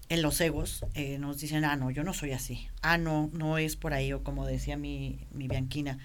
en 0.09 0.23
los 0.23 0.41
egos 0.41 0.85
eh, 0.95 1.19
nos 1.19 1.39
dicen, 1.39 1.63
ah, 1.63 1.75
no, 1.75 1.91
yo 1.91 2.03
no 2.03 2.13
soy 2.13 2.31
así. 2.31 2.67
Ah, 2.81 2.97
no, 2.97 3.29
no 3.31 3.57
es 3.59 3.75
por 3.75 3.93
ahí, 3.93 4.11
o 4.11 4.23
como 4.23 4.45
decía 4.45 4.75
mi, 4.75 5.27
mi 5.31 5.47
Bianquina. 5.47 5.99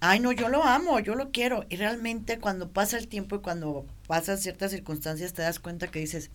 Ay, 0.00 0.20
no, 0.20 0.32
yo 0.32 0.48
lo 0.48 0.62
amo, 0.62 1.00
yo 1.00 1.14
lo 1.14 1.30
quiero. 1.30 1.64
Y 1.68 1.76
realmente 1.76 2.38
cuando 2.38 2.70
pasa 2.70 2.98
el 2.98 3.08
tiempo 3.08 3.36
y 3.36 3.40
cuando 3.40 3.86
pasan 4.06 4.38
ciertas 4.38 4.70
circunstancias 4.70 5.32
te 5.32 5.42
das 5.42 5.58
cuenta 5.58 5.88
que 5.88 6.00
dices, 6.00 6.30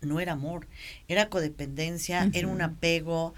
no 0.00 0.20
era 0.20 0.32
amor, 0.32 0.68
era 1.08 1.28
codependencia, 1.28 2.30
era 2.32 2.48
un 2.48 2.62
apego. 2.62 3.34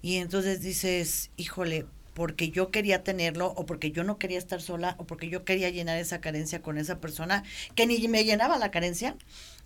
Y 0.00 0.16
entonces 0.16 0.62
dices, 0.62 1.30
híjole, 1.36 1.86
porque 2.14 2.50
yo 2.50 2.70
quería 2.70 3.04
tenerlo 3.04 3.48
o 3.56 3.66
porque 3.66 3.92
yo 3.92 4.02
no 4.02 4.18
quería 4.18 4.38
estar 4.38 4.62
sola 4.62 4.94
o 4.98 5.04
porque 5.04 5.28
yo 5.28 5.44
quería 5.44 5.68
llenar 5.68 5.98
esa 5.98 6.22
carencia 6.22 6.62
con 6.62 6.78
esa 6.78 6.98
persona 6.98 7.44
que 7.74 7.86
ni 7.86 8.08
me 8.08 8.24
llenaba 8.24 8.56
la 8.56 8.70
carencia 8.70 9.16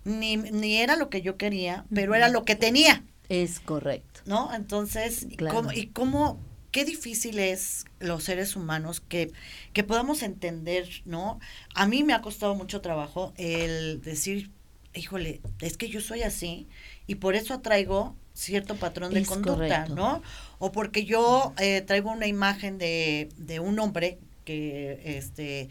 ni, 0.03 0.37
ni 0.37 0.77
era 0.77 0.95
lo 0.95 1.09
que 1.09 1.21
yo 1.21 1.37
quería, 1.37 1.85
pero 1.93 2.15
era 2.15 2.29
lo 2.29 2.43
que 2.43 2.55
tenía. 2.55 3.03
Es 3.29 3.59
correcto. 3.59 4.21
¿No? 4.25 4.53
Entonces, 4.53 5.27
¿y 5.73 5.87
cómo, 5.87 6.39
qué 6.71 6.85
difícil 6.85 7.39
es 7.39 7.85
los 7.99 8.23
seres 8.23 8.55
humanos 8.55 9.01
que, 9.01 9.31
que 9.73 9.83
podamos 9.83 10.23
entender, 10.23 10.87
¿no? 11.05 11.39
A 11.75 11.87
mí 11.87 12.03
me 12.03 12.13
ha 12.13 12.21
costado 12.21 12.55
mucho 12.55 12.81
trabajo 12.81 13.33
el 13.37 14.01
decir, 14.01 14.49
híjole, 14.93 15.41
es 15.59 15.77
que 15.77 15.89
yo 15.89 16.01
soy 16.01 16.23
así 16.23 16.67
y 17.07 17.15
por 17.15 17.35
eso 17.35 17.53
atraigo 17.53 18.15
cierto 18.33 18.75
patrón 18.75 19.13
de 19.13 19.25
conducta, 19.25 19.87
¿no? 19.87 20.21
O 20.59 20.71
porque 20.71 21.05
yo 21.05 21.53
eh, 21.57 21.81
traigo 21.81 22.11
una 22.11 22.27
imagen 22.27 22.77
de, 22.77 23.29
de 23.37 23.59
un 23.59 23.77
hombre 23.79 24.17
que, 24.45 25.01
este, 25.17 25.69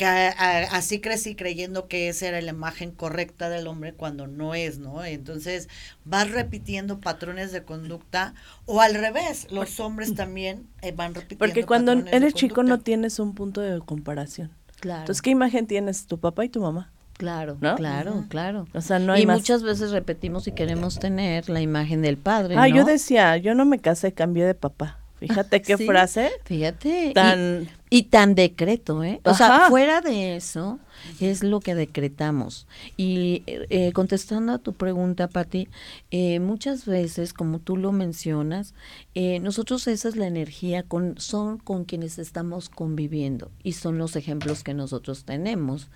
que 0.00 0.06
así 0.06 1.00
crecí 1.00 1.34
creyendo 1.34 1.86
que 1.86 2.08
esa 2.08 2.28
era 2.28 2.40
la 2.40 2.52
imagen 2.52 2.90
correcta 2.90 3.50
del 3.50 3.66
hombre 3.66 3.92
cuando 3.92 4.26
no 4.26 4.54
es, 4.54 4.78
¿no? 4.78 5.04
Entonces 5.04 5.68
vas 6.06 6.30
repitiendo 6.30 7.00
patrones 7.00 7.52
de 7.52 7.64
conducta 7.64 8.32
o 8.64 8.80
al 8.80 8.94
revés, 8.94 9.46
los 9.50 9.78
hombres 9.78 10.14
también 10.14 10.66
eh, 10.80 10.92
van 10.92 11.14
repitiendo. 11.14 11.44
Porque 11.44 11.66
cuando 11.66 11.92
eres 11.92 12.32
chico 12.32 12.62
no 12.62 12.80
tienes 12.80 13.18
un 13.18 13.34
punto 13.34 13.60
de 13.60 13.78
comparación. 13.80 14.50
Claro. 14.80 15.00
Entonces, 15.00 15.20
¿qué 15.20 15.28
imagen 15.28 15.66
tienes 15.66 16.06
tu 16.06 16.18
papá 16.18 16.46
y 16.46 16.48
tu 16.48 16.62
mamá? 16.62 16.90
Claro, 17.18 17.58
claro, 17.76 18.24
claro. 18.30 18.66
O 18.72 18.80
sea, 18.80 18.98
no 18.98 19.12
hay 19.12 19.24
y 19.24 19.26
muchas 19.26 19.62
veces 19.62 19.90
repetimos 19.90 20.46
y 20.46 20.52
queremos 20.52 20.98
tener 20.98 21.50
la 21.50 21.60
imagen 21.60 22.00
del 22.00 22.16
padre. 22.16 22.54
Ah, 22.56 22.68
yo 22.68 22.86
decía, 22.86 23.36
yo 23.36 23.54
no 23.54 23.66
me 23.66 23.78
casé, 23.80 24.12
cambié 24.12 24.46
de 24.46 24.54
papá. 24.54 24.98
Fíjate 25.18 25.60
qué 25.60 25.76
frase. 25.86 26.30
Fíjate. 26.44 27.12
Tan... 27.14 27.64
Y, 27.64 27.79
tan 28.04 28.36
decreto, 28.36 29.02
¿eh? 29.02 29.20
O 29.24 29.34
sea, 29.34 29.68
fuera 29.68 30.00
de 30.00 30.36
eso, 30.36 30.78
es 31.18 31.42
lo 31.42 31.58
que 31.58 31.74
decretamos. 31.74 32.68
Y 32.96 33.42
eh, 33.46 33.92
contestando 33.92 34.52
a 34.52 34.58
tu 34.58 34.74
pregunta, 34.74 35.26
Patti, 35.26 35.68
eh, 36.12 36.38
muchas 36.38 36.86
veces, 36.86 37.32
como 37.32 37.58
tú 37.58 37.76
lo 37.76 37.90
mencionas, 37.90 38.74
eh, 39.16 39.40
nosotros 39.40 39.88
esa 39.88 40.08
es 40.08 40.14
la 40.14 40.28
energía, 40.28 40.84
con, 40.84 41.18
son 41.18 41.58
con 41.58 41.84
quienes 41.84 42.18
estamos 42.18 42.68
conviviendo 42.68 43.50
y 43.64 43.72
son 43.72 43.98
los 43.98 44.14
ejemplos 44.14 44.62
que 44.62 44.72
nosotros 44.72 45.24
tenemos 45.24 45.88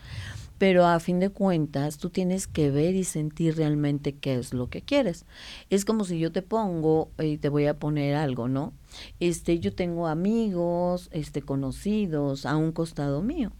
pero 0.58 0.86
a 0.86 1.00
fin 1.00 1.20
de 1.20 1.30
cuentas 1.30 1.98
tú 1.98 2.10
tienes 2.10 2.46
que 2.46 2.70
ver 2.70 2.94
y 2.94 3.04
sentir 3.04 3.56
realmente 3.56 4.14
qué 4.14 4.36
es 4.36 4.54
lo 4.54 4.68
que 4.68 4.82
quieres. 4.82 5.26
Es 5.68 5.84
como 5.84 6.04
si 6.04 6.18
yo 6.18 6.32
te 6.32 6.42
pongo 6.42 7.10
y 7.18 7.38
te 7.38 7.48
voy 7.48 7.66
a 7.66 7.78
poner 7.78 8.14
algo, 8.14 8.48
¿no? 8.48 8.72
Este, 9.20 9.58
yo 9.58 9.74
tengo 9.74 10.06
amigos, 10.06 11.08
este, 11.12 11.42
conocidos 11.42 12.46
a 12.46 12.56
un 12.56 12.72
costado 12.72 13.22
mío. 13.22 13.52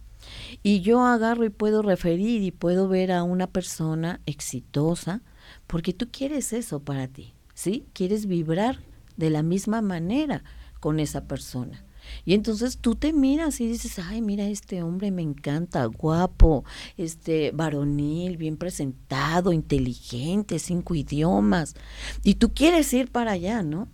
Y 0.63 0.81
yo 0.81 1.05
agarro 1.05 1.45
y 1.45 1.49
puedo 1.49 1.81
referir 1.81 2.41
y 2.41 2.51
puedo 2.51 2.87
ver 2.87 3.11
a 3.11 3.23
una 3.23 3.47
persona 3.47 4.21
exitosa 4.25 5.21
porque 5.67 5.93
tú 5.93 6.09
quieres 6.11 6.53
eso 6.53 6.79
para 6.79 7.07
ti, 7.07 7.33
¿sí? 7.53 7.85
Quieres 7.93 8.25
vibrar 8.25 8.79
de 9.17 9.29
la 9.29 9.43
misma 9.43 9.81
manera 9.81 10.43
con 10.79 10.99
esa 10.99 11.27
persona. 11.27 11.85
Y 12.23 12.33
entonces 12.33 12.77
tú 12.77 12.95
te 12.95 13.13
miras 13.13 13.59
y 13.59 13.67
dices, 13.67 13.97
ay, 13.99 14.21
mira, 14.21 14.47
este 14.47 14.83
hombre 14.83 15.09
me 15.09 15.23
encanta, 15.23 15.85
guapo, 15.85 16.63
este, 16.97 17.51
varonil, 17.51 18.37
bien 18.37 18.57
presentado, 18.57 19.51
inteligente, 19.53 20.59
cinco 20.59 20.93
idiomas. 20.93 21.75
Y 22.23 22.35
tú 22.35 22.53
quieres 22.53 22.93
ir 22.93 23.11
para 23.11 23.31
allá, 23.31 23.63
¿no? 23.63 23.87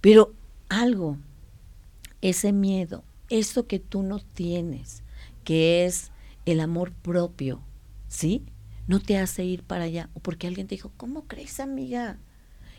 Pero 0.00 0.34
algo, 0.68 1.18
ese 2.20 2.52
miedo, 2.52 3.04
eso 3.28 3.66
que 3.66 3.78
tú 3.78 4.02
no 4.02 4.20
tienes, 4.20 5.02
que 5.44 5.84
es 5.84 6.10
el 6.46 6.60
amor 6.60 6.92
propio, 6.92 7.60
¿sí? 8.08 8.44
No 8.86 9.00
te 9.00 9.18
hace 9.18 9.44
ir 9.44 9.62
para 9.62 9.84
allá. 9.84 10.10
O 10.14 10.20
porque 10.20 10.46
alguien 10.46 10.66
te 10.66 10.74
dijo, 10.74 10.92
¿cómo 10.96 11.24
crees, 11.24 11.60
amiga? 11.60 12.18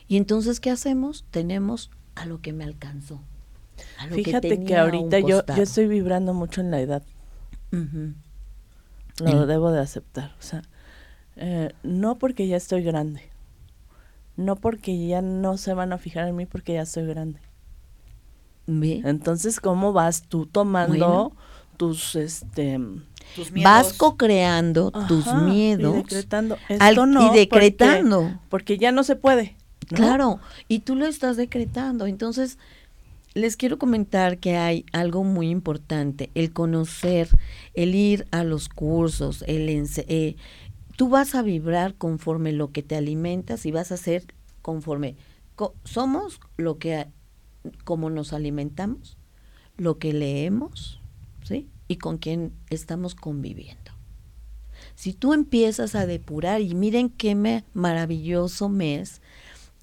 Y 0.08 0.18
entonces, 0.18 0.60
¿qué 0.60 0.70
hacemos? 0.70 1.26
Tenemos 1.32 1.90
a 2.16 2.26
lo 2.26 2.42
que 2.42 2.54
me 2.54 2.64
alcanzó. 2.64 3.22
Fíjate 4.12 4.64
que, 4.64 4.78
ahorita 4.78 5.20
yo, 5.20 5.46
yo 5.46 5.64
estoy 5.64 5.88
vibrando 5.88 6.34
mucho 6.34 6.62
en 6.62 6.72
la 6.72 6.80
edad. 6.80 7.04
Lo 9.20 9.46
debo 9.46 9.72
de 9.72 9.80
aceptar. 9.80 10.36
O 10.40 10.42
sea, 10.42 10.62
eh, 11.36 11.74
no 11.84 12.18
porque 12.18 12.48
ya 12.48 12.58
estoy 12.58 12.84
grande. 12.84 13.22
No 14.38 14.56
porque 14.56 15.08
ya 15.08 15.22
no 15.22 15.58
se 15.58 15.74
van 15.74 15.94
a 15.94 15.98
fijar 15.98 16.28
en 16.28 16.36
mí 16.36 16.46
porque 16.46 16.74
ya 16.74 16.82
estoy 16.82 17.06
grande. 17.06 17.40
Entonces, 18.68 19.60
¿cómo 19.60 19.94
vas 19.94 20.24
tú 20.24 20.46
tomando 20.46 21.34
tus 21.78 22.16
este 22.16 22.80
tus 23.36 23.52
vas 23.52 23.94
co-creando 23.94 24.92
tus 25.08 25.26
miedos 25.34 25.94
y 25.94 25.98
decretando 25.98 26.58
esto 26.70 27.06
no, 27.06 27.28
y 27.34 27.38
decretando. 27.38 28.40
porque, 28.50 28.78
ya 28.78 28.92
no 28.92 29.04
se 29.04 29.16
puede 29.16 29.58
claro 29.88 30.40
y 30.68 30.80
tú 30.80 30.96
lo 30.96 31.06
estás 31.06 31.38
decretando. 31.38 32.08
Entonces 32.08 32.58
les 33.34 33.58
quiero 33.58 33.78
comentar 33.78 34.38
que 34.38 34.56
hay 34.56 34.86
algo 34.94 35.24
muy 35.24 35.50
importante, 35.50 36.32
el 36.36 36.54
conocer, 36.54 37.30
el 37.74 37.94
ir 37.94 38.26
a 38.32 38.44
los 38.44 38.70
cursos, 38.70 39.44
el 39.48 39.70
eh, 39.70 40.36
tú 40.96 41.10
vas 41.10 41.36
a 41.36 41.42
vibrar 41.42 41.96
conforme 41.96 42.54
lo 42.54 42.72
que 42.72 42.82
te 42.82 42.96
alimentas 42.96 43.66
y 43.66 43.72
vas 43.72 43.92
a 43.92 43.98
ser 43.98 44.26
conforme 44.62 45.18
somos 45.84 46.40
lo 46.58 46.78
que 46.78 47.08
como 47.84 48.10
nos 48.10 48.34
alimentamos, 48.34 49.18
lo 49.78 49.98
que 49.98 50.14
leemos, 50.14 51.02
¿sí? 51.44 51.70
Y 51.88 51.98
con 51.98 52.18
quién 52.18 52.54
estamos 52.70 53.16
conviviendo. 53.16 53.92
Si 54.96 55.14
tú 55.14 55.34
empiezas 55.34 55.96
a 55.96 56.06
depurar 56.06 56.62
y 56.62 56.74
miren 56.74 57.10
qué 57.10 57.36
me, 57.36 57.64
maravilloso 57.74 58.70
mes 58.70 59.22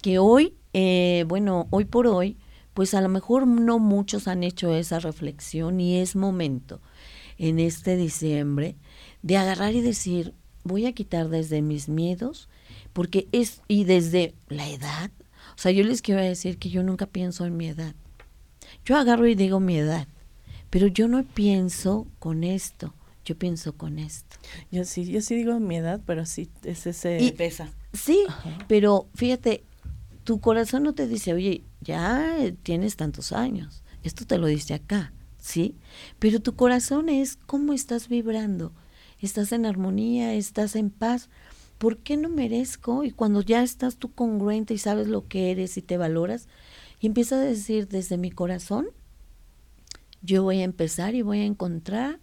que 0.01 0.19
hoy, 0.19 0.55
eh, 0.73 1.25
bueno, 1.27 1.67
hoy 1.69 1.85
por 1.85 2.07
hoy 2.07 2.37
pues 2.73 2.93
a 2.93 3.01
lo 3.01 3.09
mejor 3.09 3.47
no 3.47 3.79
muchos 3.79 4.27
han 4.27 4.43
hecho 4.43 4.73
esa 4.73 4.99
reflexión 4.99 5.79
y 5.79 5.97
es 5.97 6.15
momento 6.15 6.81
en 7.37 7.59
este 7.59 7.95
diciembre 7.95 8.75
de 9.21 9.37
agarrar 9.37 9.73
y 9.75 9.81
decir, 9.81 10.33
voy 10.63 10.85
a 10.85 10.93
quitar 10.93 11.29
desde 11.29 11.61
mis 11.61 11.87
miedos, 11.87 12.49
porque 12.91 13.27
es, 13.31 13.61
y 13.67 13.83
desde 13.83 14.33
la 14.49 14.69
edad, 14.69 15.11
o 15.55 15.57
sea, 15.57 15.71
yo 15.71 15.83
les 15.83 16.01
quiero 16.01 16.21
decir 16.21 16.57
que 16.57 16.69
yo 16.69 16.83
nunca 16.83 17.05
pienso 17.05 17.45
en 17.45 17.57
mi 17.57 17.67
edad. 17.67 17.95
Yo 18.85 18.97
agarro 18.97 19.27
y 19.27 19.35
digo 19.35 19.59
mi 19.59 19.77
edad, 19.77 20.07
pero 20.69 20.87
yo 20.87 21.07
no 21.07 21.23
pienso 21.23 22.07
con 22.19 22.43
esto, 22.43 22.93
yo 23.25 23.37
pienso 23.37 23.73
con 23.73 23.99
esto. 23.99 24.37
Yo 24.71 24.83
sí, 24.85 25.05
yo 25.05 25.21
sí 25.21 25.35
digo 25.35 25.59
mi 25.59 25.77
edad, 25.77 26.01
pero 26.05 26.25
sí 26.25 26.49
es 26.63 26.87
ese 26.87 27.21
y, 27.21 27.31
pesa. 27.31 27.69
Sí, 27.93 28.25
pero 28.67 29.07
fíjate, 29.15 29.63
tu 30.23 30.39
corazón 30.39 30.83
no 30.83 30.93
te 30.93 31.07
dice, 31.07 31.33
oye, 31.33 31.63
ya 31.81 32.37
tienes 32.63 32.95
tantos 32.95 33.31
años, 33.31 33.83
esto 34.03 34.25
te 34.25 34.37
lo 34.37 34.47
dice 34.47 34.73
acá, 34.73 35.13
¿sí? 35.37 35.75
Pero 36.19 36.39
tu 36.39 36.55
corazón 36.55 37.09
es 37.09 37.37
cómo 37.45 37.73
estás 37.73 38.09
vibrando, 38.09 38.73
estás 39.19 39.51
en 39.51 39.65
armonía, 39.65 40.33
estás 40.33 40.75
en 40.75 40.89
paz. 40.89 41.29
¿Por 41.77 41.97
qué 41.97 42.17
no 42.17 42.29
merezco? 42.29 43.03
Y 43.03 43.11
cuando 43.11 43.41
ya 43.41 43.63
estás 43.63 43.97
tú 43.97 44.13
congruente 44.13 44.73
y 44.73 44.77
sabes 44.77 45.07
lo 45.07 45.27
que 45.27 45.51
eres 45.51 45.77
y 45.77 45.81
te 45.81 45.97
valoras, 45.97 46.47
y 46.99 47.07
empiezas 47.07 47.39
a 47.39 47.45
decir 47.45 47.87
desde 47.87 48.17
mi 48.17 48.31
corazón, 48.31 48.87
yo 50.21 50.43
voy 50.43 50.61
a 50.61 50.63
empezar 50.63 51.15
y 51.15 51.21
voy 51.21 51.39
a 51.39 51.45
encontrar 51.45 52.19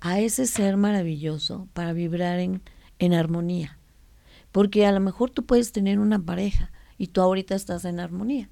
a 0.00 0.20
ese 0.20 0.46
ser 0.46 0.76
maravilloso 0.76 1.68
para 1.72 1.92
vibrar 1.92 2.38
en, 2.38 2.62
en 2.98 3.12
armonía. 3.12 3.78
Porque 4.52 4.86
a 4.86 4.92
lo 4.92 5.00
mejor 5.00 5.30
tú 5.30 5.44
puedes 5.44 5.72
tener 5.72 5.98
una 5.98 6.18
pareja 6.18 6.70
y 6.96 7.08
tú 7.08 7.20
ahorita 7.20 7.54
estás 7.54 7.84
en 7.84 7.98
armonía, 7.98 8.50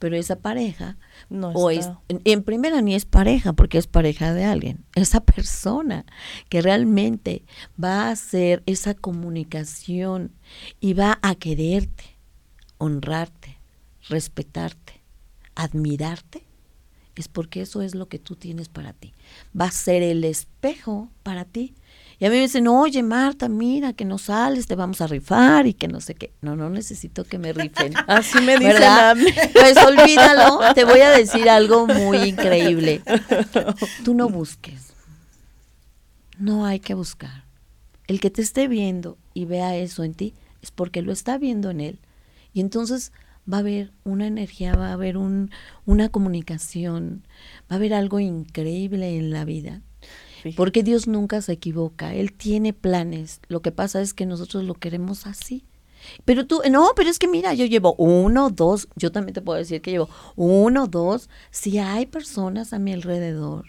pero 0.00 0.16
esa 0.16 0.36
pareja 0.36 0.96
no 1.28 1.50
o 1.50 1.70
es, 1.70 1.88
en, 2.08 2.42
primera 2.42 2.80
ni 2.80 2.94
es 2.94 3.04
pareja 3.04 3.52
porque 3.52 3.78
es 3.78 3.86
pareja 3.86 4.34
de 4.34 4.44
alguien, 4.44 4.84
esa 4.96 5.20
persona 5.20 6.04
que 6.48 6.62
realmente 6.62 7.44
va 7.82 8.08
a 8.08 8.10
hacer 8.10 8.64
esa 8.66 8.94
comunicación 8.94 10.32
y 10.80 10.94
va 10.94 11.20
a 11.22 11.36
quererte, 11.36 12.16
honrarte, 12.78 13.60
respetarte, 14.08 15.02
admirarte, 15.54 16.44
es 17.14 17.28
porque 17.28 17.60
eso 17.60 17.82
es 17.82 17.94
lo 17.94 18.08
que 18.08 18.18
tú 18.18 18.36
tienes 18.36 18.70
para 18.70 18.94
ti. 18.94 19.12
Va 19.58 19.66
a 19.66 19.70
ser 19.70 20.02
el 20.02 20.24
espejo 20.24 21.10
para 21.22 21.44
ti 21.44 21.74
y 22.20 22.26
a 22.26 22.28
mí 22.28 22.36
me 22.36 22.42
dicen, 22.42 22.68
oye 22.68 23.02
Marta, 23.02 23.48
mira 23.48 23.94
que 23.94 24.04
no 24.04 24.18
sales, 24.18 24.66
te 24.66 24.74
vamos 24.74 25.00
a 25.00 25.06
rifar 25.06 25.66
y 25.66 25.72
que 25.72 25.88
no 25.88 26.02
sé 26.02 26.14
qué. 26.14 26.34
No, 26.42 26.54
no 26.54 26.68
necesito 26.68 27.24
que 27.24 27.38
me 27.38 27.54
rifen. 27.54 27.94
Así 28.06 28.42
me 28.42 28.58
dicen 28.58 28.82
a 28.82 29.14
mí. 29.14 29.24
Pues 29.54 29.78
olvídalo, 29.78 30.60
te 30.74 30.84
voy 30.84 31.00
a 31.00 31.12
decir 31.12 31.48
algo 31.48 31.86
muy 31.86 32.18
increíble. 32.18 33.00
Tú 34.04 34.12
no 34.12 34.28
busques. 34.28 34.92
No 36.38 36.66
hay 36.66 36.78
que 36.78 36.92
buscar. 36.92 37.44
El 38.06 38.20
que 38.20 38.28
te 38.28 38.42
esté 38.42 38.68
viendo 38.68 39.16
y 39.32 39.46
vea 39.46 39.74
eso 39.76 40.04
en 40.04 40.12
ti 40.12 40.34
es 40.60 40.70
porque 40.70 41.00
lo 41.00 41.12
está 41.12 41.38
viendo 41.38 41.70
en 41.70 41.80
él. 41.80 42.00
Y 42.52 42.60
entonces 42.60 43.12
va 43.50 43.56
a 43.56 43.60
haber 43.60 43.92
una 44.04 44.26
energía, 44.26 44.74
va 44.74 44.88
a 44.88 44.92
haber 44.92 45.16
un, 45.16 45.50
una 45.86 46.10
comunicación, 46.10 47.26
va 47.60 47.68
a 47.70 47.74
haber 47.76 47.94
algo 47.94 48.20
increíble 48.20 49.16
en 49.16 49.30
la 49.30 49.46
vida 49.46 49.80
porque 50.56 50.82
Dios 50.82 51.06
nunca 51.06 51.42
se 51.42 51.52
equivoca, 51.52 52.14
Él 52.14 52.32
tiene 52.32 52.72
planes. 52.72 53.40
Lo 53.48 53.62
que 53.62 53.72
pasa 53.72 54.00
es 54.00 54.14
que 54.14 54.26
nosotros 54.26 54.64
lo 54.64 54.74
queremos 54.74 55.26
así. 55.26 55.64
Pero 56.24 56.46
tú, 56.46 56.62
no, 56.70 56.90
pero 56.96 57.10
es 57.10 57.18
que 57.18 57.28
mira, 57.28 57.54
yo 57.54 57.66
llevo 57.66 57.94
uno, 57.94 58.50
dos, 58.50 58.88
yo 58.96 59.12
también 59.12 59.34
te 59.34 59.42
puedo 59.42 59.58
decir 59.58 59.82
que 59.82 59.90
llevo 59.90 60.08
uno, 60.36 60.86
dos, 60.86 61.28
si 61.50 61.78
hay 61.78 62.06
personas 62.06 62.72
a 62.72 62.78
mi 62.78 62.92
alrededor, 62.92 63.66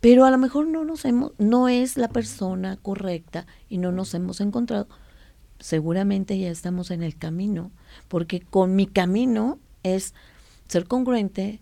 pero 0.00 0.24
a 0.24 0.30
lo 0.30 0.38
mejor 0.38 0.66
no 0.66 0.84
nos 0.84 1.04
hemos, 1.04 1.32
no 1.38 1.68
es 1.68 1.96
la 1.96 2.08
persona 2.08 2.76
correcta 2.76 3.46
y 3.68 3.78
no 3.78 3.92
nos 3.92 4.12
hemos 4.14 4.40
encontrado, 4.40 4.88
seguramente 5.58 6.38
ya 6.38 6.50
estamos 6.50 6.90
en 6.90 7.02
el 7.02 7.16
camino, 7.16 7.72
porque 8.08 8.40
con 8.40 8.76
mi 8.76 8.86
camino 8.86 9.58
es 9.82 10.14
ser 10.68 10.86
congruente, 10.86 11.60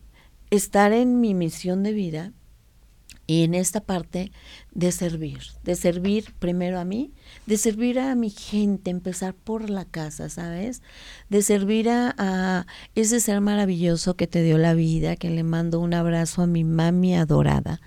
estar 0.50 0.92
en 0.92 1.20
mi 1.20 1.34
misión 1.34 1.82
de 1.82 1.92
vida, 1.92 2.32
en 3.26 3.54
esta 3.54 3.80
parte 3.80 4.32
de 4.72 4.92
servir, 4.92 5.40
de 5.62 5.76
servir 5.76 6.34
primero 6.38 6.78
a 6.78 6.84
mí, 6.84 7.12
de 7.46 7.56
servir 7.56 7.98
a 7.98 8.14
mi 8.14 8.30
gente, 8.30 8.90
empezar 8.90 9.34
por 9.34 9.70
la 9.70 9.84
casa, 9.84 10.28
¿sabes? 10.28 10.82
De 11.30 11.42
servir 11.42 11.88
a, 11.88 12.66
ese 12.94 13.20
ser 13.20 13.40
maravilloso 13.40 14.14
que 14.14 14.26
te 14.26 14.42
dio 14.42 14.58
la 14.58 14.74
vida, 14.74 15.16
que 15.16 15.30
le 15.30 15.42
mando 15.42 15.80
un 15.80 15.94
abrazo 15.94 16.42
a 16.42 16.46
mi 16.46 16.64
mami 16.64 17.16
adorada. 17.16 17.80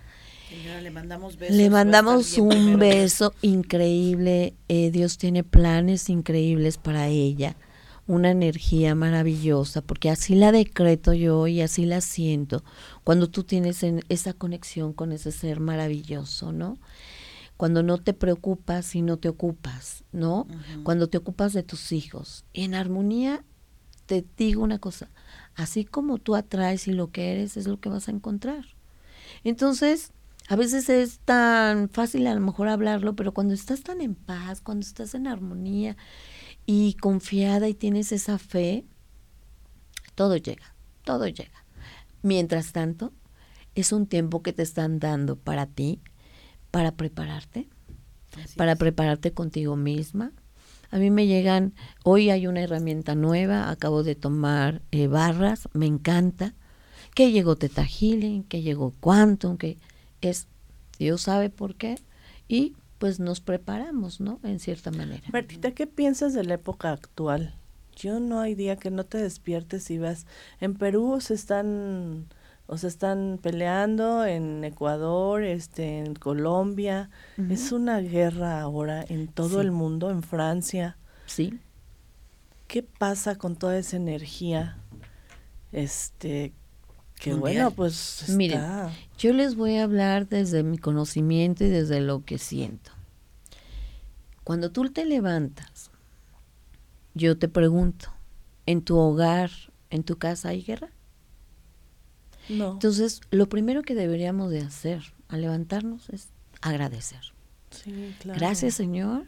le 0.81 0.91
mandamos, 0.91 1.37
besos, 1.37 1.55
le 1.55 1.69
mandamos 1.69 2.37
un 2.37 2.79
beso 2.79 3.33
increíble. 3.41 4.55
Eh, 4.67 4.91
Dios 4.91 5.17
tiene 5.17 5.43
planes 5.43 6.09
increíbles 6.09 6.77
para 6.77 7.07
ella 7.07 7.55
una 8.07 8.31
energía 8.31 8.95
maravillosa, 8.95 9.81
porque 9.81 10.09
así 10.09 10.33
la 10.35 10.51
decreto 10.51 11.13
yo 11.13 11.45
y 11.47 11.61
así 11.61 11.85
la 11.85 12.01
siento, 12.01 12.63
cuando 13.03 13.29
tú 13.29 13.43
tienes 13.43 13.83
esa 14.09 14.33
conexión 14.33 14.93
con 14.93 15.11
ese 15.11 15.31
ser 15.31 15.59
maravilloso, 15.59 16.51
¿no? 16.51 16.77
Cuando 17.57 17.83
no 17.83 17.97
te 17.97 18.13
preocupas 18.13 18.95
y 18.95 19.01
no 19.01 19.17
te 19.17 19.29
ocupas, 19.29 20.03
¿no? 20.11 20.47
Cuando 20.83 21.09
te 21.09 21.17
ocupas 21.17 21.53
de 21.53 21.63
tus 21.63 21.91
hijos. 21.91 22.45
Y 22.53 22.63
en 22.63 22.75
armonía, 22.75 23.43
te 24.05 24.25
digo 24.37 24.63
una 24.63 24.79
cosa, 24.79 25.09
así 25.55 25.83
como 25.83 26.17
tú 26.17 26.35
atraes 26.35 26.87
y 26.87 26.93
lo 26.93 27.11
que 27.11 27.33
eres 27.33 27.57
es 27.57 27.67
lo 27.67 27.79
que 27.79 27.89
vas 27.89 28.07
a 28.07 28.11
encontrar. 28.11 28.65
Entonces, 29.43 30.13
a 30.47 30.55
veces 30.55 30.87
es 30.87 31.19
tan 31.19 31.89
fácil 31.89 32.25
a 32.27 32.33
lo 32.33 32.39
mejor 32.39 32.69
hablarlo, 32.69 33.15
pero 33.15 33.33
cuando 33.33 33.53
estás 33.53 33.83
tan 33.83 33.99
en 33.99 34.15
paz, 34.15 34.61
cuando 34.61 34.85
estás 34.85 35.13
en 35.13 35.27
armonía, 35.27 35.97
y 36.67 36.95
confiada 36.95 37.69
y 37.69 37.73
tienes 37.73 38.11
esa 38.11 38.37
fe, 38.37 38.85
todo 40.13 40.35
llega, 40.35 40.75
todo 41.05 41.25
llega. 41.25 41.65
Mientras 42.21 42.73
tanto, 42.73 43.13
es 43.73 43.93
un 43.93 44.05
tiempo 44.05 44.43
que 44.43 44.51
te 44.51 44.63
están 44.63 44.99
dando 44.99 45.37
para 45.37 45.65
ti, 45.65 46.01
para 46.69 46.91
prepararte, 46.91 47.69
para 48.57 48.75
prepararte 48.75 49.31
contigo 49.31 49.77
misma. 49.77 50.33
A 50.91 50.97
mí 50.97 51.09
me 51.09 51.25
llegan, 51.25 51.73
hoy 52.03 52.29
hay 52.29 52.47
una 52.47 52.61
herramienta 52.61 53.15
nueva, 53.15 53.71
acabo 53.71 54.03
de 54.03 54.15
tomar 54.15 54.81
eh, 54.91 55.07
barras, 55.07 55.69
me 55.73 55.85
encanta, 55.85 56.53
que 57.15 57.31
llegó 57.31 57.55
Teta 57.55 57.85
Healing, 57.85 58.43
que 58.43 58.61
llegó 58.61 58.91
Quantum, 58.99 59.57
que 59.57 59.77
es, 60.19 60.47
Dios 60.99 61.21
sabe 61.21 61.49
por 61.49 61.75
qué, 61.75 61.95
y 62.49 62.75
pues 62.97 63.19
nos 63.19 63.41
preparamos, 63.41 64.19
¿no? 64.19 64.39
En 64.43 64.59
cierta 64.59 64.91
manera. 64.91 65.23
Martita, 65.31 65.71
¿qué 65.71 65.87
piensas 65.87 66.33
de 66.33 66.43
la 66.43 66.55
época 66.55 66.91
actual? 66.91 67.55
Yo 67.95 68.19
no 68.19 68.39
hay 68.39 68.55
día 68.55 68.75
que 68.75 68.91
no 68.91 69.05
te 69.05 69.17
despiertes 69.17 69.89
y 69.89 69.97
vas. 69.97 70.25
En 70.59 70.75
Perú 70.75 71.19
se 71.19 71.33
están, 71.33 72.27
o 72.67 72.77
se 72.77 72.87
están 72.87 73.39
peleando, 73.41 74.25
en 74.25 74.63
Ecuador, 74.63 75.43
este, 75.43 75.99
en 75.99 76.13
Colombia. 76.13 77.09
Es 77.49 77.71
una 77.71 77.99
guerra 77.99 78.61
ahora 78.61 79.03
en 79.07 79.27
todo 79.27 79.61
el 79.61 79.71
mundo, 79.71 80.11
en 80.11 80.21
Francia. 80.21 80.97
Sí. 81.25 81.59
¿Qué 82.67 82.83
pasa 82.83 83.35
con 83.35 83.55
toda 83.55 83.77
esa 83.77 83.97
energía? 83.97 84.77
Este, 85.71 86.53
que 87.15 87.33
bueno, 87.33 87.71
pues 87.71 88.21
está. 88.21 88.33
Miren, 88.33 88.61
yo 89.17 89.33
les 89.33 89.55
voy 89.55 89.77
a 89.77 89.83
hablar 89.83 90.27
desde 90.27 90.63
mi 90.63 90.77
conocimiento 90.77 91.63
y 91.63 91.69
desde 91.69 92.01
lo 92.01 92.23
que 92.23 92.37
siento. 92.37 92.91
Cuando 94.43 94.71
tú 94.71 94.89
te 94.89 95.05
levantas, 95.05 95.89
yo 97.15 97.37
te 97.37 97.47
pregunto, 97.47 98.13
¿en 98.65 98.83
tu 98.83 98.97
hogar, 98.97 99.49
en 99.89 100.03
tu 100.03 100.17
casa 100.17 100.49
hay 100.49 100.61
guerra? 100.61 100.91
No. 102.47 102.73
Entonces, 102.73 103.21
lo 103.31 103.49
primero 103.49 103.81
que 103.81 103.95
deberíamos 103.95 104.51
de 104.51 104.61
hacer 104.61 105.01
al 105.27 105.41
levantarnos 105.41 106.09
es 106.09 106.29
agradecer. 106.61 107.33
Sí, 107.71 108.15
claro. 108.19 108.39
Gracias, 108.39 108.75
Señor, 108.75 109.25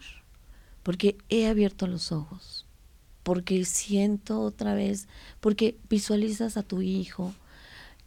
porque 0.83 1.17
he 1.29 1.47
abierto 1.47 1.87
los 1.87 2.11
ojos, 2.11 2.65
porque 3.23 3.65
siento 3.65 4.39
otra 4.39 4.75
vez, 4.75 5.07
porque 5.39 5.77
visualizas 5.89 6.57
a 6.57 6.63
tu 6.63 6.81
hijo, 6.81 7.33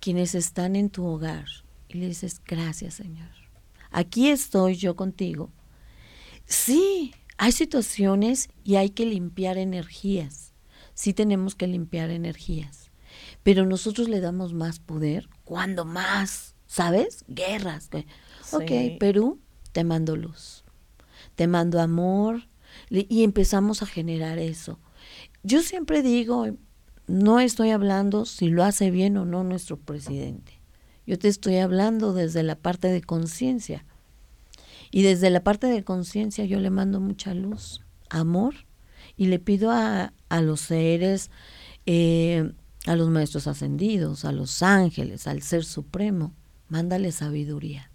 quienes 0.00 0.34
están 0.34 0.76
en 0.76 0.88
tu 0.88 1.04
hogar 1.04 1.61
y 1.94 2.00
le 2.00 2.08
dices, 2.08 2.40
gracias 2.44 2.94
Señor. 2.94 3.30
Aquí 3.90 4.28
estoy 4.28 4.76
yo 4.76 4.96
contigo. 4.96 5.50
Sí, 6.46 7.12
hay 7.36 7.52
situaciones 7.52 8.48
y 8.64 8.76
hay 8.76 8.90
que 8.90 9.06
limpiar 9.06 9.58
energías. 9.58 10.52
Sí 10.94 11.12
tenemos 11.12 11.54
que 11.54 11.66
limpiar 11.66 12.10
energías. 12.10 12.90
Pero 13.42 13.66
nosotros 13.66 14.08
le 14.08 14.20
damos 14.20 14.54
más 14.54 14.78
poder 14.78 15.28
cuando 15.44 15.84
más, 15.84 16.54
¿sabes? 16.66 17.24
Guerras. 17.28 17.90
Ok, 18.52 18.70
Perú, 18.98 19.40
te 19.72 19.84
mando 19.84 20.16
luz. 20.16 20.64
Te 21.34 21.46
mando 21.46 21.80
amor. 21.80 22.48
Y 22.88 23.22
empezamos 23.24 23.82
a 23.82 23.86
generar 23.86 24.38
eso. 24.38 24.78
Yo 25.42 25.60
siempre 25.62 26.02
digo, 26.02 26.46
no 27.06 27.40
estoy 27.40 27.70
hablando 27.70 28.24
si 28.24 28.48
lo 28.48 28.64
hace 28.64 28.90
bien 28.90 29.16
o 29.16 29.24
no 29.24 29.44
nuestro 29.44 29.78
presidente. 29.78 30.61
Yo 31.06 31.18
te 31.18 31.28
estoy 31.28 31.56
hablando 31.56 32.12
desde 32.12 32.42
la 32.42 32.56
parte 32.56 32.88
de 32.88 33.02
conciencia. 33.02 33.84
Y 34.90 35.02
desde 35.02 35.30
la 35.30 35.42
parte 35.42 35.66
de 35.66 35.84
conciencia 35.84 36.44
yo 36.44 36.60
le 36.60 36.70
mando 36.70 37.00
mucha 37.00 37.34
luz, 37.34 37.80
amor, 38.10 38.54
y 39.16 39.26
le 39.26 39.38
pido 39.38 39.70
a, 39.70 40.12
a 40.28 40.42
los 40.42 40.60
seres, 40.60 41.30
eh, 41.86 42.52
a 42.86 42.96
los 42.96 43.08
maestros 43.08 43.46
ascendidos, 43.46 44.24
a 44.24 44.32
los 44.32 44.62
ángeles, 44.62 45.26
al 45.26 45.42
Ser 45.42 45.64
Supremo, 45.64 46.34
mándale 46.68 47.12
sabiduría. 47.12 47.90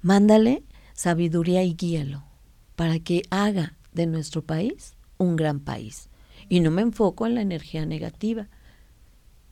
Mándale 0.00 0.64
sabiduría 0.94 1.62
y 1.62 1.74
guíalo 1.74 2.24
para 2.76 2.98
que 2.98 3.22
haga 3.30 3.76
de 3.92 4.06
nuestro 4.06 4.42
país 4.42 4.94
un 5.18 5.36
gran 5.36 5.60
país. 5.60 6.08
Y 6.48 6.60
no 6.60 6.70
me 6.70 6.82
enfoco 6.82 7.26
en 7.26 7.34
la 7.34 7.42
energía 7.42 7.86
negativa. 7.86 8.48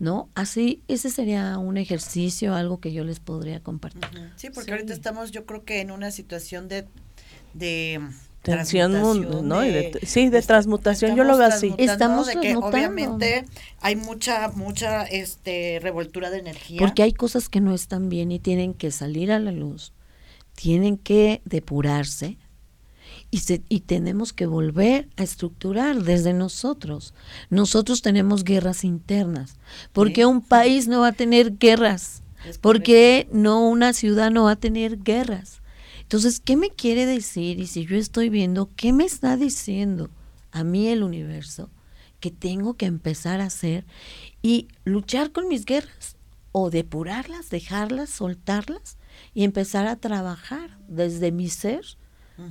¿No? 0.01 0.29
Así, 0.35 0.83
ese 0.89 1.11
sería 1.11 1.59
un 1.59 1.77
ejercicio, 1.77 2.55
algo 2.55 2.81
que 2.81 2.93
yo 2.93 3.05
les 3.05 3.21
podría 3.21 3.61
compartir. 3.61 4.03
Sí, 4.35 4.51
porque 4.51 4.73
ahorita 4.73 4.93
estamos, 4.93 5.31
yo 5.31 5.47
creo 5.47 5.65
que 5.65 5.81
en 5.81 5.93
una 5.93 6.11
situación 6.11 6.67
de, 6.69 6.87
de 7.55 8.01
tensión 8.43 8.93
¿no? 8.93 9.63
sí, 10.03 10.29
de, 10.31 10.43
transmutación, 10.43 11.17
yo 11.17 11.25
lo 11.25 11.37
veo 11.37 11.49
así. 11.49 11.75
Estamos 11.79 12.27
de 12.27 12.37
que 12.41 12.57
obviamente 12.57 13.45
hay 13.81 13.97
mucha 13.97 14.49
mucha 14.49 15.03
este 15.05 15.79
revoltura 15.83 16.31
de 16.31 16.39
energía. 16.39 16.79
Porque 16.79 17.03
hay 17.03 17.13
cosas 17.13 17.49
que 17.49 17.61
no 17.61 17.75
están 17.75 18.09
bien 18.09 18.33
y 18.33 18.39
tienen 18.39 18.75
que 18.75 18.91
salir 18.91 19.31
a 19.31 19.39
la 19.39 19.53
luz. 19.53 19.93
Tienen 20.55 20.97
que 20.97 21.43
depurarse 21.45 22.39
y, 23.31 23.39
se, 23.39 23.63
y 23.69 23.81
tenemos 23.81 24.33
que 24.33 24.47
volver 24.47 25.09
a 25.17 25.23
estructurar 25.23 26.03
desde 26.03 26.33
nosotros. 26.33 27.15
Nosotros 27.49 28.03
tenemos 28.03 28.45
guerras 28.45 28.85
internas. 28.85 29.57
¿Por 29.93 30.13
qué 30.13 30.27
un 30.27 30.43
país 30.43 30.89
no 30.89 31.01
va 31.01 31.09
a 31.09 31.13
tener 31.13 31.57
guerras? 31.59 32.23
¿Por 32.61 32.83
qué 32.83 33.29
no 33.33 33.69
una 33.69 33.93
ciudad 33.93 34.31
no 34.31 34.45
va 34.45 34.53
a 34.53 34.57
tener 34.57 34.99
guerras? 35.03 35.61
Entonces, 36.03 36.41
¿qué 36.41 36.57
me 36.57 36.71
quiere 36.71 37.07
decir? 37.07 37.61
Y 37.61 37.67
si 37.67 37.87
yo 37.87 37.97
estoy 37.97 38.31
viendo, 38.31 38.69
¿qué 38.75 38.93
me 38.93 39.05
está 39.05 39.37
diciendo 39.37 40.11
a 40.51 40.65
mí 40.65 40.89
el 40.89 41.05
universo 41.05 41.71
que 42.19 42.31
tengo 42.31 42.75
que 42.75 42.87
empezar 42.87 43.41
a 43.41 43.47
hacer 43.47 43.85
y 44.43 44.69
luchar 44.85 45.31
con 45.31 45.47
mis 45.47 45.65
guerras? 45.65 46.17
O 46.53 46.71
depurarlas, 46.71 47.49
dejarlas, 47.49 48.11
soltarlas 48.11 48.97
y 49.35 49.45
empezar 49.45 49.87
a 49.87 49.95
trabajar 49.95 50.79
desde 50.89 51.31
mi 51.31 51.49
ser 51.49 51.85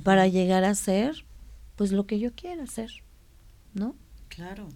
para 0.02 0.26
llegar 0.26 0.64
a 0.64 0.74
ser 0.74 1.24
pues 1.76 1.92
lo 1.92 2.06
que 2.06 2.18
yo 2.18 2.32
quiera 2.34 2.64
hacer, 2.64 2.90
¿no? 3.74 3.94
Claro. 4.30 4.68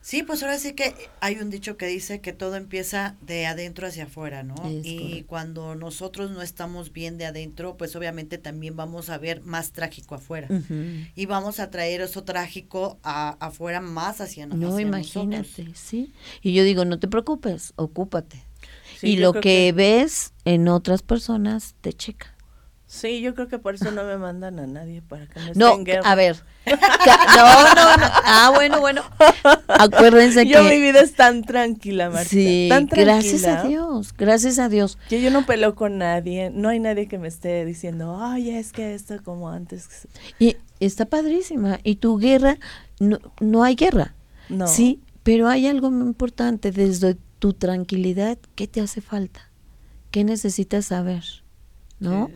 Sí, 0.00 0.22
pues 0.24 0.42
ahora 0.42 0.58
sí 0.58 0.74
que 0.74 0.94
hay 1.20 1.36
un 1.36 1.48
dicho 1.48 1.76
que 1.76 1.86
dice 1.86 2.20
que 2.20 2.32
todo 2.32 2.56
empieza 2.56 3.16
de 3.22 3.46
adentro 3.46 3.86
hacia 3.86 4.04
afuera, 4.04 4.42
¿no? 4.42 4.56
y 4.82 5.22
cuando 5.22 5.74
nosotros 5.76 6.30
no 6.32 6.42
estamos 6.42 6.92
bien 6.92 7.16
de 7.16 7.24
adentro, 7.24 7.76
pues 7.76 7.96
obviamente 7.96 8.36
también 8.36 8.76
vamos 8.76 9.08
a 9.10 9.16
ver 9.16 9.40
más 9.42 9.72
trágico 9.72 10.16
afuera. 10.16 10.48
Y 11.14 11.26
vamos 11.26 11.60
a 11.60 11.70
traer 11.70 12.00
eso 12.02 12.24
trágico 12.24 12.98
a, 13.02 13.30
afuera 13.40 13.80
más 13.80 14.20
hacia, 14.20 14.46
nosotros. 14.46 14.72
no, 14.72 14.80
imagínate, 14.80 15.68
sí. 15.74 16.12
Y 16.42 16.52
yo 16.52 16.64
digo, 16.64 16.84
no 16.84 16.98
te 16.98 17.08
preocupes, 17.08 17.72
ocúpate. 17.76 18.42
y 19.02 19.16
lo 19.16 19.32
que, 19.32 19.72
ves 19.72 20.32
en 20.44 20.68
otras 20.68 21.02
personas 21.02 21.76
te 21.80 21.92
checa. 21.92 22.33
Sí, 22.94 23.20
yo 23.20 23.34
creo 23.34 23.48
que 23.48 23.58
por 23.58 23.74
eso 23.74 23.90
no 23.90 24.04
me 24.04 24.16
mandan 24.16 24.60
a 24.60 24.68
nadie 24.68 25.02
para 25.02 25.26
que 25.26 25.40
no, 25.56 25.78
no 25.78 25.84
a 26.04 26.14
ver. 26.14 26.36
No, 26.64 27.74
no, 27.74 27.96
no. 27.96 28.06
Ah, 28.24 28.52
bueno, 28.54 28.78
bueno. 28.78 29.02
Acuérdense 29.66 30.44
que 30.44 30.52
yo 30.52 30.62
mi 30.62 30.80
vida 30.80 31.00
es 31.00 31.14
tan 31.14 31.42
tranquila, 31.42 32.08
Marta. 32.08 32.28
Sí, 32.28 32.68
tan 32.70 32.86
tranquila. 32.86 33.14
gracias 33.14 33.44
a 33.46 33.64
Dios, 33.64 34.14
gracias 34.16 34.60
a 34.60 34.68
Dios. 34.68 34.96
Que 35.08 35.20
yo 35.20 35.32
no 35.32 35.44
peleo 35.44 35.74
con 35.74 35.98
nadie, 35.98 36.50
no 36.54 36.68
hay 36.68 36.78
nadie 36.78 37.08
que 37.08 37.18
me 37.18 37.26
esté 37.26 37.64
diciendo, 37.64 38.18
ay, 38.22 38.50
es 38.50 38.70
que 38.70 38.94
esto 38.94 39.20
como 39.24 39.50
antes. 39.50 40.06
Y 40.38 40.56
está 40.78 41.04
padrísima. 41.04 41.80
Y 41.82 41.96
tu 41.96 42.16
guerra, 42.16 42.58
no, 43.00 43.18
no 43.40 43.64
hay 43.64 43.74
guerra. 43.74 44.14
No. 44.48 44.68
Sí, 44.68 45.00
pero 45.24 45.48
hay 45.48 45.66
algo 45.66 45.90
muy 45.90 46.06
importante 46.06 46.70
desde 46.70 47.16
tu 47.40 47.54
tranquilidad, 47.54 48.38
¿qué 48.54 48.68
te 48.68 48.80
hace 48.80 49.00
falta? 49.00 49.50
¿Qué 50.12 50.22
necesitas 50.22 50.86
saber? 50.86 51.43
¿No? 52.00 52.30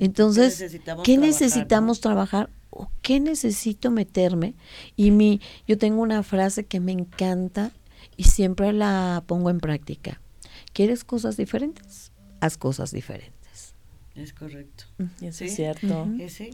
Entonces, 0.00 0.80
¿qué 1.04 1.18
necesitamos, 1.18 2.00
trabajar, 2.00 2.50
¿O 2.74 2.90
qué 3.02 3.20
necesito 3.20 3.90
meterme? 3.90 4.54
Y 4.96 5.10
mi, 5.10 5.42
yo 5.66 5.76
tengo 5.76 6.00
una 6.00 6.22
frase 6.22 6.64
que 6.64 6.80
me 6.80 6.92
encanta 6.92 7.70
y 8.16 8.24
siempre 8.24 8.72
la 8.72 9.22
pongo 9.26 9.50
en 9.50 9.60
práctica. 9.60 10.22
¿Quieres 10.72 11.04
cosas 11.04 11.36
diferentes? 11.36 12.12
Haz 12.40 12.56
cosas 12.56 12.90
diferentes. 12.90 13.74
Es 14.14 14.32
correcto. 14.32 14.84
Eso 15.20 15.44
es 15.44 15.54
cierto. 15.54 16.06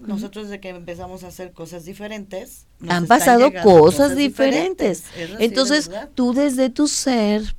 Nosotros 0.07 0.49
desde 0.49 0.61
que 0.61 0.71
empezamos 0.71 1.25
a 1.25 1.29
hacer 1.29 1.53
cosas 1.53 1.85
diferentes, 1.85 2.67
han 2.89 3.07
pasado 3.07 3.53
cosas, 3.63 4.17
diferentes. 4.17 5.05
Entonces, 5.39 5.91
tú 6.15 6.35
desde 6.35 6.69
tu 6.71 6.89
ser, 6.89 7.55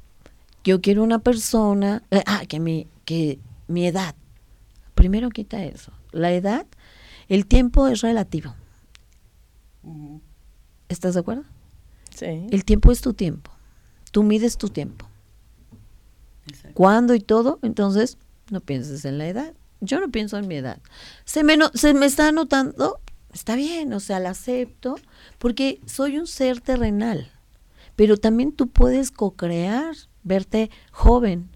yo 0.63 0.81
quiero 0.81 1.03
una 1.03 1.19
persona, 1.19 2.03
eh, 2.11 2.23
ah, 2.25 2.43
que 2.45 2.59
mi, 2.59 2.87
que 3.05 3.39
mi 3.67 3.87
edad, 3.87 4.15
primero 4.99 5.29
quita 5.29 5.63
eso. 5.63 5.93
La 6.11 6.33
edad, 6.33 6.65
el 7.29 7.45
tiempo 7.45 7.87
es 7.87 8.01
relativo. 8.01 8.53
¿Estás 10.89 11.13
de 11.13 11.21
acuerdo? 11.21 11.45
Sí. 12.13 12.47
El 12.51 12.65
tiempo 12.65 12.91
es 12.91 12.99
tu 12.99 13.13
tiempo. 13.13 13.49
Tú 14.11 14.23
mides 14.23 14.57
tu 14.57 14.67
tiempo. 14.67 15.07
¿Cuándo 16.73 17.15
y 17.15 17.21
todo? 17.21 17.59
Entonces, 17.61 18.17
no 18.51 18.59
pienses 18.59 19.05
en 19.05 19.17
la 19.17 19.29
edad. 19.29 19.53
Yo 19.79 20.01
no 20.01 20.11
pienso 20.11 20.37
en 20.37 20.49
mi 20.49 20.55
edad. 20.55 20.81
Se 21.23 21.45
me, 21.45 21.55
se 21.75 21.93
me 21.93 22.05
está 22.05 22.33
notando, 22.33 22.99
está 23.31 23.55
bien, 23.55 23.93
o 23.93 24.01
sea, 24.01 24.19
la 24.19 24.31
acepto, 24.31 24.95
porque 25.37 25.79
soy 25.85 26.19
un 26.19 26.27
ser 26.27 26.59
terrenal. 26.59 27.31
Pero 27.95 28.17
también 28.17 28.51
tú 28.51 28.67
puedes 28.67 29.11
co-crear, 29.11 29.95
verte 30.23 30.69
joven, 30.91 31.49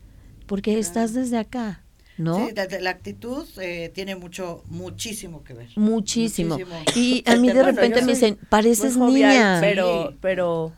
porque 0.47 0.79
estás 0.79 1.13
desde 1.13 1.37
acá. 1.37 1.82
¿No? 2.17 2.47
Sí, 2.47 2.53
la, 2.53 2.89
actitud 2.89 3.47
eh, 3.59 3.91
tiene 3.93 4.15
mucho, 4.15 4.63
muchísimo 4.67 5.43
que 5.43 5.53
ver. 5.53 5.69
Muchísimo. 5.75 6.57
Y 6.95 7.23
a 7.27 7.35
mí 7.35 7.51
de 7.51 7.63
repente 7.63 8.01
me 8.01 8.13
dicen, 8.13 8.37
pareces 8.49 8.97
niña. 8.97 9.59
Pero, 9.61 10.15
pero 10.21 10.73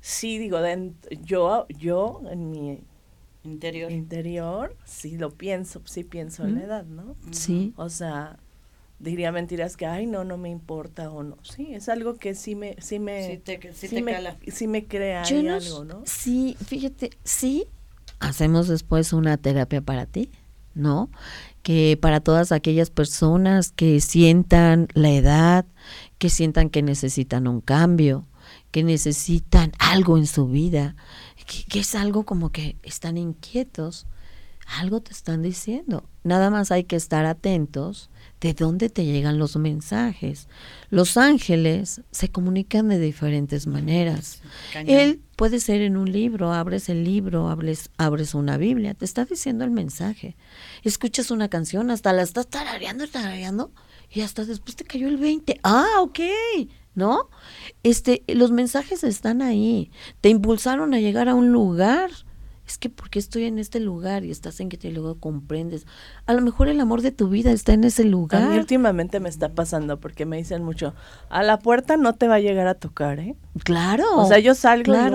sí, 0.00 0.38
digo, 0.38 0.58
yo, 1.22 1.66
yo 1.68 2.22
en 2.30 2.50
mi 2.50 2.80
interior. 3.44 3.90
interior, 3.90 4.76
sí 4.84 5.16
lo 5.16 5.30
pienso, 5.30 5.82
sí 5.84 6.04
pienso 6.04 6.44
en 6.44 6.56
la 6.56 6.64
edad, 6.64 6.84
¿no? 6.84 7.16
Sí. 7.30 7.72
O 7.76 7.88
sea, 7.88 8.38
diría 8.98 9.32
mentiras 9.32 9.76
que, 9.76 9.86
ay, 9.86 10.06
no, 10.06 10.24
no 10.24 10.36
me 10.36 10.50
importa 10.50 11.10
o 11.10 11.22
no. 11.22 11.38
Sí, 11.42 11.68
es 11.72 11.88
algo 11.88 12.16
que 12.16 12.34
sí 12.34 12.54
me, 12.54 12.76
sí 12.80 12.98
me, 12.98 13.26
sí 13.26 13.38
te, 13.38 13.72
sí 13.72 14.02
me, 14.02 14.12
cala. 14.12 14.36
Sí 14.48 14.66
me 14.66 14.86
crea 14.86 15.22
algo, 15.22 15.84
¿no? 15.84 16.02
Sí, 16.04 16.56
fíjate, 16.66 17.10
sí, 17.24 17.66
hacemos 18.20 18.68
después 18.68 19.12
una 19.12 19.36
terapia 19.36 19.80
para 19.80 20.04
ti 20.04 20.30
¿no? 20.78 21.10
Que 21.62 21.98
para 22.00 22.20
todas 22.20 22.52
aquellas 22.52 22.90
personas 22.90 23.72
que 23.72 24.00
sientan 24.00 24.88
la 24.94 25.10
edad, 25.10 25.66
que 26.18 26.30
sientan 26.30 26.70
que 26.70 26.82
necesitan 26.82 27.46
un 27.46 27.60
cambio, 27.60 28.26
que 28.70 28.82
necesitan 28.82 29.72
algo 29.78 30.16
en 30.16 30.26
su 30.26 30.46
vida, 30.48 30.96
que, 31.68 31.80
es 31.80 31.94
algo 31.94 32.24
como 32.24 32.50
que 32.50 32.76
están 32.82 33.16
inquietos, 33.16 34.06
algo 34.78 35.00
te 35.00 35.12
están 35.12 35.42
diciendo. 35.42 36.04
Nada 36.24 36.50
más 36.50 36.70
hay 36.70 36.84
que 36.84 36.96
estar 36.96 37.24
atentos 37.26 38.10
de 38.40 38.54
dónde 38.54 38.88
te 38.88 39.04
llegan 39.04 39.38
los 39.38 39.56
mensajes. 39.56 40.48
Los 40.90 41.16
ángeles 41.16 42.02
se 42.10 42.28
comunican 42.28 42.88
de 42.88 42.98
diferentes 42.98 43.66
maneras. 43.66 44.40
Él 44.86 45.22
puede 45.36 45.60
ser 45.60 45.80
en 45.80 45.96
un 45.96 46.10
libro, 46.10 46.52
abres 46.52 46.88
el 46.88 47.04
libro, 47.04 47.48
abres, 47.48 47.90
abres 47.96 48.34
una 48.34 48.56
Biblia, 48.56 48.94
te 48.94 49.04
está 49.04 49.24
diciendo 49.24 49.64
el 49.64 49.70
mensaje. 49.70 50.36
Escuchas 50.82 51.30
una 51.30 51.48
canción, 51.48 51.90
hasta 51.90 52.12
la 52.12 52.22
estás 52.22 52.46
tarareando, 52.48 53.08
tarareando, 53.08 53.72
y 54.10 54.20
hasta 54.20 54.44
después 54.44 54.76
te 54.76 54.84
cayó 54.84 55.08
el 55.08 55.16
20. 55.16 55.60
Ah, 55.64 55.96
ok, 56.00 56.20
¿no? 56.94 57.28
Este, 57.82 58.22
los 58.28 58.52
mensajes 58.52 59.04
están 59.04 59.42
ahí. 59.42 59.90
Te 60.20 60.28
impulsaron 60.28 60.94
a 60.94 61.00
llegar 61.00 61.28
a 61.28 61.34
un 61.34 61.52
lugar 61.52 62.10
es 62.68 62.78
que 62.78 62.90
porque 62.90 63.18
estoy 63.18 63.44
en 63.44 63.58
este 63.58 63.80
lugar 63.80 64.24
y 64.24 64.30
estás 64.30 64.60
en 64.60 64.68
que 64.68 64.76
te 64.76 64.90
luego 64.90 65.16
comprendes. 65.16 65.86
A 66.26 66.34
lo 66.34 66.42
mejor 66.42 66.68
el 66.68 66.80
amor 66.80 67.02
de 67.02 67.12
tu 67.12 67.28
vida 67.28 67.50
está 67.50 67.72
en 67.72 67.84
ese 67.84 68.04
lugar. 68.04 68.42
A 68.42 68.48
mí 68.48 68.58
últimamente 68.58 69.20
me 69.20 69.28
está 69.28 69.48
pasando 69.48 69.98
porque 69.98 70.26
me 70.26 70.36
dicen 70.36 70.62
mucho, 70.62 70.94
a 71.30 71.42
la 71.42 71.58
puerta 71.58 71.96
no 71.96 72.14
te 72.14 72.28
va 72.28 72.36
a 72.36 72.40
llegar 72.40 72.66
a 72.66 72.74
tocar, 72.74 73.18
¿eh? 73.20 73.36
Claro. 73.64 74.04
O 74.16 74.26
sea, 74.26 74.38
yo 74.38 74.54
salgo 74.54 74.94
y 74.94 75.10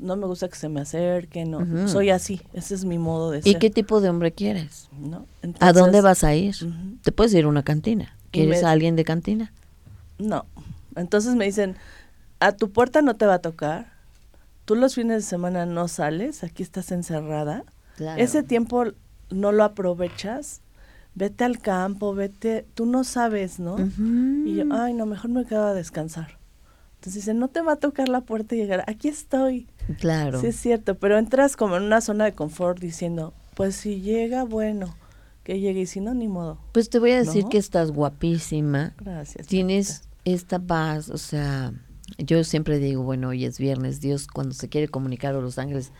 no, 0.00 0.16
me 0.16 0.26
gusta 0.26 0.48
que 0.48 0.56
se 0.56 0.68
me 0.68 0.80
acerque, 0.80 1.44
no. 1.44 1.88
Soy 1.88 2.10
así, 2.10 2.40
ese 2.52 2.74
es 2.74 2.84
mi 2.84 2.98
modo 2.98 3.30
de 3.30 3.42
ser. 3.42 3.52
¿Y 3.52 3.58
qué 3.58 3.70
tipo 3.70 4.00
de 4.00 4.08
hombre 4.08 4.32
quieres? 4.32 4.88
¿No? 4.98 5.26
¿A 5.60 5.72
dónde 5.72 6.00
vas 6.00 6.24
a 6.24 6.34
ir? 6.34 6.56
Te 7.02 7.12
puedes 7.12 7.32
ir 7.34 7.44
a 7.44 7.48
una 7.48 7.62
cantina. 7.62 8.16
¿Quieres 8.30 8.64
a 8.64 8.70
alguien 8.70 8.96
de 8.96 9.04
cantina? 9.04 9.52
No. 10.18 10.44
Entonces 10.94 11.34
me 11.36 11.44
dicen, 11.44 11.76
a 12.40 12.52
tu 12.52 12.70
puerta 12.70 13.02
no 13.02 13.14
te 13.16 13.26
va 13.26 13.34
a 13.34 13.38
tocar 13.38 13.95
tú 14.66 14.74
los 14.74 14.94
fines 14.94 15.22
de 15.22 15.28
semana 15.28 15.64
no 15.64 15.88
sales, 15.88 16.44
aquí 16.44 16.62
estás 16.62 16.92
encerrada, 16.92 17.64
ese 18.18 18.42
tiempo 18.42 18.84
no 19.30 19.52
lo 19.52 19.64
aprovechas, 19.64 20.60
vete 21.14 21.44
al 21.44 21.60
campo, 21.60 22.14
vete, 22.14 22.66
tú 22.74 22.84
no 22.84 23.04
sabes, 23.04 23.58
¿no? 23.58 23.78
Y 24.44 24.56
yo, 24.56 24.64
ay, 24.70 24.92
no, 24.92 25.06
mejor 25.06 25.30
me 25.30 25.46
quedo 25.46 25.64
a 25.64 25.72
descansar. 25.72 26.38
Entonces 26.96 27.22
dice, 27.22 27.34
no 27.34 27.48
te 27.48 27.62
va 27.62 27.72
a 27.72 27.76
tocar 27.76 28.08
la 28.08 28.22
puerta 28.22 28.54
y 28.54 28.58
llegar, 28.58 28.84
aquí 28.86 29.08
estoy. 29.08 29.68
Claro. 30.00 30.40
Sí, 30.40 30.48
es 30.48 30.56
cierto, 30.56 30.96
pero 30.96 31.16
entras 31.16 31.56
como 31.56 31.76
en 31.76 31.84
una 31.84 32.00
zona 32.00 32.24
de 32.24 32.34
confort 32.34 32.80
diciendo, 32.80 33.32
pues 33.54 33.76
si 33.76 34.00
llega, 34.00 34.42
bueno, 34.42 34.96
que 35.44 35.60
llegue 35.60 35.82
y 35.82 35.86
si 35.86 36.00
no, 36.00 36.12
ni 36.12 36.26
modo. 36.26 36.58
Pues 36.72 36.90
te 36.90 36.98
voy 36.98 37.12
a 37.12 37.18
decir 37.18 37.44
que 37.44 37.58
estás 37.58 37.92
guapísima. 37.92 38.94
Gracias. 38.98 39.46
Tienes 39.46 40.08
esta 40.24 40.58
paz, 40.58 41.08
o 41.08 41.18
sea, 41.18 41.72
yo 42.18 42.42
siempre 42.44 42.78
digo, 42.78 43.02
bueno, 43.02 43.28
hoy 43.28 43.44
es 43.44 43.58
viernes, 43.58 44.00
Dios 44.00 44.26
cuando 44.26 44.54
se 44.54 44.68
quiere 44.68 44.88
comunicar 44.88 45.34
a 45.34 45.40
los 45.40 45.58
ángeles, 45.58 45.92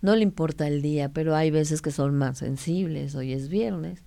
no 0.00 0.14
le 0.14 0.22
importa 0.22 0.68
el 0.68 0.82
día, 0.82 1.08
pero 1.08 1.34
hay 1.34 1.50
veces 1.50 1.82
que 1.82 1.90
son 1.90 2.16
más 2.16 2.38
sensibles, 2.38 3.14
hoy 3.14 3.32
es 3.32 3.48
viernes. 3.48 4.04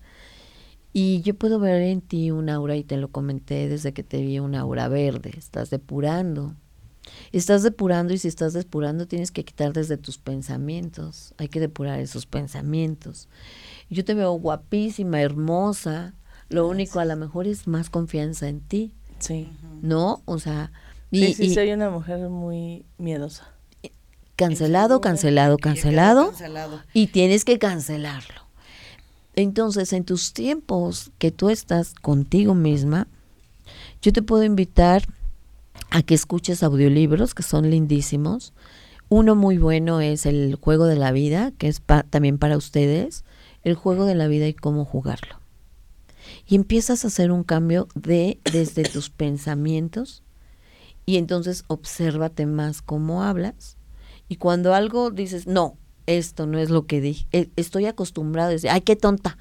Y 0.94 1.22
yo 1.22 1.36
puedo 1.36 1.60
ver 1.60 1.82
en 1.82 2.02
ti 2.02 2.32
un 2.32 2.50
aura, 2.50 2.76
y 2.76 2.84
te 2.84 2.98
lo 2.98 3.10
comenté 3.10 3.68
desde 3.68 3.94
que 3.94 4.04
te 4.04 4.22
vi, 4.22 4.40
un 4.40 4.56
aura 4.56 4.88
verde, 4.88 5.32
estás 5.38 5.70
depurando. 5.70 6.56
Estás 7.32 7.64
depurando 7.64 8.14
y 8.14 8.20
si 8.20 8.28
estás 8.28 8.54
depurando 8.54 9.08
tienes 9.08 9.32
que 9.32 9.44
quitar 9.44 9.74
desde 9.74 9.98
tus 9.98 10.18
pensamientos, 10.20 11.34
hay 11.38 11.48
que 11.48 11.60
depurar 11.60 12.00
esos 12.00 12.26
pensamientos. 12.26 13.28
Yo 13.90 14.06
te 14.06 14.14
veo 14.14 14.32
guapísima, 14.34 15.20
hermosa, 15.20 16.14
lo 16.48 16.68
único 16.68 17.00
a 17.00 17.06
lo 17.06 17.16
mejor 17.16 17.48
es 17.48 17.68
más 17.68 17.90
confianza 17.90 18.48
en 18.50 18.62
ti. 18.62 18.94
Sí. 19.20 19.50
¿No? 19.82 20.22
O 20.26 20.40
sea... 20.40 20.72
Y, 21.12 21.28
sí, 21.28 21.34
sí, 21.34 21.54
soy 21.54 21.72
una 21.72 21.90
mujer 21.90 22.30
muy 22.30 22.86
miedosa. 22.98 23.54
Cancelado, 24.38 25.02
cancelado, 25.02 25.58
cancelado. 25.58 26.32
Y 26.94 27.08
tienes 27.08 27.46
que 27.46 27.60
cancelarlo. 27.60 28.42
Entonces, 29.36 29.94
en 29.94 30.06
tus 30.06 30.34
tiempos 30.34 31.12
que 31.18 31.32
tú 31.32 31.50
estás 31.50 31.94
contigo 31.94 32.56
misma, 32.56 33.08
yo 34.02 34.12
te 34.14 34.22
puedo 34.22 34.44
invitar 34.44 35.04
a 35.90 36.02
que 36.02 36.16
escuches 36.16 36.64
audiolibros 36.64 37.34
que 37.34 37.44
son 37.44 37.70
lindísimos. 37.70 38.54
Uno 39.10 39.36
muy 39.36 39.58
bueno 39.58 40.00
es 40.00 40.26
El 40.26 40.56
juego 40.56 40.86
de 40.86 40.96
la 40.96 41.12
vida, 41.12 41.52
que 41.58 41.68
es 41.68 41.82
también 42.10 42.38
para 42.38 42.58
ustedes, 42.58 43.26
el 43.64 43.76
juego 43.76 44.06
de 44.06 44.16
la 44.16 44.28
vida 44.28 44.48
y 44.48 44.54
cómo 44.54 44.86
jugarlo. 44.86 45.40
Y 46.48 46.56
empiezas 46.56 47.04
a 47.04 47.08
hacer 47.08 47.32
un 47.32 47.44
cambio 47.44 47.88
de 47.94 48.40
desde 48.52 48.84
tus 48.84 49.10
pensamientos 49.10 50.21
y 51.06 51.18
entonces 51.18 51.64
obsérvate 51.68 52.46
más 52.46 52.82
cómo 52.82 53.24
hablas. 53.24 53.78
Y 54.28 54.38
cuando 54.38 54.74
algo 54.74 55.12
dices, 55.12 55.48
no, 55.48 55.78
esto 56.06 56.48
no 56.48 56.58
es 56.58 56.70
lo 56.70 56.86
que 56.86 57.02
dije, 57.02 57.28
estoy 57.56 57.86
acostumbrado 57.86 58.50
a 58.50 58.54
decir, 58.54 58.70
ay, 58.70 58.82
qué 58.82 58.96
tonta. 58.96 59.38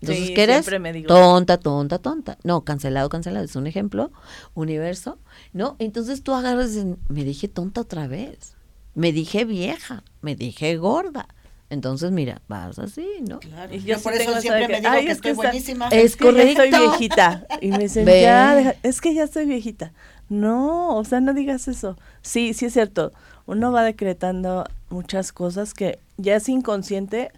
Entonces, 0.00 0.32
¿qué 0.34 0.42
eres? 0.42 0.66
Tonta, 1.06 1.58
tonta, 1.58 1.98
tonta. 1.98 2.38
No, 2.44 2.62
cancelado, 2.62 3.08
cancelado, 3.08 3.44
es 3.44 3.56
un 3.56 3.66
ejemplo, 3.66 4.12
universo, 4.54 5.18
¿no? 5.52 5.76
Entonces 5.78 6.22
tú 6.22 6.34
agarras, 6.34 6.72
me 7.08 7.24
dije 7.24 7.48
tonta 7.48 7.80
otra 7.80 8.06
vez, 8.06 8.54
me 8.94 9.12
dije 9.12 9.44
vieja, 9.44 10.04
me 10.20 10.36
dije 10.36 10.76
gorda. 10.76 11.28
Entonces, 11.74 12.10
mira, 12.10 12.40
vas 12.48 12.78
así, 12.78 13.06
¿no? 13.28 13.40
Claro. 13.40 13.74
Y 13.74 13.82
yo, 13.82 14.00
por 14.00 14.14
eso 14.14 14.40
siempre 14.40 14.68
me 14.68 14.80
digo 14.80 14.92
que, 14.92 15.10
estoy 15.10 15.32
buenísima. 15.32 15.88
Es, 15.88 16.16
correcto. 16.16 16.64
Ya 16.64 16.70
estoy 16.70 16.88
viejita. 16.88 17.46
Y 17.60 17.68
me 17.68 17.78
dicen, 17.78 18.06
ya, 18.06 18.74
es 18.82 19.00
que 19.00 19.14
ya 19.14 19.24
estoy 19.24 19.46
viejita. 19.46 19.92
No, 20.28 20.96
o 20.96 21.04
sea, 21.04 21.20
no 21.20 21.34
digas 21.34 21.68
eso. 21.68 21.98
Sí, 22.22 22.54
sí 22.54 22.66
es 22.66 22.72
cierto. 22.72 23.12
Uno 23.46 23.72
va 23.72 23.82
decretando 23.82 24.66
muchas 24.88 25.32
cosas 25.32 25.74
que 25.74 25.98
ya 26.16 26.36
es 26.36 26.48
inconsciente 26.48 27.30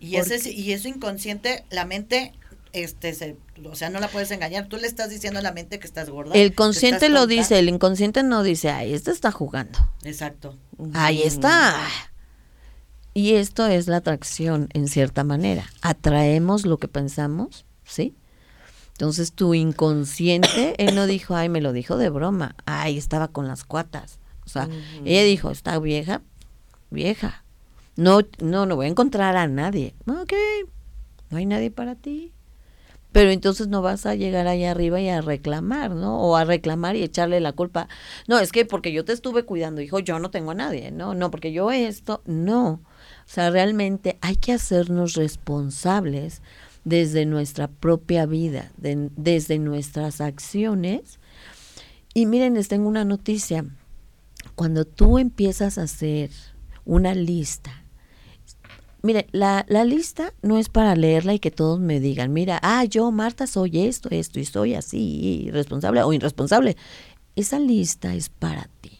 y, 0.00 0.16
ese, 0.16 0.50
y 0.50 0.72
eso 0.72 0.88
inconsciente, 0.88 1.64
la 1.70 1.84
mente, 1.84 2.32
este, 2.72 3.12
se, 3.12 3.36
o 3.64 3.76
sea, 3.76 3.90
no 3.90 4.00
la 4.00 4.08
puedes 4.08 4.30
engañar. 4.30 4.66
Tú 4.68 4.78
le 4.78 4.86
estás 4.86 5.10
diciendo 5.10 5.38
a 5.38 5.42
la 5.42 5.52
mente 5.52 5.78
que 5.78 5.86
estás 5.86 6.08
gorda. 6.08 6.34
El 6.34 6.54
consciente 6.54 7.10
lo 7.10 7.26
dice, 7.26 7.58
el 7.58 7.68
inconsciente 7.68 8.22
no 8.22 8.42
dice, 8.42 8.70
ay, 8.70 8.94
este 8.94 9.10
está 9.10 9.30
jugando. 9.30 9.78
Exacto. 10.02 10.56
Ahí 10.94 11.22
está. 11.22 11.76
Y 13.14 13.34
esto 13.34 13.66
es 13.66 13.86
la 13.86 13.98
atracción, 13.98 14.68
en 14.74 14.88
cierta 14.88 15.22
manera. 15.22 15.64
Atraemos 15.82 16.66
lo 16.66 16.78
que 16.78 16.88
pensamos, 16.88 17.64
¿sí? 17.84 18.16
Entonces 18.92 19.32
tu 19.32 19.54
inconsciente, 19.54 20.74
él 20.78 20.94
no 20.94 21.06
dijo, 21.06 21.34
ay, 21.34 21.48
me 21.48 21.60
lo 21.60 21.72
dijo 21.72 21.96
de 21.96 22.10
broma, 22.10 22.56
ay, 22.66 22.98
estaba 22.98 23.28
con 23.28 23.48
las 23.48 23.64
cuatas. 23.64 24.18
O 24.44 24.48
sea, 24.48 24.68
ella 25.04 25.22
dijo, 25.22 25.50
está 25.50 25.78
vieja, 25.78 26.22
vieja, 26.90 27.44
no, 27.96 28.20
no, 28.40 28.66
no 28.66 28.76
voy 28.76 28.86
a 28.86 28.90
encontrar 28.90 29.36
a 29.36 29.46
nadie. 29.46 29.94
Ok, 30.06 30.32
no 31.30 31.38
hay 31.38 31.46
nadie 31.46 31.70
para 31.70 31.94
ti. 31.94 32.32
Pero 33.12 33.30
entonces 33.30 33.68
no 33.68 33.80
vas 33.80 34.06
a 34.06 34.16
llegar 34.16 34.48
allá 34.48 34.72
arriba 34.72 35.00
y 35.00 35.08
a 35.08 35.20
reclamar, 35.20 35.92
¿no? 35.92 36.20
O 36.20 36.34
a 36.34 36.44
reclamar 36.44 36.96
y 36.96 37.04
echarle 37.04 37.38
la 37.38 37.52
culpa. 37.52 37.88
No, 38.26 38.40
es 38.40 38.50
que 38.50 38.64
porque 38.64 38.92
yo 38.92 39.04
te 39.04 39.12
estuve 39.12 39.44
cuidando, 39.44 39.80
hijo, 39.80 40.00
yo 40.00 40.18
no 40.18 40.30
tengo 40.30 40.50
a 40.50 40.54
nadie. 40.54 40.90
No, 40.90 41.14
no, 41.14 41.30
porque 41.30 41.52
yo 41.52 41.70
esto, 41.70 42.22
no. 42.26 42.80
O 43.26 43.30
sea, 43.34 43.50
realmente 43.50 44.18
hay 44.20 44.36
que 44.36 44.52
hacernos 44.52 45.14
responsables 45.14 46.42
desde 46.84 47.26
nuestra 47.26 47.68
propia 47.68 48.26
vida, 48.26 48.70
desde 48.76 49.58
nuestras 49.58 50.20
acciones. 50.20 51.18
Y 52.12 52.26
miren, 52.26 52.54
les 52.54 52.68
tengo 52.68 52.88
una 52.88 53.04
noticia. 53.04 53.64
Cuando 54.54 54.84
tú 54.84 55.18
empiezas 55.18 55.78
a 55.78 55.82
hacer 55.82 56.30
una 56.84 57.14
lista 57.14 57.84
Mire, 59.04 59.26
la, 59.32 59.66
la, 59.68 59.84
lista 59.84 60.32
no 60.40 60.56
es 60.56 60.70
para 60.70 60.96
leerla 60.96 61.34
y 61.34 61.38
que 61.38 61.50
todos 61.50 61.78
me 61.78 62.00
digan, 62.00 62.32
mira, 62.32 62.58
ah, 62.62 62.86
yo, 62.86 63.12
Marta, 63.12 63.46
soy 63.46 63.80
esto, 63.80 64.08
esto 64.10 64.40
y 64.40 64.46
soy 64.46 64.72
así, 64.72 65.50
responsable 65.52 66.02
o 66.02 66.10
irresponsable. 66.14 66.74
Esa 67.36 67.58
lista 67.58 68.14
es 68.14 68.30
para 68.30 68.70
ti. 68.80 68.93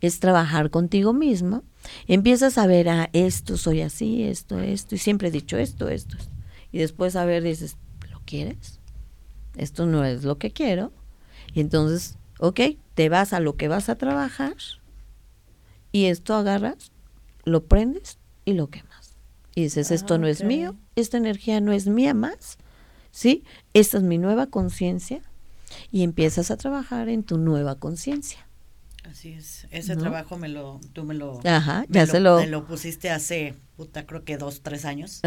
Es 0.00 0.20
trabajar 0.20 0.70
contigo 0.70 1.12
mismo. 1.12 1.64
Empiezas 2.06 2.58
a 2.58 2.66
ver, 2.66 2.88
ah, 2.88 3.10
esto, 3.12 3.56
soy 3.56 3.82
así, 3.82 4.22
esto, 4.24 4.60
esto, 4.60 4.94
y 4.94 4.98
siempre 4.98 5.28
he 5.28 5.30
dicho 5.30 5.58
esto, 5.58 5.88
esto. 5.88 6.16
Y 6.70 6.78
después 6.78 7.16
a 7.16 7.24
ver, 7.24 7.42
dices, 7.42 7.76
¿lo 8.10 8.20
quieres? 8.24 8.80
Esto 9.56 9.86
no 9.86 10.04
es 10.04 10.24
lo 10.24 10.38
que 10.38 10.52
quiero. 10.52 10.92
Y 11.54 11.60
entonces, 11.60 12.18
ok, 12.38 12.60
te 12.94 13.08
vas 13.08 13.32
a 13.32 13.40
lo 13.40 13.56
que 13.56 13.68
vas 13.68 13.88
a 13.88 13.96
trabajar 13.96 14.54
y 15.90 16.06
esto 16.06 16.34
agarras, 16.34 16.92
lo 17.44 17.64
prendes 17.64 18.18
y 18.44 18.52
lo 18.52 18.68
quemas 18.68 18.98
y 19.58 19.62
dices, 19.62 19.90
esto 19.90 20.18
no 20.18 20.28
es 20.28 20.44
mío, 20.44 20.76
esta 20.94 21.16
energía 21.16 21.60
no 21.60 21.72
es 21.72 21.88
mía 21.88 22.14
más, 22.14 22.58
¿sí? 23.10 23.42
Esta 23.74 23.96
es 23.96 24.04
mi 24.04 24.16
nueva 24.16 24.46
conciencia 24.46 25.20
y 25.90 26.04
empiezas 26.04 26.52
a 26.52 26.56
trabajar 26.56 27.08
en 27.08 27.24
tu 27.24 27.38
nueva 27.38 27.74
conciencia. 27.74 28.47
Así 29.10 29.32
es, 29.32 29.66
ese 29.70 29.96
trabajo 29.96 30.36
me 30.36 30.48
lo, 30.50 30.80
tú 30.92 31.02
me 31.02 31.14
lo, 31.14 31.40
Ajá, 31.44 31.86
ya 31.88 32.06
se 32.06 32.20
lo, 32.20 32.36
me 32.36 32.46
lo 32.46 32.66
pusiste 32.66 33.08
hace, 33.08 33.54
puta, 33.74 34.04
creo 34.04 34.22
que 34.22 34.36
dos, 34.36 34.60
tres 34.60 34.84
años, 34.84 35.22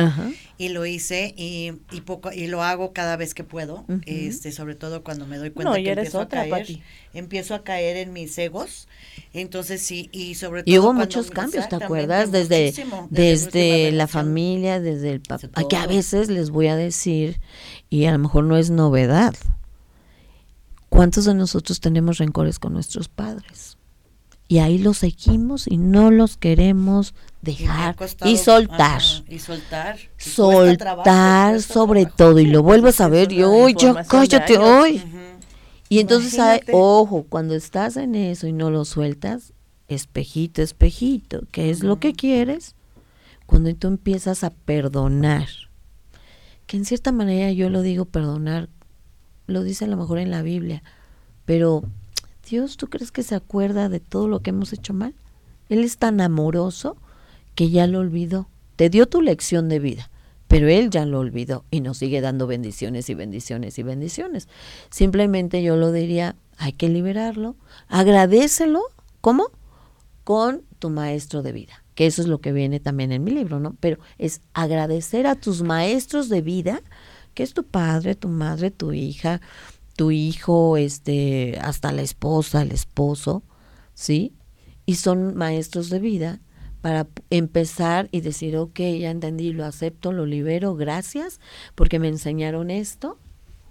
y 0.60 0.70
lo 0.70 0.86
hice 0.86 1.34
y, 1.36 1.72
y 1.92 2.02
poco 2.02 2.32
y 2.32 2.46
lo 2.46 2.62
hago 2.62 2.94
cada 2.94 3.18
vez 3.18 3.34
que 3.34 3.44
puedo, 3.44 3.86
este, 4.06 4.52
sobre 4.52 4.76
todo 4.76 5.04
cuando 5.04 5.26
me 5.26 5.38
doy 5.38 5.50
cuenta 5.50 5.74
que 5.74 5.90
empiezo 5.90 6.22
a 6.22 6.30
caer, 6.30 6.68
empiezo 7.14 7.56
a 7.56 7.64
caer 7.64 7.98
en 7.98 8.14
mis 8.14 8.38
egos, 8.38 8.88
entonces 9.34 9.82
sí 9.82 10.10
y 10.12 10.36
sobre 10.36 10.62
todo 10.62 10.72
y 10.72 10.78
hubo 10.78 10.94
muchos 10.94 11.32
cambios, 11.32 11.68
¿te 11.68 11.76
acuerdas? 11.76 12.32
Desde 12.32 12.72
desde, 13.10 13.92
la 13.92 14.08
familia, 14.08 14.80
desde 14.80 15.10
el 15.10 15.22
papá, 15.22 15.68
que 15.68 15.76
a 15.76 15.88
veces 15.88 16.30
les 16.30 16.52
voy 16.52 16.68
a 16.68 16.76
decir 16.76 17.40
y 17.90 18.06
a 18.06 18.12
lo 18.12 18.20
mejor 18.20 18.44
no 18.44 18.58
es 18.58 18.70
novedad. 18.70 19.34
¿Cuántos 20.92 21.24
de 21.24 21.34
nosotros 21.34 21.80
tenemos 21.80 22.18
rencores 22.18 22.60
con 22.60 22.74
nuestros 22.74 23.08
padres? 23.08 23.78
Y 24.50 24.60
ahí 24.60 24.78
los 24.78 24.98
seguimos 24.98 25.66
y 25.66 25.78
no 25.78 26.12
los 26.12 26.36
queremos 26.36 27.16
dejar 27.42 27.96
y, 28.26 28.36
soltar. 28.36 29.02
y 29.30 29.40
soltar. 29.40 29.98
soltar 30.18 31.62
sobre 31.62 32.06
todo. 32.06 32.40
Y 32.40 32.48
lo 32.48 32.62
vuelves 32.64 33.00
a 33.00 33.08
ver 33.08 33.32
y 33.32 33.42
hoy 33.44 33.74
ya 33.80 34.04
cállate 34.04 34.58
hoy. 34.58 35.02
Y 35.88 36.02
entonces, 36.02 36.38
ojo, 36.74 37.26
cuando 37.30 37.56
estás 37.56 37.96
en 37.96 38.14
eso 38.14 38.48
y 38.48 38.52
no 38.52 38.70
lo 38.70 38.84
sueltas, 38.84 39.54
espejito, 39.88 40.62
espejito, 40.62 41.44
¿qué 41.54 41.70
es 41.70 41.84
lo 41.84 42.02
que 42.02 42.12
quieres? 42.12 42.76
Cuando 43.46 43.74
tú 43.76 43.88
empiezas 43.88 44.44
a 44.44 44.50
perdonar, 44.50 45.48
que 46.68 46.76
en 46.76 46.84
cierta 46.84 47.14
manera 47.14 47.50
yo 47.54 47.70
lo 47.70 47.82
digo 47.82 48.04
perdonar 48.04 48.68
lo 49.52 49.64
dice 49.64 49.86
a 49.86 49.88
lo 49.88 49.98
mejor 49.98 50.20
en 50.20 50.32
la 50.32 50.42
Biblia, 50.42 50.84
pero 51.46 51.84
Dios, 52.50 52.78
¿tú 52.78 52.88
crees 52.88 53.12
que 53.12 53.24
se 53.24 53.36
acuerda 53.36 53.90
de 53.90 54.00
todo 54.00 54.28
lo 54.28 54.42
que 54.42 54.50
hemos 54.50 54.74
hecho 54.74 54.94
mal? 54.94 55.14
Él 55.70 55.84
es 55.84 55.98
tan 55.98 56.20
amoroso 56.22 56.98
que 57.56 57.70
ya 57.70 57.88
lo 57.88 58.00
olvidó. 58.00 58.48
Te 58.76 58.90
dio 58.90 59.08
tu 59.08 59.22
lección 59.22 59.70
de 59.70 59.80
vida, 59.80 60.10
pero 60.48 60.68
Él 60.68 60.90
ya 60.90 61.06
lo 61.06 61.20
olvidó 61.20 61.66
y 61.72 61.82
nos 61.82 61.98
sigue 61.98 62.20
dando 62.22 62.48
bendiciones 62.48 63.10
y 63.10 63.14
bendiciones 63.14 63.78
y 63.78 63.84
bendiciones. 63.84 64.48
Simplemente 64.90 65.62
yo 65.62 65.76
lo 65.76 65.92
diría, 65.92 66.36
hay 66.58 66.74
que 66.74 66.90
liberarlo, 66.90 67.56
agradecelo, 67.88 68.82
¿cómo? 69.22 69.52
Con 70.24 70.64
tu 70.80 70.90
maestro 70.90 71.42
de 71.44 71.52
vida 71.52 71.82
que 71.96 72.08
eso 72.08 72.22
es 72.22 72.28
lo 72.28 72.42
que 72.42 72.52
viene 72.52 72.80
también 72.80 73.12
en 73.12 73.24
mi 73.24 73.32
libro, 73.32 73.60
¿no? 73.60 73.76
Pero 73.80 74.00
es 74.18 74.42
agradecer 74.54 75.28
a 75.28 75.36
tus 75.36 75.62
maestros 75.62 76.30
de 76.30 76.42
vida, 76.42 76.82
que 77.34 77.44
es 77.44 77.54
tu 77.54 77.64
padre, 77.66 78.16
tu 78.16 78.28
madre, 78.28 78.72
tu 78.72 78.94
hija, 78.94 79.42
tu 79.96 80.12
hijo, 80.12 80.78
este, 80.78 81.58
hasta 81.62 81.92
la 81.92 82.02
esposa, 82.02 82.62
el 82.62 82.72
esposo, 82.72 83.44
¿sí? 83.94 84.34
Y 84.86 84.96
son 84.96 85.36
maestros 85.36 85.90
de 85.90 86.00
vida 86.00 86.42
para 86.82 87.08
empezar 87.30 88.10
y 88.12 88.22
decir, 88.22 88.58
ok, 88.58 88.80
ya 88.80 89.12
entendí, 89.12 89.54
lo 89.54 89.66
acepto, 89.66 90.12
lo 90.12 90.26
libero, 90.26 90.76
gracias, 90.76 91.40
porque 91.76 92.00
me 92.00 92.08
enseñaron 92.08 92.72
esto 92.72 93.18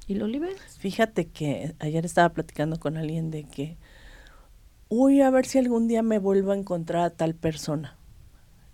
y 0.07 0.15
lo 0.15 0.27
libero. 0.27 0.57
Fíjate 0.79 1.27
que 1.27 1.75
ayer 1.79 2.05
estaba 2.07 2.29
platicando 2.31 2.79
con 2.79 2.97
alguien 2.97 3.31
de 3.31 3.45
que, 3.45 3.77
uy, 4.89 5.21
a 5.21 5.31
ver 5.31 5.47
si 5.47 5.59
algún 5.59 5.89
día 5.89 6.03
me 6.03 6.19
vuelvo 6.19 6.53
a 6.53 6.57
encontrar 6.57 7.03
a 7.05 7.11
tal 7.11 7.35
persona. 7.35 7.97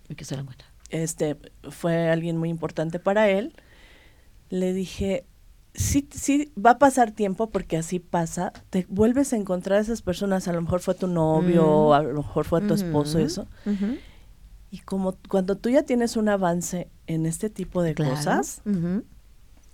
Y 0.09 0.15
que 0.15 0.25
se 0.25 0.37
la. 0.37 0.45
Este, 0.89 1.37
fue 1.69 2.09
alguien 2.09 2.37
muy 2.37 2.49
importante 2.49 2.99
para 2.99 3.29
él. 3.29 3.53
Le 4.49 4.73
dije, 4.73 5.25
sí, 5.73 6.07
sí, 6.11 6.51
va 6.57 6.71
a 6.71 6.79
pasar 6.79 7.11
tiempo 7.11 7.49
porque 7.49 7.77
así 7.77 7.99
pasa. 7.99 8.51
Te 8.69 8.85
vuelves 8.89 9.31
a 9.33 9.37
encontrar 9.37 9.79
a 9.79 9.81
esas 9.81 10.01
personas. 10.01 10.47
A 10.47 10.53
lo 10.53 10.61
mejor 10.61 10.81
fue 10.81 10.95
tu 10.95 11.07
novio, 11.07 11.93
a 11.93 12.01
lo 12.03 12.23
mejor 12.23 12.45
fue 12.45 12.61
tu 12.61 12.73
esposo, 12.73 13.19
eso. 13.19 13.47
Y 14.69 14.79
como 14.79 15.15
cuando 15.29 15.55
tú 15.55 15.69
ya 15.69 15.83
tienes 15.83 16.17
un 16.17 16.27
avance 16.27 16.89
en 17.05 17.25
este 17.25 17.49
tipo 17.49 17.81
de 17.83 17.95
cosas, 17.95 18.61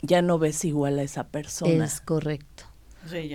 ya 0.02 0.22
no 0.22 0.38
ves 0.38 0.66
igual 0.66 1.00
a 1.00 1.04
esa 1.04 1.28
persona. 1.30 1.86
Es 1.86 2.02
correcto. 2.02 2.64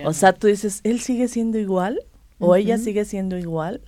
o 0.05 0.13
sea, 0.13 0.33
tú 0.33 0.47
dices, 0.47 0.81
él 0.83 0.99
sigue 0.99 1.27
siendo 1.27 1.57
igual 1.57 1.99
o 2.37 2.55
ella 2.55 2.77
sigue 2.77 3.03
siendo 3.05 3.37
igual. 3.37 3.81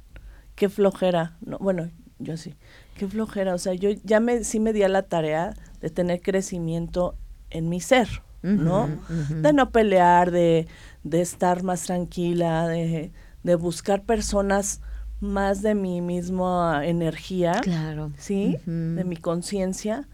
Qué 0.55 0.67
flojera. 0.69 1.37
No, 1.41 1.57
bueno, 1.59 1.89
yo 2.19 2.35
sí. 2.37 2.55
Qué 2.97 3.07
flojera. 3.07 3.53
O 3.53 3.57
sea, 3.57 3.73
yo 3.73 3.89
ya 4.03 4.19
me 4.19 4.43
sí 4.43 4.59
me 4.59 4.73
di 4.73 4.83
a 4.83 4.89
la 4.89 5.03
tarea 5.03 5.53
de 5.79 5.89
tener 5.89 6.21
crecimiento 6.21 7.15
en 7.51 7.69
mi 7.69 7.79
ser, 7.79 8.23
¿no? 8.41 8.89
De 9.29 9.53
no 9.53 9.69
pelear, 9.69 10.31
de, 10.31 10.67
de 11.03 11.21
estar 11.21 11.63
más 11.63 11.83
tranquila, 11.83 12.67
de, 12.67 13.11
de 13.43 13.55
buscar 13.55 14.03
personas 14.03 14.81
más 15.19 15.61
de 15.61 15.75
mi 15.75 16.01
misma 16.01 16.81
energía, 16.85 17.53
claro. 17.61 18.11
¿sí? 18.17 18.57
De 18.65 19.03
mi 19.03 19.15
conciencia. 19.15 20.07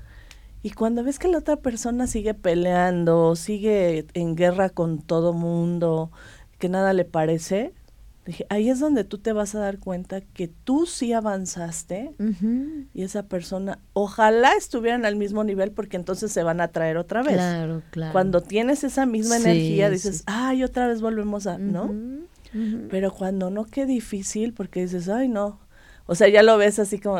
Y 0.61 0.71
cuando 0.71 1.03
ves 1.03 1.17
que 1.17 1.29
la 1.29 1.37
otra 1.37 1.55
persona 1.55 2.07
sigue 2.07 2.33
peleando, 2.33 3.35
sigue 3.35 4.05
en 4.13 4.35
guerra 4.35 4.69
con 4.69 4.99
todo 5.01 5.31
mundo, 5.31 6.11
que 6.59 6.67
nada 6.67 6.91
le 6.91 7.05
parece, 7.05 7.73
dije, 8.27 8.45
ahí 8.49 8.69
es 8.69 8.79
donde 8.79 9.05
tú 9.05 9.17
te 9.17 9.31
vas 9.31 9.55
a 9.55 9.59
dar 9.59 9.79
cuenta 9.79 10.19
que 10.19 10.49
tú 10.49 10.85
sí 10.85 11.13
avanzaste 11.13 12.11
y 12.93 13.03
esa 13.03 13.23
persona, 13.23 13.79
ojalá 13.93 14.51
estuvieran 14.53 15.05
al 15.05 15.15
mismo 15.15 15.45
nivel 15.45 15.71
porque 15.71 15.95
entonces 15.95 16.31
se 16.31 16.43
van 16.43 16.59
a 16.59 16.67
traer 16.67 16.97
otra 16.97 17.23
vez. 17.23 17.35
Claro, 17.35 17.81
claro. 17.89 18.11
Cuando 18.11 18.41
tienes 18.43 18.83
esa 18.83 19.05
misma 19.05 19.37
energía, 19.37 19.89
dices, 19.89 20.23
ay, 20.25 20.63
otra 20.63 20.87
vez 20.87 21.01
volvemos 21.01 21.47
a, 21.47 21.57
¿no? 21.57 21.95
Pero 22.89 23.13
cuando 23.13 23.49
no, 23.49 23.65
qué 23.65 23.85
difícil, 23.85 24.53
porque 24.53 24.81
dices, 24.81 25.07
ay, 25.09 25.29
no. 25.29 25.59
O 26.05 26.15
sea, 26.15 26.27
ya 26.27 26.43
lo 26.43 26.57
ves 26.57 26.79
así 26.79 26.99
como, 26.99 27.19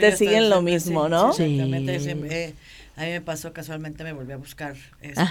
te 0.00 0.16
siguen 0.16 0.50
lo 0.50 0.62
mismo, 0.62 1.08
¿no? 1.08 1.32
Sí, 1.32 1.60
exactamente. 1.60 2.54
a 2.96 3.02
mí 3.02 3.10
me 3.10 3.20
pasó 3.20 3.52
casualmente, 3.52 4.02
me 4.02 4.12
volví 4.12 4.32
a 4.32 4.36
buscar 4.36 4.74
este, 5.00 5.22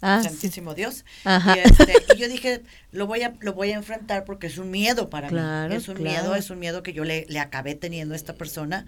Ah, 0.00 0.22
Santísimo 0.22 0.74
Dios. 0.74 1.04
Este, 1.24 2.14
y, 2.14 2.18
yo 2.18 2.28
dije, 2.28 2.62
lo 2.92 3.06
voy 3.06 3.22
a 3.22 3.34
lo 3.40 3.54
voy 3.54 3.70
a 3.70 3.76
enfrentar 3.76 4.24
porque 4.24 4.48
es 4.48 4.58
un 4.58 4.70
miedo 4.70 5.08
para 5.08 5.30
mí. 5.30 5.74
Es 5.74 5.88
un 5.88 6.02
miedo, 6.02 6.34
es 6.34 6.50
un 6.50 6.58
miedo 6.58 6.82
que 6.82 6.92
yo 6.92 7.04
le, 7.04 7.24
le 7.28 7.38
acabé 7.38 7.74
teniendo 7.74 8.14
a 8.14 8.16
esta 8.16 8.34
persona. 8.34 8.86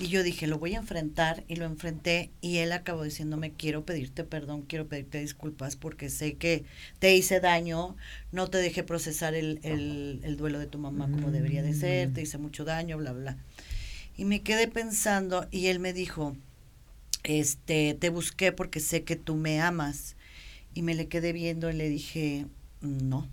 Y 0.00 0.08
yo 0.08 0.22
dije, 0.22 0.46
lo 0.46 0.58
voy 0.58 0.74
a 0.74 0.78
enfrentar 0.78 1.44
y 1.48 1.56
lo 1.56 1.64
enfrenté 1.64 2.30
y 2.40 2.58
él 2.58 2.72
acabó 2.72 3.04
diciéndome, 3.04 3.52
quiero 3.52 3.84
pedirte 3.84 4.24
perdón, 4.24 4.62
quiero 4.62 4.86
pedirte 4.86 5.20
disculpas 5.20 5.76
porque 5.76 6.10
sé 6.10 6.34
que 6.34 6.64
te 6.98 7.14
hice 7.14 7.40
daño, 7.40 7.96
no 8.32 8.48
te 8.48 8.58
dejé 8.58 8.82
procesar 8.82 9.34
el, 9.34 9.60
el, 9.62 10.36
duelo 10.36 10.58
de 10.58 10.66
tu 10.66 10.78
mamá 10.78 11.10
como 11.10 11.30
debería 11.30 11.62
de 11.62 11.74
ser, 11.74 12.12
te 12.12 12.22
hice 12.22 12.38
mucho 12.38 12.64
daño, 12.64 12.98
bla, 12.98 13.12
bla. 13.12 13.36
Y 14.16 14.26
me 14.26 14.42
quedé 14.42 14.68
pensando 14.68 15.46
y 15.50 15.68
él 15.68 15.78
me 15.78 15.92
dijo, 15.92 16.36
este, 17.22 17.96
te 17.98 18.10
busqué 18.10 18.52
porque 18.52 18.80
sé 18.80 19.04
que 19.04 19.16
tú 19.16 19.34
me 19.34 19.60
amas 19.60 20.16
y 20.74 20.82
me 20.82 20.94
le 20.94 21.08
quedé 21.08 21.32
viendo 21.32 21.70
y 21.70 21.74
le 21.74 21.88
dije, 21.88 22.46
no. 22.80 23.28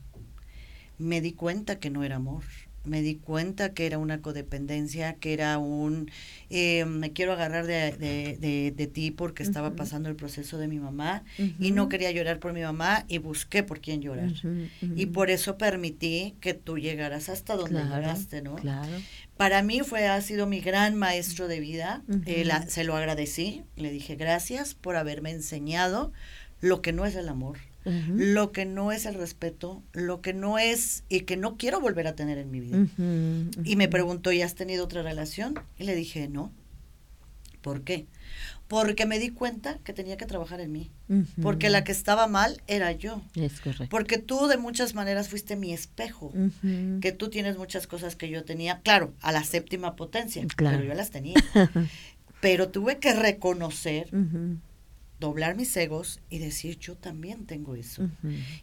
Me 0.98 1.22
di 1.22 1.34
cuenta 1.34 1.80
que 1.80 1.90
no 1.90 2.04
era 2.04 2.16
amor. 2.16 2.44
Me 2.84 3.02
di 3.02 3.16
cuenta 3.16 3.74
que 3.74 3.86
era 3.86 3.98
una 3.98 4.22
codependencia, 4.22 5.16
que 5.16 5.34
era 5.34 5.58
un, 5.58 6.10
eh, 6.50 6.86
me 6.86 7.12
quiero 7.12 7.34
agarrar 7.34 7.68
de, 7.68 7.92
de, 7.92 8.72
de, 8.72 8.88
ti 8.88 9.12
porque 9.12 9.44
estaba 9.44 9.76
pasando 9.76 10.08
el 10.08 10.16
proceso 10.16 10.58
de 10.58 10.70
mi 10.70 10.80
mamá 10.80 11.26
y 11.60 11.72
no 11.72 11.90
quería 11.90 12.12
llorar 12.12 12.40
por 12.40 12.54
mi 12.54 12.62
mamá 12.62 13.04
y 13.10 13.18
busqué 13.18 13.62
por 13.62 13.82
quién 13.82 14.02
llorar. 14.02 14.32
y 14.82 15.08
por 15.08 15.30
eso 15.30 15.58
permití 15.58 16.36
que 16.40 16.54
tú 16.54 16.78
llegaras 16.78 17.28
hasta 17.28 17.58
donde 17.58 17.84
llegaste, 17.84 18.42
¿no? 18.42 18.56
Claro. 18.56 18.94
Para 19.36 19.62
mí 19.64 19.82
fue, 19.82 20.08
ha 20.08 20.22
sido 20.22 20.48
mi 20.48 20.62
gran 20.62 20.96
maestro 20.96 21.50
de 21.50 21.60
vida. 21.60 22.04
Eh, 22.26 22.48
se 22.70 22.86
lo 22.86 22.96
agradecí, 22.96 23.64
le 23.76 23.92
dije 23.92 24.16
gracias 24.16 24.76
por 24.76 24.96
haberme 24.96 25.32
enseñado 25.32 26.14
lo 26.62 26.82
que 26.82 26.94
no 26.94 27.06
es 27.06 27.16
el 27.16 27.30
amor, 27.30 27.58
lo 27.86 28.52
que 28.52 28.66
no 28.66 28.92
es 28.92 29.06
el 29.06 29.16
respeto, 29.16 29.82
lo 29.94 30.22
que 30.22 30.34
no 30.34 30.60
es 30.60 31.04
y 31.08 31.22
que 31.22 31.38
no 31.38 31.58
quiero 31.58 31.80
volver 31.80 32.08
a 32.08 32.16
tener 32.16 32.38
en 32.38 32.52
mi 32.52 32.60
vida. 32.60 32.86
Y 33.64 33.76
me 33.76 33.88
preguntó, 33.88 34.32
¿y 34.32 34.42
has 34.42 34.56
tenido 34.56 34.84
otra 34.84 35.04
relación? 35.04 35.56
Y 35.78 35.86
le 35.86 35.96
dije, 35.96 36.28
no. 36.28 36.52
¿Por 37.62 37.82
qué? 37.82 38.06
Porque 38.68 39.06
me 39.06 39.20
di 39.20 39.30
cuenta 39.30 39.80
que 39.80 39.94
tenía 39.94 40.18
que 40.18 40.26
trabajar 40.26 40.60
en 40.60 40.72
mí. 40.72 40.92
Porque 41.42 41.70
la 41.70 41.84
que 41.84 41.92
estaba 41.92 42.28
mal 42.28 42.62
era 42.68 42.92
yo. 42.92 43.22
Es 43.36 43.62
correcto. 43.62 43.88
Porque 43.90 44.18
tú 44.18 44.48
de 44.48 44.58
muchas 44.58 44.94
maneras 44.94 45.30
fuiste 45.30 45.56
mi 45.56 45.74
espejo. 45.74 46.34
Que 47.02 47.12
tú 47.14 47.30
tienes 47.30 47.58
muchas 47.58 47.88
cosas 47.88 48.16
que 48.16 48.30
yo 48.30 48.44
tenía. 48.44 48.82
Claro, 48.82 49.14
a 49.22 49.32
la 49.32 49.44
séptima 49.44 49.96
potencia. 49.96 50.46
Claro. 50.56 50.78
Pero 50.78 50.90
yo 50.90 50.96
las 50.96 51.12
tenía. 51.12 51.36
pero 52.42 52.70
tuve 52.70 53.00
que 53.00 53.14
reconocer 53.14 54.10
doblar 55.20 55.56
mis 55.56 55.76
egos 55.78 56.20
y 56.30 56.40
decir 56.40 56.78
yo 56.78 56.96
también 56.96 57.46
tengo 57.46 57.76
eso. 57.76 58.10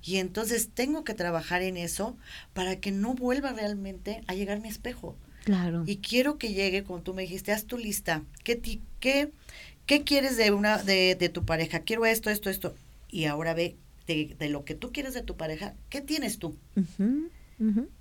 Y 0.03 0.17
entonces 0.17 0.71
tengo 0.73 1.05
que 1.05 1.15
trabajar 1.15 1.63
en 1.63 1.77
eso 1.77 2.17
para 2.53 2.77
que 2.81 2.93
no 2.93 3.15
vuelva 3.15 3.53
realmente 3.53 4.23
a 4.27 4.35
llegar 4.35 4.61
mi 4.61 4.69
espejo. 4.69 5.17
Claro. 5.45 5.85
Y 5.87 5.97
quiero 5.97 6.39
que 6.39 6.55
llegue, 6.55 6.85
como 6.85 7.03
tú 7.03 7.13
me 7.13 7.23
dijiste, 7.23 7.53
haz 7.53 7.65
tu 7.65 7.77
lista. 7.77 8.23
¿Qué, 8.45 8.61
qué, 9.01 9.31
qué 9.87 10.03
quieres 10.03 10.37
de, 10.37 10.53
una, 10.53 10.79
de, 10.79 11.17
de, 11.17 11.29
tu 11.29 11.45
pareja? 11.45 11.81
Quiero 11.81 12.07
esto, 12.07 12.31
esto, 12.31 12.49
esto. 12.49 12.75
Y 13.11 13.27
ahora 13.27 13.53
ve 13.53 13.77
de, 14.07 14.35
de, 14.39 14.49
lo 14.49 14.65
que 14.65 14.75
tú 14.75 14.91
quieres 14.91 15.13
de 15.13 15.23
tu 15.23 15.37
pareja, 15.37 15.75
¿qué 15.91 16.01
tienes 16.01 16.39
tú? 16.39 16.57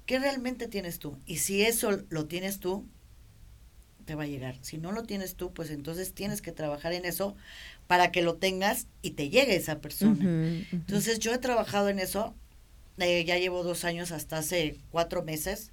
¿Qué 0.06 0.20
realmente 0.20 0.68
tienes 0.68 1.00
tú? 1.00 1.18
Y 1.26 1.38
si 1.38 1.62
eso 1.62 2.04
lo 2.10 2.26
tienes 2.26 2.60
tú, 2.60 2.86
te 4.04 4.16
va 4.16 4.24
a 4.24 4.28
llegar. 4.28 4.58
Si 4.62 4.78
no 4.78 4.92
lo 4.92 5.04
tienes 5.04 5.36
tú, 5.36 5.54
pues 5.54 5.70
entonces 5.70 6.14
tienes 6.14 6.42
que 6.42 6.52
trabajar 6.52 6.94
en 6.94 7.06
eso 7.06 7.36
para 7.88 8.12
que 8.12 8.22
lo 8.22 8.36
tengas 8.36 8.88
y 9.02 9.12
te 9.12 9.30
llegue 9.30 9.56
esa 9.56 9.80
persona. 9.80 10.24
Entonces 10.72 11.20
yo 11.20 11.34
he 11.34 11.38
trabajado 11.38 11.90
en 11.90 12.00
eso, 12.00 12.34
eh, 12.98 13.24
ya 13.26 13.38
llevo 13.38 13.64
dos 13.64 13.84
años 13.86 14.12
hasta 14.12 14.38
hace 14.38 14.78
cuatro 14.92 15.24
meses, 15.24 15.72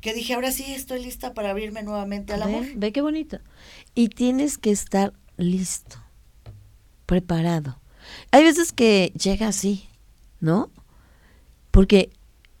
que 0.00 0.14
dije, 0.14 0.34
ahora 0.34 0.52
sí 0.52 0.64
estoy 0.72 1.02
lista 1.02 1.34
para 1.34 1.50
abrirme 1.50 1.82
nuevamente 1.82 2.32
al 2.32 2.42
amor. 2.42 2.64
Ve 2.76 2.92
qué 2.92 3.00
bonito. 3.00 3.38
Y 3.94 4.08
tienes 4.08 4.58
que 4.58 4.70
estar 4.70 5.12
listo, 5.36 5.96
preparado. 7.06 7.80
Hay 8.30 8.44
veces 8.44 8.72
que 8.72 9.12
llega 9.20 9.48
así, 9.48 9.88
¿no? 10.40 10.70
Porque 11.70 12.10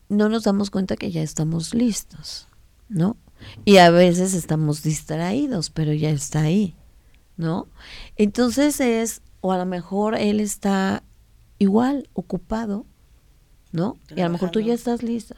no 0.08 0.28
nos 0.28 0.44
damos 0.44 0.70
cuenta 0.70 0.96
que 0.96 1.10
ya 1.10 1.22
estamos 1.22 1.74
listos, 1.74 2.48
¿no? 2.88 3.16
Y 3.64 3.78
a 3.78 3.90
veces 3.90 4.34
estamos 4.34 4.82
distraídos, 4.82 5.70
pero 5.70 5.92
ya 5.92 6.10
está 6.10 6.42
ahí, 6.42 6.76
¿no? 7.36 7.68
Entonces 8.16 8.80
es, 8.80 9.22
o 9.40 9.52
a 9.52 9.58
lo 9.58 9.66
mejor 9.66 10.14
él 10.16 10.40
está 10.40 11.02
igual, 11.58 12.08
ocupado, 12.12 12.86
¿no? 13.72 13.98
Y 14.14 14.20
a 14.20 14.24
lo 14.24 14.30
mejor 14.30 14.50
tú 14.50 14.60
ya 14.60 14.74
estás 14.74 15.02
lista. 15.02 15.36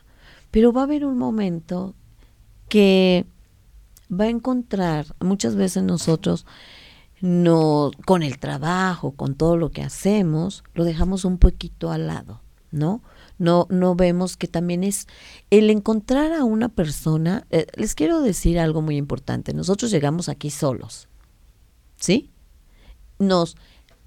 Pero 0.51 0.73
va 0.73 0.83
a 0.83 0.85
haber 0.85 1.05
un 1.05 1.19
momento 1.19 1.95
que 2.69 3.27
va 4.11 4.25
a 4.25 4.29
encontrar, 4.29 5.07
muchas 5.21 5.55
veces 5.55 5.83
nosotros 5.83 6.47
no, 7.21 7.91
con 8.07 8.23
el 8.23 8.39
trabajo, 8.39 9.13
con 9.13 9.35
todo 9.35 9.57
lo 9.57 9.71
que 9.71 9.83
hacemos, 9.83 10.65
lo 10.75 10.85
dejamos 10.85 11.25
un 11.25 11.39
poquito 11.39 11.91
al 11.91 12.07
lado, 12.07 12.41
¿no? 12.71 13.03
No, 13.39 13.67
no 13.71 13.95
vemos 13.95 14.37
que 14.37 14.49
también 14.49 14.85
es 14.85 15.07
el 15.51 15.71
encontrar 15.71 16.33
a 16.33 16.45
una 16.45 16.69
persona. 16.69 17.47
Eh, 17.51 17.67
les 17.77 17.95
quiero 17.95 18.21
decir 18.21 18.59
algo 18.59 18.83
muy 18.83 18.97
importante. 18.97 19.55
Nosotros 19.55 19.91
llegamos 19.91 20.29
aquí 20.29 20.51
solos, 20.51 21.09
¿sí? 21.97 22.31
Nos, 23.19 23.57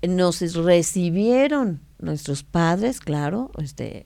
nos 0.07 0.41
recibieron 0.55 1.81
nuestros 1.99 2.43
padres, 2.43 2.99
claro, 2.99 3.51
este, 3.57 4.05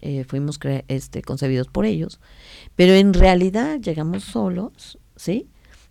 eh, 0.00 0.24
fuimos 0.24 0.58
este, 0.88 1.22
concebidos 1.22 1.68
por 1.68 1.84
ellos, 1.84 2.20
pero 2.76 2.94
en 2.94 3.14
realidad 3.14 3.80
llegamos 3.80 4.24
solos, 4.24 4.98
¿sí? 5.16 5.48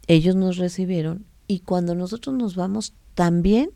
Ellos 0.07 0.35
nos 0.35 0.57
recibieron 0.57 1.25
y 1.47 1.59
cuando 1.59 1.95
nosotros 1.95 2.35
nos 2.35 2.55
vamos 2.55 2.93
también 3.15 3.71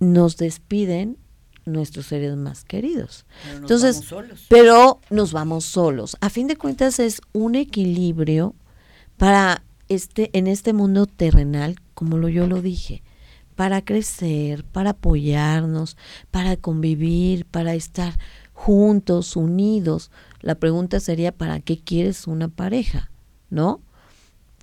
nos 0.00 0.36
despiden 0.36 1.18
nuestros 1.66 2.06
seres 2.06 2.36
más 2.36 2.64
queridos. 2.64 3.24
Pero 3.44 3.58
Entonces, 3.58 4.02
pero 4.48 5.00
nos 5.10 5.32
vamos 5.32 5.64
solos. 5.64 6.16
A 6.20 6.30
fin 6.30 6.46
de 6.46 6.56
cuentas 6.56 6.98
es 6.98 7.20
un 7.32 7.54
equilibrio 7.54 8.54
para 9.16 9.64
este 9.88 10.30
en 10.36 10.46
este 10.46 10.72
mundo 10.72 11.06
terrenal, 11.06 11.76
como 11.94 12.18
lo 12.18 12.28
yo 12.28 12.46
lo 12.46 12.62
dije, 12.62 13.02
para 13.54 13.84
crecer, 13.84 14.64
para 14.64 14.90
apoyarnos, 14.90 15.96
para 16.30 16.56
convivir, 16.56 17.44
para 17.46 17.74
estar 17.74 18.18
juntos, 18.52 19.36
unidos. 19.36 20.10
La 20.40 20.54
pregunta 20.56 21.00
sería 21.00 21.32
¿para 21.32 21.60
qué 21.60 21.78
quieres 21.78 22.26
una 22.26 22.48
pareja? 22.48 23.10
¿No? 23.50 23.80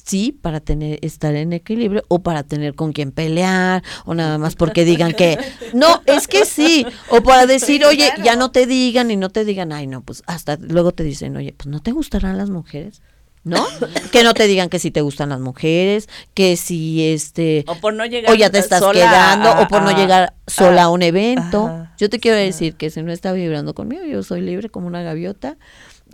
Sí 0.04 0.32
para 0.32 0.60
tener 0.60 1.00
estar 1.02 1.36
en 1.36 1.54
equilibrio 1.54 2.04
o 2.08 2.20
para 2.20 2.44
tener 2.44 2.76
con 2.76 2.94
quien 2.94 3.12
pelear 3.12 3.84
o 4.06 4.14
nada 4.14 4.38
más 4.38 4.56
porque 4.56 4.86
digan 4.86 5.14
que 5.14 5.38
no 5.74 6.02
es 6.06 6.28
que 6.28 6.46
sí 6.46 6.86
o 7.10 7.22
para 7.22 7.46
decir 7.46 7.86
oye 7.86 8.12
ya 8.24 8.36
no 8.36 8.52
te 8.52 8.66
digan 8.66 9.12
y 9.12 9.18
no 9.18 9.30
te 9.30 9.46
digan 9.46 9.72
ay 9.72 9.88
no 9.88 10.02
pues 10.02 10.24
hasta 10.28 10.58
luego 10.58 10.92
te 10.92 11.04
dicen 11.04 11.36
oye 11.38 11.54
pues 11.56 11.68
no 11.68 11.82
te 11.82 11.92
gustarán 11.92 12.38
las 12.38 12.50
mujeres 12.50 13.02
¿no? 13.44 13.66
que 14.12 14.24
no 14.24 14.34
te 14.34 14.48
digan 14.48 14.70
que 14.70 14.80
si 14.80 14.92
te 14.92 15.02
gustan 15.02 15.30
las 15.30 15.40
mujeres, 15.40 16.08
que 16.34 16.58
si 16.58 17.12
este 17.12 17.64
o 17.68 17.76
por 17.76 17.94
no 17.94 18.06
llegar 18.06 18.32
o 18.32 18.36
ya 18.36 18.50
te 18.50 18.60
estás 18.60 18.84
quedando 18.92 19.52
o 19.62 19.68
por 19.68 19.82
no 19.82 19.92
llegar 19.96 20.34
sola 20.48 20.84
a 20.84 20.90
un 20.90 21.02
evento. 21.02 21.88
yo 21.98 22.10
te 22.10 22.20
quiero 22.20 22.38
decir 22.38 22.76
que 22.76 22.90
si 22.90 23.02
no 23.02 23.12
está 23.12 23.34
vibrando 23.34 23.74
conmigo, 23.74 24.04
yo 24.06 24.24
soy 24.24 24.42
libre 24.42 24.70
como 24.70 24.88
una 24.88 25.02
gaviota 25.02 25.58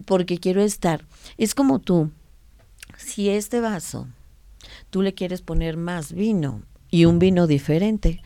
porque 0.06 0.38
quiero 0.38 0.62
estar. 0.62 1.04
Es 1.38 1.56
como 1.56 1.80
tú, 1.80 2.12
si 2.98 3.30
este 3.30 3.62
vaso 3.62 4.08
tú 4.90 5.02
le 5.02 5.14
quieres 5.14 5.42
poner 5.42 5.78
más 5.78 6.12
vino 6.12 6.64
y 6.90 7.06
un 7.06 7.20
vino 7.20 7.48
diferente, 7.48 8.22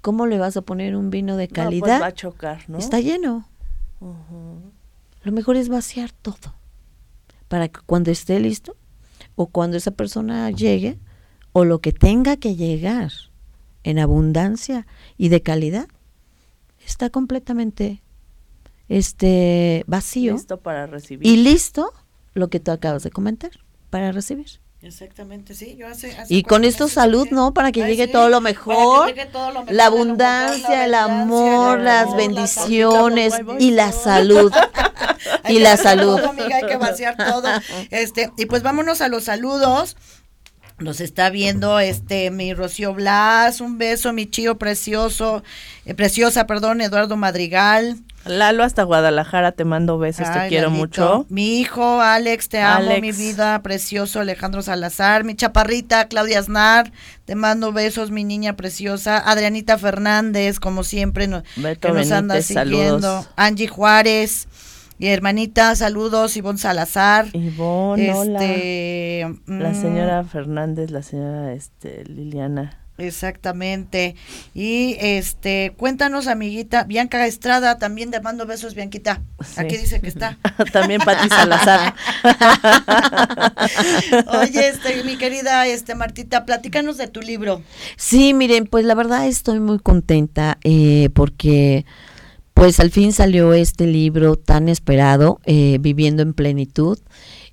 ¿cómo 0.00 0.26
le 0.26 0.38
vas 0.38 0.56
a 0.56 0.62
poner 0.62 0.96
un 0.96 1.10
vino 1.10 1.36
de 1.36 1.48
calidad? 1.48 1.86
No, 1.86 1.98
pues 1.98 2.02
va 2.02 2.06
a 2.06 2.14
chocar, 2.14 2.68
¿no? 2.68 2.78
Está 2.78 3.00
lleno. 3.00 3.48
Lo 5.22 5.32
mejor 5.32 5.56
es 5.56 5.68
vaciar 5.68 6.12
todo 6.12 6.54
para 7.48 7.68
que 7.68 7.80
cuando 7.86 8.10
esté 8.10 8.40
listo 8.40 8.76
o 9.34 9.46
cuando 9.46 9.76
esa 9.76 9.90
persona 9.90 10.50
llegue 10.50 10.98
o 11.52 11.64
lo 11.64 11.80
que 11.80 11.92
tenga 11.92 12.36
que 12.36 12.56
llegar 12.56 13.12
en 13.84 13.98
abundancia 13.98 14.86
y 15.16 15.28
de 15.28 15.42
calidad 15.42 15.88
está 16.84 17.10
completamente 17.10 18.02
este 18.88 19.84
vacío 19.86 20.34
listo 20.34 20.60
para 20.60 20.86
recibir 20.86 21.26
y 21.26 21.36
listo 21.36 21.92
lo 22.34 22.48
que 22.48 22.60
tú 22.60 22.70
acabas 22.70 23.02
de 23.02 23.10
comentar 23.10 23.50
para 23.90 24.12
recibir. 24.12 24.60
Exactamente, 24.82 25.54
sí. 25.54 25.74
Yo 25.76 25.88
hace, 25.88 26.16
y 26.28 26.42
con 26.42 26.64
esto 26.64 26.86
salud, 26.86 27.26
¿no? 27.30 27.52
Para 27.52 27.72
que, 27.72 27.84
llegue, 27.84 28.06
todo 28.06 28.28
lo 28.28 28.40
mejor, 28.40 29.12
la 29.68 29.86
abundancia, 29.86 30.84
el 30.84 30.94
amor, 30.94 31.80
las 31.80 32.14
bendiciones 32.14 33.34
y 33.58 33.70
la 33.70 33.90
salud. 33.92 34.52
y 35.48 35.58
la 35.58 35.76
salud. 35.76 36.20
amiga, 36.20 36.56
hay 36.56 36.66
que 36.66 36.76
vaciar 36.76 37.16
todo. 37.16 37.48
Este, 37.90 38.30
y 38.36 38.46
pues 38.46 38.62
vámonos 38.62 39.00
a 39.00 39.08
los 39.08 39.24
saludos. 39.24 39.96
Nos 40.78 41.00
está 41.00 41.30
viendo 41.30 41.80
este 41.80 42.30
mi 42.30 42.52
Rocío 42.52 42.92
Blas, 42.92 43.62
un 43.62 43.78
beso, 43.78 44.12
mi 44.12 44.26
chío 44.26 44.58
precioso, 44.58 45.42
eh, 45.86 45.94
preciosa, 45.94 46.46
perdón, 46.46 46.82
Eduardo 46.82 47.16
Madrigal. 47.16 47.96
Lalo 48.26 48.64
hasta 48.64 48.82
Guadalajara, 48.82 49.52
te 49.52 49.64
mando 49.64 49.98
besos, 49.98 50.30
te 50.30 50.48
quiero 50.48 50.70
mucho. 50.70 51.26
Mi 51.28 51.60
hijo, 51.60 52.00
Alex, 52.00 52.48
te 52.48 52.60
amo, 52.60 52.90
mi 53.00 53.12
vida, 53.12 53.62
precioso, 53.62 54.20
Alejandro 54.20 54.62
Salazar, 54.62 55.22
mi 55.24 55.34
chaparrita, 55.36 56.08
Claudia 56.08 56.40
Aznar, 56.40 56.92
te 57.24 57.36
mando 57.36 57.72
besos, 57.72 58.10
mi 58.10 58.24
niña 58.24 58.56
preciosa, 58.56 59.18
Adrianita 59.18 59.78
Fernández, 59.78 60.58
como 60.58 60.82
siempre, 60.82 61.28
que 61.80 61.92
nos 61.92 62.10
anda 62.10 62.42
siguiendo, 62.42 63.24
Angie 63.36 63.68
Juárez, 63.68 64.48
mi 64.98 65.08
hermanita, 65.08 65.74
saludos, 65.76 66.36
Ivonne 66.36 66.58
Salazar. 66.58 67.26
Ivonne, 67.32 68.08
este, 68.08 69.26
La 69.46 69.70
mm, 69.70 69.80
señora 69.80 70.24
Fernández, 70.24 70.90
la 70.90 71.02
señora 71.02 71.52
este, 71.52 72.04
Liliana. 72.04 72.86
Exactamente. 72.98 74.16
Y 74.54 74.96
este, 75.00 75.74
cuéntanos, 75.76 76.28
amiguita, 76.28 76.84
Bianca 76.84 77.26
Estrada, 77.26 77.78
también 77.78 78.10
te 78.10 78.20
mando 78.20 78.46
besos, 78.46 78.74
Bianquita. 78.74 79.20
Aquí 79.56 79.76
dice 79.76 80.00
que 80.00 80.08
está. 80.08 80.38
también 80.72 81.02
Pati 81.02 81.28
Salazar. 81.28 81.94
Oye, 84.40 84.68
este, 84.68 85.04
mi 85.04 85.18
querida 85.18 85.66
este 85.66 85.94
Martita, 85.94 86.46
platícanos 86.46 86.96
de 86.96 87.08
tu 87.08 87.20
libro. 87.20 87.62
Sí, 87.96 88.32
miren, 88.32 88.66
pues 88.66 88.86
la 88.86 88.94
verdad 88.94 89.26
estoy 89.26 89.60
muy 89.60 89.78
contenta 89.78 90.58
eh, 90.64 91.10
porque 91.12 91.84
pues 92.56 92.80
al 92.80 92.90
fin 92.90 93.12
salió 93.12 93.52
este 93.52 93.86
libro 93.86 94.36
tan 94.36 94.70
esperado, 94.70 95.40
eh, 95.44 95.76
Viviendo 95.78 96.22
en 96.22 96.32
Plenitud. 96.32 96.98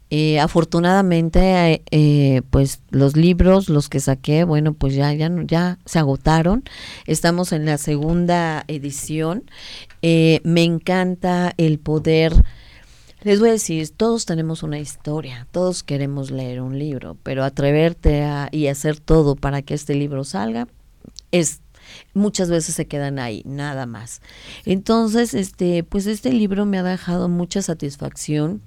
Eh, 0.09 0.39
afortunadamente, 0.39 1.83
eh, 1.91 2.41
pues 2.51 2.79
los 2.89 3.17
libros, 3.17 3.67
los 3.67 3.89
que 3.89 3.99
saqué, 3.99 4.45
bueno, 4.45 4.73
pues 4.73 4.95
ya, 4.95 5.11
ya, 5.11 5.29
ya 5.45 5.77
se 5.85 5.99
agotaron. 5.99 6.63
Estamos 7.05 7.51
en 7.51 7.65
la 7.65 7.77
segunda 7.77 8.63
edición. 8.69 9.43
me 10.01 10.63
encanta 10.63 11.53
el 11.57 11.79
poder. 11.79 12.33
Les 13.23 13.41
voy 13.41 13.49
a 13.49 13.53
decir, 13.53 13.89
todos 13.89 14.25
tenemos 14.25 14.63
una 14.63 14.79
historia, 14.79 15.47
todos 15.51 15.83
queremos 15.83 16.31
leer 16.31 16.61
un 16.61 16.79
libro, 16.79 17.17
pero 17.23 17.43
atreverte 17.43 18.23
a, 18.23 18.47
y 18.53 18.67
hacer 18.67 19.01
todo 19.01 19.35
para 19.35 19.63
que 19.63 19.73
este 19.73 19.95
libro 19.95 20.23
salga 20.23 20.69
es 21.33 21.62
muchas 22.13 22.49
veces 22.49 22.75
se 22.75 22.87
quedan 22.87 23.19
ahí, 23.19 23.43
nada 23.45 23.85
más. 23.85 24.21
Entonces, 24.65 25.33
este, 25.33 25.83
pues 25.83 26.07
este 26.07 26.31
libro 26.31 26.65
me 26.65 26.77
ha 26.77 26.83
dejado 26.83 27.29
mucha 27.29 27.61
satisfacción 27.61 28.61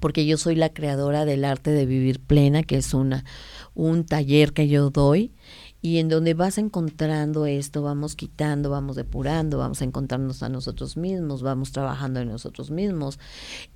porque 0.00 0.24
yo 0.24 0.36
soy 0.36 0.54
la 0.54 0.72
creadora 0.72 1.24
del 1.24 1.44
arte 1.44 1.70
de 1.70 1.84
vivir 1.84 2.20
plena, 2.20 2.62
que 2.62 2.76
es 2.76 2.94
una 2.94 3.24
un 3.74 4.04
taller 4.04 4.52
que 4.52 4.68
yo 4.68 4.90
doy 4.90 5.32
y 5.82 5.98
en 5.98 6.08
donde 6.08 6.34
vas 6.34 6.58
encontrando 6.58 7.46
esto, 7.46 7.82
vamos 7.82 8.14
quitando, 8.14 8.68
vamos 8.68 8.96
depurando, 8.96 9.56
vamos 9.56 9.80
a 9.80 9.84
encontrarnos 9.84 10.42
a 10.42 10.50
nosotros 10.50 10.96
mismos, 10.96 11.42
vamos 11.42 11.72
trabajando 11.72 12.20
en 12.20 12.28
nosotros 12.28 12.70
mismos, 12.70 13.18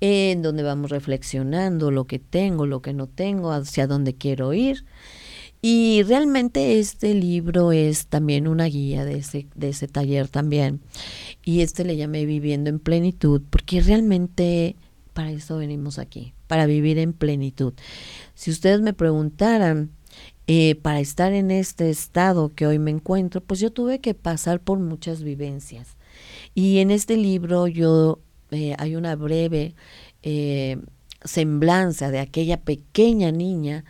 en 0.01 0.43
donde 0.43 0.61
vamos 0.61 0.91
reflexionando 0.91 1.89
lo 1.89 2.05
que 2.05 2.19
tengo, 2.19 2.67
lo 2.67 2.81
que 2.81 2.93
no 2.93 3.07
tengo, 3.07 3.51
hacia 3.51 3.87
dónde 3.87 4.13
quiero 4.13 4.53
ir. 4.53 4.85
Y 5.67 6.03
realmente 6.03 6.77
este 6.77 7.15
libro 7.15 7.71
es 7.71 8.05
también 8.05 8.47
una 8.47 8.65
guía 8.65 9.03
de 9.03 9.17
ese, 9.17 9.47
de 9.55 9.69
ese 9.69 9.87
taller 9.87 10.27
también. 10.27 10.79
Y 11.43 11.61
este 11.61 11.83
le 11.83 11.97
llamé 11.97 12.27
Viviendo 12.27 12.69
en 12.69 12.77
Plenitud, 12.77 13.41
porque 13.49 13.81
realmente 13.81 14.75
para 15.13 15.31
eso 15.31 15.57
venimos 15.57 15.97
aquí, 15.97 16.35
para 16.45 16.67
vivir 16.67 16.99
en 16.99 17.13
plenitud. 17.13 17.73
Si 18.35 18.51
ustedes 18.51 18.81
me 18.81 18.93
preguntaran, 18.93 19.89
eh, 20.45 20.75
para 20.75 20.99
estar 20.99 21.33
en 21.33 21.49
este 21.49 21.89
estado 21.89 22.53
que 22.53 22.67
hoy 22.67 22.77
me 22.77 22.91
encuentro, 22.91 23.41
pues 23.41 23.59
yo 23.59 23.71
tuve 23.71 24.01
que 24.01 24.13
pasar 24.13 24.59
por 24.59 24.77
muchas 24.77 25.23
vivencias. 25.23 25.97
Y 26.53 26.77
en 26.77 26.91
este 26.91 27.17
libro 27.17 27.65
yo 27.65 28.19
eh, 28.51 28.75
hay 28.77 28.95
una 28.95 29.15
breve 29.15 29.73
eh, 30.21 30.77
semblanza 31.23 32.11
de 32.11 32.19
aquella 32.19 32.61
pequeña 32.61 33.31
niña 33.31 33.83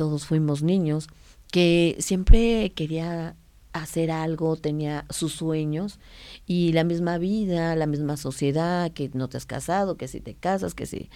todos 0.00 0.24
fuimos 0.24 0.62
niños, 0.62 1.08
que 1.52 1.94
siempre 1.98 2.72
quería 2.74 3.36
hacer 3.74 4.10
algo, 4.10 4.56
tenía 4.56 5.04
sus 5.10 5.34
sueños 5.34 5.98
y 6.46 6.72
la 6.72 6.84
misma 6.84 7.18
vida, 7.18 7.76
la 7.76 7.84
misma 7.84 8.16
sociedad, 8.16 8.92
que 8.92 9.10
no 9.12 9.28
te 9.28 9.36
has 9.36 9.44
casado, 9.44 9.98
que 9.98 10.08
si 10.08 10.22
te 10.22 10.32
casas, 10.32 10.72
que 10.72 10.86
si 10.86 11.10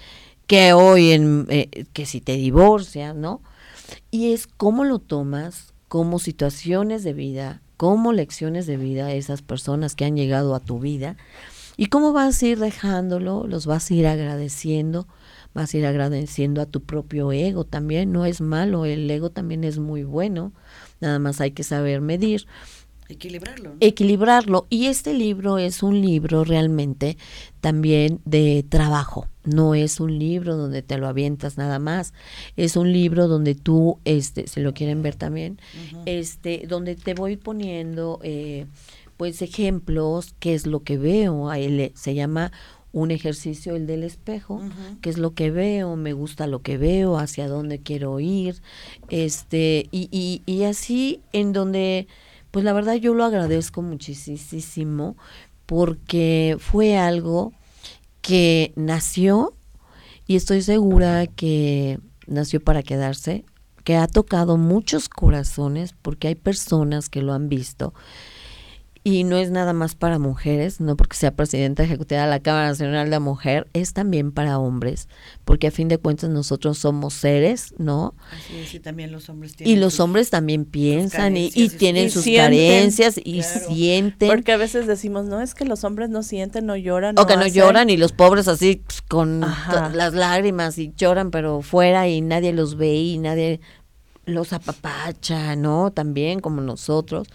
que 0.46 0.74
hoy 0.74 1.12
en 1.12 1.46
eh, 1.48 1.86
que 1.94 2.04
si 2.04 2.20
te 2.20 2.34
divorcias, 2.34 3.16
¿no? 3.16 3.40
Y 4.10 4.34
es 4.34 4.46
cómo 4.46 4.84
lo 4.84 4.98
tomas 4.98 5.72
como 5.88 6.18
situaciones 6.18 7.04
de 7.04 7.14
vida, 7.14 7.62
como 7.78 8.12
lecciones 8.12 8.66
de 8.66 8.76
vida 8.76 9.14
esas 9.14 9.40
personas 9.40 9.94
que 9.94 10.04
han 10.04 10.14
llegado 10.14 10.54
a 10.54 10.60
tu 10.60 10.78
vida 10.78 11.16
y 11.78 11.86
cómo 11.86 12.12
vas 12.12 12.42
a 12.42 12.46
ir 12.46 12.58
dejándolo, 12.58 13.46
los 13.46 13.64
vas 13.64 13.90
a 13.90 13.94
ir 13.94 14.06
agradeciendo 14.06 15.08
vas 15.54 15.72
a 15.72 15.78
ir 15.78 15.86
agradeciendo 15.86 16.60
a 16.60 16.66
tu 16.66 16.82
propio 16.82 17.32
ego 17.32 17.64
también, 17.64 18.12
no 18.12 18.26
es 18.26 18.40
malo, 18.40 18.84
el 18.84 19.10
ego 19.10 19.30
también 19.30 19.64
es 19.64 19.78
muy 19.78 20.02
bueno, 20.02 20.52
nada 21.00 21.18
más 21.18 21.40
hay 21.40 21.52
que 21.52 21.62
saber 21.62 22.00
medir. 22.00 22.46
Equilibrarlo. 23.08 23.74
Equilibrarlo. 23.80 24.66
Y 24.70 24.86
este 24.86 25.12
libro 25.12 25.58
es 25.58 25.82
un 25.82 26.00
libro 26.00 26.42
realmente 26.44 27.18
también 27.60 28.20
de 28.24 28.64
trabajo. 28.68 29.28
No 29.44 29.74
es 29.74 30.00
un 30.00 30.18
libro 30.18 30.56
donde 30.56 30.82
te 30.82 30.96
lo 30.96 31.06
avientas 31.06 31.58
nada 31.58 31.78
más. 31.78 32.14
Es 32.56 32.76
un 32.76 32.92
libro 32.92 33.28
donde 33.28 33.54
tú, 33.54 33.98
este, 34.04 34.46
se 34.46 34.60
lo 34.60 34.72
quieren 34.72 35.02
ver 35.02 35.16
también, 35.16 35.58
este, 36.06 36.64
donde 36.66 36.96
te 36.96 37.12
voy 37.12 37.36
poniendo, 37.36 38.20
eh, 38.22 38.66
pues 39.18 39.42
ejemplos, 39.42 40.34
qué 40.38 40.54
es 40.54 40.66
lo 40.66 40.82
que 40.82 40.96
veo. 40.96 41.52
Él 41.52 41.92
se 41.94 42.14
llama 42.14 42.52
un 42.94 43.10
ejercicio, 43.10 43.74
el 43.74 43.86
del 43.86 44.04
espejo, 44.04 44.62
que 45.02 45.10
es 45.10 45.18
lo 45.18 45.34
que 45.34 45.50
veo, 45.50 45.96
me 45.96 46.12
gusta 46.12 46.46
lo 46.46 46.62
que 46.62 46.78
veo, 46.78 47.18
hacia 47.18 47.48
dónde 47.48 47.80
quiero 47.80 48.20
ir, 48.20 48.62
este, 49.10 49.88
y, 49.90 50.08
y, 50.12 50.42
y 50.46 50.62
así 50.62 51.20
en 51.32 51.52
donde, 51.52 52.06
pues 52.52 52.64
la 52.64 52.72
verdad 52.72 52.94
yo 52.94 53.12
lo 53.12 53.24
agradezco 53.24 53.82
muchísimo 53.82 55.16
porque 55.66 56.56
fue 56.60 56.96
algo 56.96 57.52
que 58.22 58.72
nació 58.76 59.54
y 60.28 60.36
estoy 60.36 60.62
segura 60.62 61.26
que 61.26 61.98
nació 62.28 62.60
para 62.60 62.84
quedarse, 62.84 63.44
que 63.82 63.96
ha 63.96 64.06
tocado 64.06 64.56
muchos 64.56 65.08
corazones 65.08 65.94
porque 66.00 66.28
hay 66.28 66.36
personas 66.36 67.08
que 67.08 67.22
lo 67.22 67.32
han 67.32 67.48
visto 67.48 67.92
y 69.06 69.24
no 69.24 69.36
es 69.36 69.50
nada 69.50 69.74
más 69.74 69.94
para 69.94 70.18
mujeres, 70.18 70.80
no 70.80 70.96
porque 70.96 71.14
sea 71.14 71.36
presidenta 71.36 71.82
ejecutiva 71.82 72.22
de 72.22 72.30
la 72.30 72.40
Cámara 72.40 72.68
Nacional 72.68 73.04
de 73.04 73.10
la 73.10 73.20
Mujer, 73.20 73.68
es 73.74 73.92
también 73.92 74.32
para 74.32 74.58
hombres, 74.58 75.08
porque 75.44 75.66
a 75.66 75.70
fin 75.70 75.88
de 75.88 75.98
cuentas 75.98 76.30
nosotros 76.30 76.78
somos 76.78 77.12
seres, 77.12 77.74
¿no? 77.76 78.14
Así 78.32 78.56
es, 78.56 78.72
y 78.72 78.80
también 78.80 79.12
los 79.12 79.28
hombres 79.28 79.56
tienen 79.56 79.76
Y 79.76 79.78
los 79.78 80.00
hombres 80.00 80.30
también 80.30 80.64
piensan 80.64 81.36
y, 81.36 81.50
tienen 81.68 82.10
sus 82.10 82.24
carencias 82.24 83.20
y 83.22 83.42
sienten. 83.42 84.26
Porque 84.26 84.52
a 84.52 84.56
veces 84.56 84.86
decimos, 84.86 85.26
no, 85.26 85.42
es 85.42 85.54
que 85.54 85.66
los 85.66 85.84
hombres 85.84 86.08
no 86.08 86.22
sienten, 86.22 86.64
no 86.64 86.74
lloran. 86.74 87.18
O 87.18 87.26
que 87.26 87.36
no 87.36 87.46
lloran 87.46 87.90
y 87.90 87.98
los 87.98 88.12
pobres 88.12 88.48
así 88.48 88.82
pues, 88.86 89.02
con 89.02 89.40
las 89.40 90.14
lágrimas 90.14 90.78
y 90.78 90.94
lloran, 90.96 91.30
pero 91.30 91.60
fuera 91.60 92.08
y 92.08 92.22
nadie 92.22 92.54
los 92.54 92.76
ve 92.76 92.94
y 92.94 93.18
nadie 93.18 93.60
los 94.26 94.52
apapacha, 94.52 95.56
¿no? 95.56 95.90
También 95.90 96.40
como 96.40 96.60
nosotros. 96.60 97.28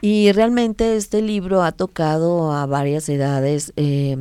Y 0.00 0.32
realmente 0.32 0.96
este 0.96 1.22
libro 1.22 1.62
ha 1.62 1.72
tocado 1.72 2.52
a 2.52 2.66
varias 2.66 3.08
edades. 3.08 3.72
Eh, 3.76 4.16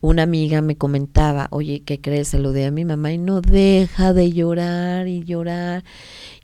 una 0.00 0.22
amiga 0.22 0.62
me 0.62 0.76
comentaba, 0.76 1.48
oye, 1.50 1.82
¿qué 1.84 2.00
crees? 2.00 2.32
De 2.32 2.64
a 2.64 2.70
mi 2.70 2.84
mamá 2.84 3.12
y 3.12 3.18
no 3.18 3.42
deja 3.42 4.14
de 4.14 4.32
llorar 4.32 5.08
y 5.08 5.24
llorar. 5.24 5.84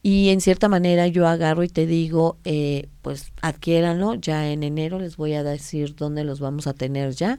Y 0.02 0.28
en 0.28 0.40
cierta 0.40 0.68
manera 0.68 1.06
yo 1.06 1.26
agarro 1.26 1.64
y 1.64 1.68
te 1.68 1.86
digo, 1.86 2.36
eh, 2.44 2.88
pues 3.02 3.32
adquiéranlo, 3.40 4.14
ya 4.14 4.50
en 4.50 4.62
enero 4.62 4.98
les 4.98 5.16
voy 5.16 5.34
a 5.34 5.42
decir 5.42 5.96
dónde 5.96 6.22
los 6.22 6.38
vamos 6.38 6.66
a 6.66 6.74
tener 6.74 7.12
ya 7.12 7.38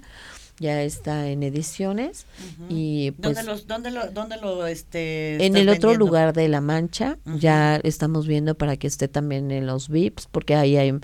ya 0.60 0.82
está 0.84 1.30
en 1.30 1.44
ediciones 1.44 2.26
y 2.70 3.12
pues 3.12 3.36
¿Dónde, 3.36 3.52
los, 3.52 3.68
dónde 3.68 3.92
lo, 3.92 4.12
dónde 4.12 4.38
lo 4.38 4.66
este 4.68 5.46
en 5.46 5.56
el 5.56 5.70
otro 5.70 5.94
lugar 5.96 6.34
de 6.34 6.50
la 6.50 6.62
Mancha 6.62 7.18
ya 7.26 7.78
estamos 7.78 8.28
viendo 8.28 8.56
para 8.56 8.78
que 8.78 8.88
esté 8.88 9.08
también 9.08 9.52
en 9.52 9.68
los 9.68 9.90
VIPs 9.90 10.28
porque 10.32 10.56
ahí 10.56 10.78
hay 10.78 11.00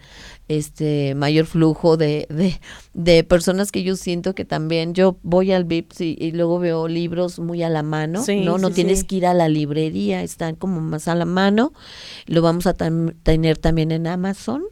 este 0.48 1.16
mayor 1.16 1.46
flujo 1.46 1.98
de, 1.98 2.28
de, 2.30 2.60
de 2.94 3.24
personas 3.24 3.72
que 3.72 3.84
yo 3.84 3.96
siento 3.96 4.36
que 4.36 4.46
también 4.46 4.94
yo 4.94 5.18
voy 5.24 5.52
al 5.52 5.66
VIPs 5.66 6.02
y, 6.02 6.32
luego 6.34 6.60
veo 6.60 6.88
libros 6.88 7.40
muy 7.40 7.62
a 7.64 7.70
la 7.70 7.84
mano 7.84 8.24
no 8.28 8.58
no 8.58 8.72
tienes 8.72 9.04
que 9.04 9.18
ir 9.18 9.26
a 9.28 9.34
la 9.34 9.48
librería 9.48 10.24
están 10.24 10.56
como 10.56 10.82
más 10.82 11.08
a 11.08 11.16
la 11.16 11.26
mano. 11.26 11.74
Lo 12.26 12.42
vamos 12.42 12.68
a 12.68 12.74
tener 12.74 13.58
también 13.58 13.92
en 13.92 14.08
Amazon 14.08 14.64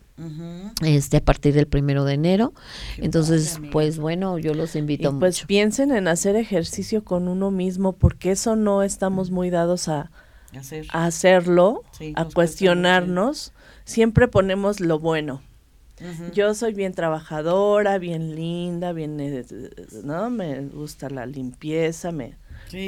este 0.82 1.18
a 1.18 1.22
partir 1.22 1.54
del 1.54 1.68
primero 1.68 2.06
de 2.06 2.14
enero. 2.14 2.54
Entonces, 2.98 3.60
pues 3.72 3.98
bueno, 3.98 4.38
yo 4.38 4.54
los 4.54 4.76
invito 4.76 5.18
Pues 5.20 5.44
piensen 5.46 5.92
en 5.92 6.08
hacer 6.08 6.36
ejercicio 6.36 7.04
con 7.04 7.28
uno 7.28 7.52
mismo, 7.52 7.94
porque 7.94 8.32
eso 8.32 8.56
no 8.56 8.84
estamos 8.84 9.32
muy 9.32 9.50
dados 9.50 9.88
a, 9.88 10.12
hacerlo, 10.92 11.84
a 12.16 12.26
cuestionarnos. 12.26 13.54
Siempre 13.86 14.28
ponemos 14.28 14.80
lo 14.80 15.00
bueno. 15.00 15.42
Yo 16.34 16.56
soy 16.56 16.74
bien 16.74 16.94
trabajadora, 16.94 18.00
bien 18.00 18.36
linda, 18.36 18.92
bien, 18.92 19.20
eh, 19.20 19.46
¿no? 20.04 20.32
Me 20.32 20.60
gusta 20.62 21.10
la 21.12 21.28
limpieza, 21.28 22.12
me 22.12 22.38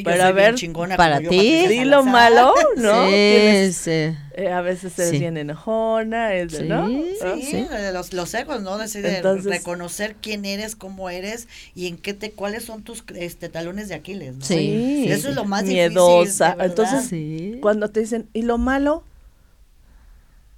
pero 0.03 0.23
a 0.23 0.31
ver, 0.31 0.55
para 0.97 1.19
ti, 1.19 1.65
sí, 1.67 1.83
lo 1.85 2.03
malo, 2.03 2.53
¿no? 2.77 3.05
Sí, 3.05 4.15
eh, 4.35 4.51
a 4.51 4.61
veces 4.61 4.93
se 4.93 5.11
viene 5.11 5.41
enojona, 5.41 6.33
es, 6.33 6.61
¿no? 6.63 6.87
Sí, 6.87 7.67
Los, 7.91 8.13
los 8.13 8.33
egos, 8.33 8.61
¿no? 8.61 8.77
Decide 8.77 9.21
reconocer 9.21 10.15
quién 10.21 10.45
eres, 10.45 10.75
cómo 10.75 11.09
eres 11.09 11.47
y 11.75 11.87
en 11.87 11.97
qué 11.97 12.13
te, 12.13 12.31
cuáles 12.31 12.63
son 12.63 12.83
tus 12.83 13.03
este, 13.15 13.49
talones 13.49 13.89
de 13.89 13.95
Aquiles, 13.95 14.35
¿no? 14.35 14.45
Sí. 14.45 15.05
Eso 15.07 15.29
es 15.29 15.35
lo 15.35 15.45
más 15.45 15.63
Miedosa. 15.63 16.55
Entonces, 16.59 17.57
cuando 17.61 17.89
te 17.89 17.99
dicen, 17.99 18.27
¿y 18.33 18.43
lo 18.43 18.57
malo? 18.57 19.03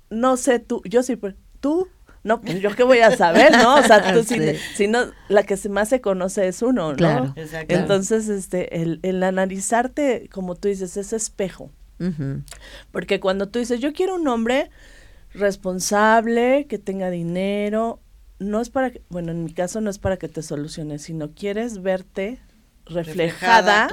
No 0.10 0.38
sé 0.38 0.60
tú, 0.60 0.82
yo 0.86 1.04
sí, 1.04 1.16
pero 1.16 1.36
tú 1.60 1.90
no, 2.26 2.42
pues 2.42 2.60
yo 2.60 2.76
qué 2.76 2.82
voy 2.82 3.00
a 3.02 3.16
saber, 3.16 3.52
¿no? 3.52 3.76
O 3.76 3.84
sea, 3.84 4.12
tú 4.12 4.24
si, 4.76 4.88
no, 4.88 5.12
la 5.30 5.44
que 5.44 5.56
más 5.70 5.90
se 5.90 6.02
conoce 6.02 6.48
es 6.48 6.64
uno, 6.64 6.90
¿no? 6.90 6.98
Claro. 6.98 7.36
Entonces, 7.68 8.30
este, 8.30 8.82
el, 8.82 9.00
el, 9.04 9.22
analizarte, 9.22 10.28
como 10.34 10.56
tú 10.56 10.68
dices, 10.68 10.98
es 10.98 11.14
espejo. 11.14 11.70
Porque 12.92 13.20
cuando 13.20 13.48
tú 13.48 13.60
dices, 13.60 13.80
yo 13.80 13.94
quiero 13.94 14.16
un 14.16 14.28
hombre 14.28 14.72
responsable, 15.34 16.66
que 16.68 16.80
tenga 16.80 17.12
dinero, 17.12 18.02
no 18.40 18.60
es 18.60 18.72
para 18.72 18.90
que, 18.90 19.04
bueno, 19.10 19.32
en 19.32 19.44
mi 19.44 19.54
caso 19.54 19.80
no 19.80 19.92
es 19.92 20.00
para 20.00 20.18
que 20.18 20.28
te 20.28 20.42
soluciones, 20.42 21.04
sino 21.04 21.30
quieres 21.36 21.84
verte 21.84 22.40
reflejada, 22.88 23.88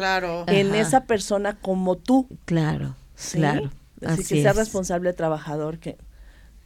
en 0.47 0.75
esa 0.75 1.05
persona 1.05 1.59
como 1.61 1.99
tú. 1.99 2.29
Claro, 2.47 2.97
claro. 3.31 3.71
Así, 4.03 4.25
que 4.25 4.41
sea 4.41 4.55
responsable, 4.55 5.13
trabajador, 5.13 5.79
que 5.79 5.99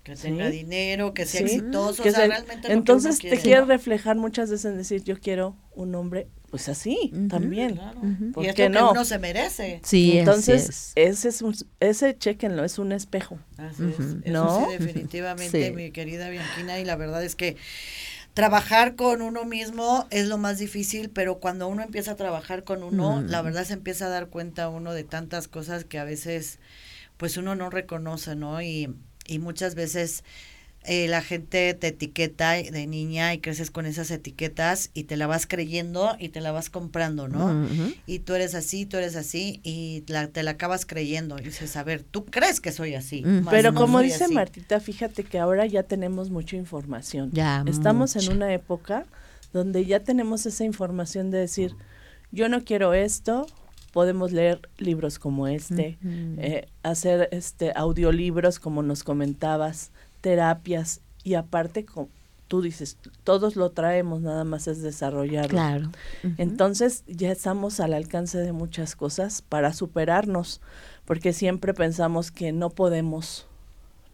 que 0.07 0.15
tenga 0.15 0.49
dinero, 0.51 1.15
que 1.15 1.27
sea 1.27 1.41
exitoso, 1.41 2.01
o 2.01 2.11
sea, 2.11 2.29
realmente 2.29 2.73
Entonces 2.73 3.19
te 3.19 3.39
quieres 3.39 3.67
reflejar 3.67 4.15
muchas 4.15 4.49
veces 4.51 4.67
en 4.67 4.79
decir, 4.79 5.03
yo 5.03 5.19
quiero 5.19 5.57
un 5.75 5.97
hombre 5.97 6.29
pues 6.49 6.69
así 6.69 7.13
también. 7.29 7.75
Claro. 7.75 8.01
y 8.41 8.47
es 8.47 8.55
que 8.55 8.67
uno 8.69 9.05
se 9.05 9.19
merece. 9.19 9.81
Sí, 9.83 10.19
entonces 10.19 10.93
ese 10.95 11.29
es 11.29 11.43
un, 11.43 11.57
ese 11.81 12.17
chequenlo, 12.17 12.65
es 12.65 12.79
un 12.79 12.93
espejo. 12.93 13.41
Así 13.57 13.83
es. 13.83 13.99
Eso 14.25 14.67
sí, 14.71 14.79
definitivamente, 14.79 15.73
mi 15.73 15.91
querida 15.91 16.31
Bianquina, 16.31 16.79
y 16.79 16.85
la 16.85 16.95
verdad 16.95 17.25
es 17.25 17.35
que 17.35 17.57
trabajar 18.33 18.95
con 18.95 19.23
uno 19.23 19.45
mismo 19.45 20.07
es 20.11 20.29
lo 20.29 20.39
más 20.39 20.59
difícil, 20.59 21.11
pero 21.11 21.41
cuando 21.41 21.67
uno 21.67 21.83
empieza 21.83 22.13
a 22.13 22.17
trabajar 22.17 22.63
con 22.63 22.85
uno, 22.85 23.23
la 23.23 23.43
verdad 23.43 23.65
se 23.65 23.73
empieza 23.73 24.07
a 24.07 24.11
dar 24.11 24.29
cuenta 24.29 24.69
uno 24.69 24.95
de 24.95 25.03
tantas 25.03 25.49
cosas 25.49 25.85
que 25.85 25.99
a 25.99 26.05
veces 26.05 26.61
pues 27.17 27.37
uno 27.37 27.57
no 27.57 27.71
reconoce, 27.71 28.37
¿no? 28.37 28.63
Y 28.63 28.95
y 29.29 29.39
muchas 29.39 29.75
veces 29.75 30.25
eh, 30.89 31.09
la 31.09 31.21
gente 31.21 31.75
te 31.75 31.89
etiqueta 31.89 32.53
de 32.53 32.87
niña 32.87 33.35
y 33.35 33.41
creces 33.41 33.73
con 33.73 33.87
esas 33.87 34.11
etiquetas 34.13 34.91
y 34.95 35.05
te 35.05 35.17
la 35.17 35.27
vas 35.27 35.47
creyendo 35.49 36.15
y 36.21 36.29
te 36.29 36.41
la 36.41 36.53
vas 36.53 36.71
comprando, 36.71 37.27
¿no? 37.27 37.67
Y 38.07 38.21
tú 38.21 38.35
eres 38.35 38.55
así, 38.55 38.87
tú 38.87 38.97
eres 38.97 39.17
así 39.17 39.61
y 39.65 40.03
te 40.03 40.43
la 40.45 40.51
acabas 40.53 40.87
creyendo. 40.87 41.39
Y 41.41 41.43
dices, 41.43 41.77
a 41.77 41.83
ver, 41.83 42.05
tú 42.05 42.25
crees 42.25 42.61
que 42.61 42.71
soy 42.71 42.95
así. 42.95 43.25
Pero 43.51 43.75
como 43.75 44.01
dice 44.01 44.29
Martita, 44.29 44.79
fíjate 44.79 45.25
que 45.25 45.41
ahora 45.41 45.67
ya 45.67 45.83
tenemos 45.83 46.31
mucha 46.31 46.57
información. 46.57 47.31
Ya, 47.33 47.65
Estamos 47.67 48.15
en 48.15 48.33
una 48.33 48.55
época 48.55 49.07
donde 49.53 49.87
ya 49.87 50.01
tenemos 50.01 50.47
esa 50.47 50.65
información 50.65 51.33
de 51.33 51.39
decir, 51.39 51.75
yo 52.31 52.49
no 52.49 52.63
quiero 52.63 52.95
esto, 52.95 53.47
podemos 53.97 54.31
leer 54.31 54.61
libros 54.77 55.19
como 55.19 55.49
este, 55.49 55.97
eh, 56.05 56.69
hacer 56.83 57.31
este 57.33 57.73
audiolibros 57.75 58.61
como 58.61 58.83
nos 58.83 59.03
comentabas, 59.03 59.91
terapias 60.21 61.01
y 61.25 61.33
aparte 61.33 61.87
tú 62.47 62.61
dices, 62.61 62.99
todos 63.25 63.57
lo 63.57 63.71
traemos, 63.71 64.21
nada 64.21 64.45
más 64.45 64.69
es 64.69 64.83
desarrollarlo. 64.83 65.49
Claro. 65.49 65.93
Entonces 66.37 67.05
ya 67.07 67.33
estamos 67.33 67.81
al 67.81 67.95
alcance 67.95 68.37
de 68.37 68.53
muchas 68.53 68.97
cosas 68.97 69.41
para 69.41 69.73
superarnos, 69.73 70.61
porque 71.07 71.33
siempre 71.33 71.73
pensamos 71.73 72.31
que 72.31 72.53
no 72.53 72.69
podemos. 72.69 73.47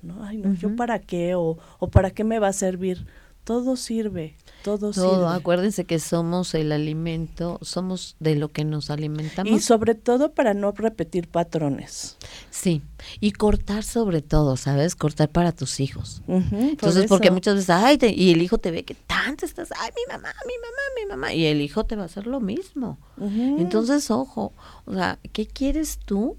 No, 0.01 0.23
ay, 0.23 0.37
no, 0.37 0.55
yo 0.55 0.77
para 0.77 1.01
qué 1.01 1.35
o, 1.35 1.59
o 1.81 1.89
para 1.89 2.13
qué 2.13 2.23
me 2.23 2.39
va 2.39 2.47
a 2.47 2.53
servir 2.53 3.05
todo 3.43 3.75
sirve, 3.75 4.37
todo, 4.63 4.93
todo 4.93 5.29
Acuérdense 5.29 5.85
que 5.85 5.99
somos 5.99 6.55
el 6.55 6.73
alimento, 6.73 7.59
somos 7.63 8.17
de 8.21 8.37
lo 8.37 8.49
que 8.49 8.65
nos 8.65 8.91
alimentamos. 8.91 9.53
Y 9.53 9.61
sobre 9.61 9.95
todo 9.95 10.33
para 10.33 10.55
no 10.55 10.73
repetir 10.73 11.29
patrones. 11.29 12.17
Sí, 12.51 12.83
y 13.21 13.33
cortar 13.33 13.85
sobre 13.85 14.23
todo, 14.23 14.57
¿sabes? 14.57 14.97
Cortar 14.97 15.29
para 15.29 15.53
tus 15.53 15.81
hijos. 15.81 16.23
Entonces, 16.29 17.07
porque 17.09 17.31
muchas 17.31 17.55
veces, 17.55 17.71
ay, 17.71 17.99
y 18.15 18.33
el 18.33 18.43
hijo 18.43 18.59
te 18.59 18.71
ve 18.71 18.85
que 18.85 18.95
tanto 18.95 19.45
estás, 19.45 19.71
ay, 19.79 19.91
mi 19.97 20.13
mamá, 20.13 20.33
mi 20.47 20.55
mamá, 20.55 20.83
mi 20.97 21.07
mamá, 21.07 21.35
y 21.35 21.47
el 21.47 21.61
hijo 21.61 21.85
te 21.85 21.97
va 21.97 22.03
a 22.03 22.07
hacer 22.07 22.27
lo 22.27 22.41
mismo. 22.41 22.99
Entonces, 23.19 24.11
ojo, 24.11 24.53
o 24.85 24.95
sea, 24.95 25.19
¿qué 25.33 25.47
quieres 25.47 25.99
tú 25.99 26.37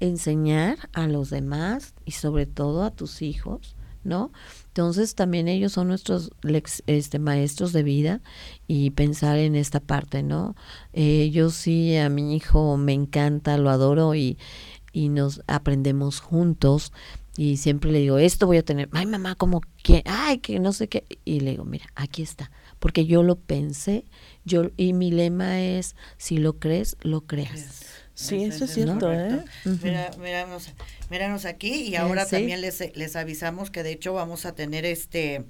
enseñar 0.00 0.88
a 0.92 1.06
los 1.06 1.30
demás 1.30 1.94
y 2.04 2.12
sobre 2.12 2.46
todo 2.46 2.84
a 2.84 2.90
tus 2.90 3.22
hijos? 3.22 3.74
¿no? 4.04 4.32
Entonces 4.78 5.16
también 5.16 5.48
ellos 5.48 5.72
son 5.72 5.88
nuestros 5.88 6.30
este, 6.86 7.18
maestros 7.18 7.72
de 7.72 7.82
vida 7.82 8.20
y 8.68 8.90
pensar 8.90 9.36
en 9.36 9.56
esta 9.56 9.80
parte, 9.80 10.22
¿no? 10.22 10.54
Eh, 10.92 11.30
yo 11.32 11.50
sí 11.50 11.96
a 11.96 12.08
mi 12.08 12.36
hijo 12.36 12.76
me 12.76 12.92
encanta, 12.92 13.58
lo 13.58 13.70
adoro 13.70 14.14
y, 14.14 14.38
y 14.92 15.08
nos 15.08 15.42
aprendemos 15.48 16.20
juntos 16.20 16.92
Y 17.36 17.56
siempre 17.56 17.90
le 17.90 17.98
digo, 17.98 18.18
esto 18.18 18.46
voy 18.46 18.58
a 18.58 18.64
tener, 18.64 18.88
ay 18.92 19.06
mamá, 19.06 19.34
como 19.34 19.62
que, 19.82 20.02
ay, 20.06 20.38
que 20.38 20.60
no 20.60 20.72
sé 20.72 20.88
qué. 20.88 21.04
Y 21.24 21.40
le 21.40 21.50
digo, 21.52 21.64
mira, 21.64 21.86
aquí 21.96 22.22
está, 22.22 22.52
porque 22.78 23.04
yo 23.04 23.24
lo 23.24 23.34
pensé, 23.34 24.04
yo 24.44 24.70
y 24.76 24.92
mi 24.92 25.10
lema 25.10 25.60
es, 25.60 25.96
si 26.18 26.38
lo 26.38 26.60
crees, 26.60 26.96
lo 27.00 27.22
creas. 27.22 27.84
Sí, 28.18 28.42
eso, 28.42 28.64
es 28.64 28.74
cierto, 28.74 29.12
¿eh? 29.12 29.44
Mira, 29.64 30.10
míranos, 31.08 31.44
aquí 31.44 31.82
y 31.82 31.94
ahora 31.94 32.26
también 32.26 32.60
les, 32.60 32.96
les 32.96 33.14
avisamos 33.14 33.70
que 33.70 33.84
de 33.84 33.92
hecho 33.92 34.12
vamos 34.12 34.44
a 34.44 34.56
tener 34.56 34.84
este 34.84 35.44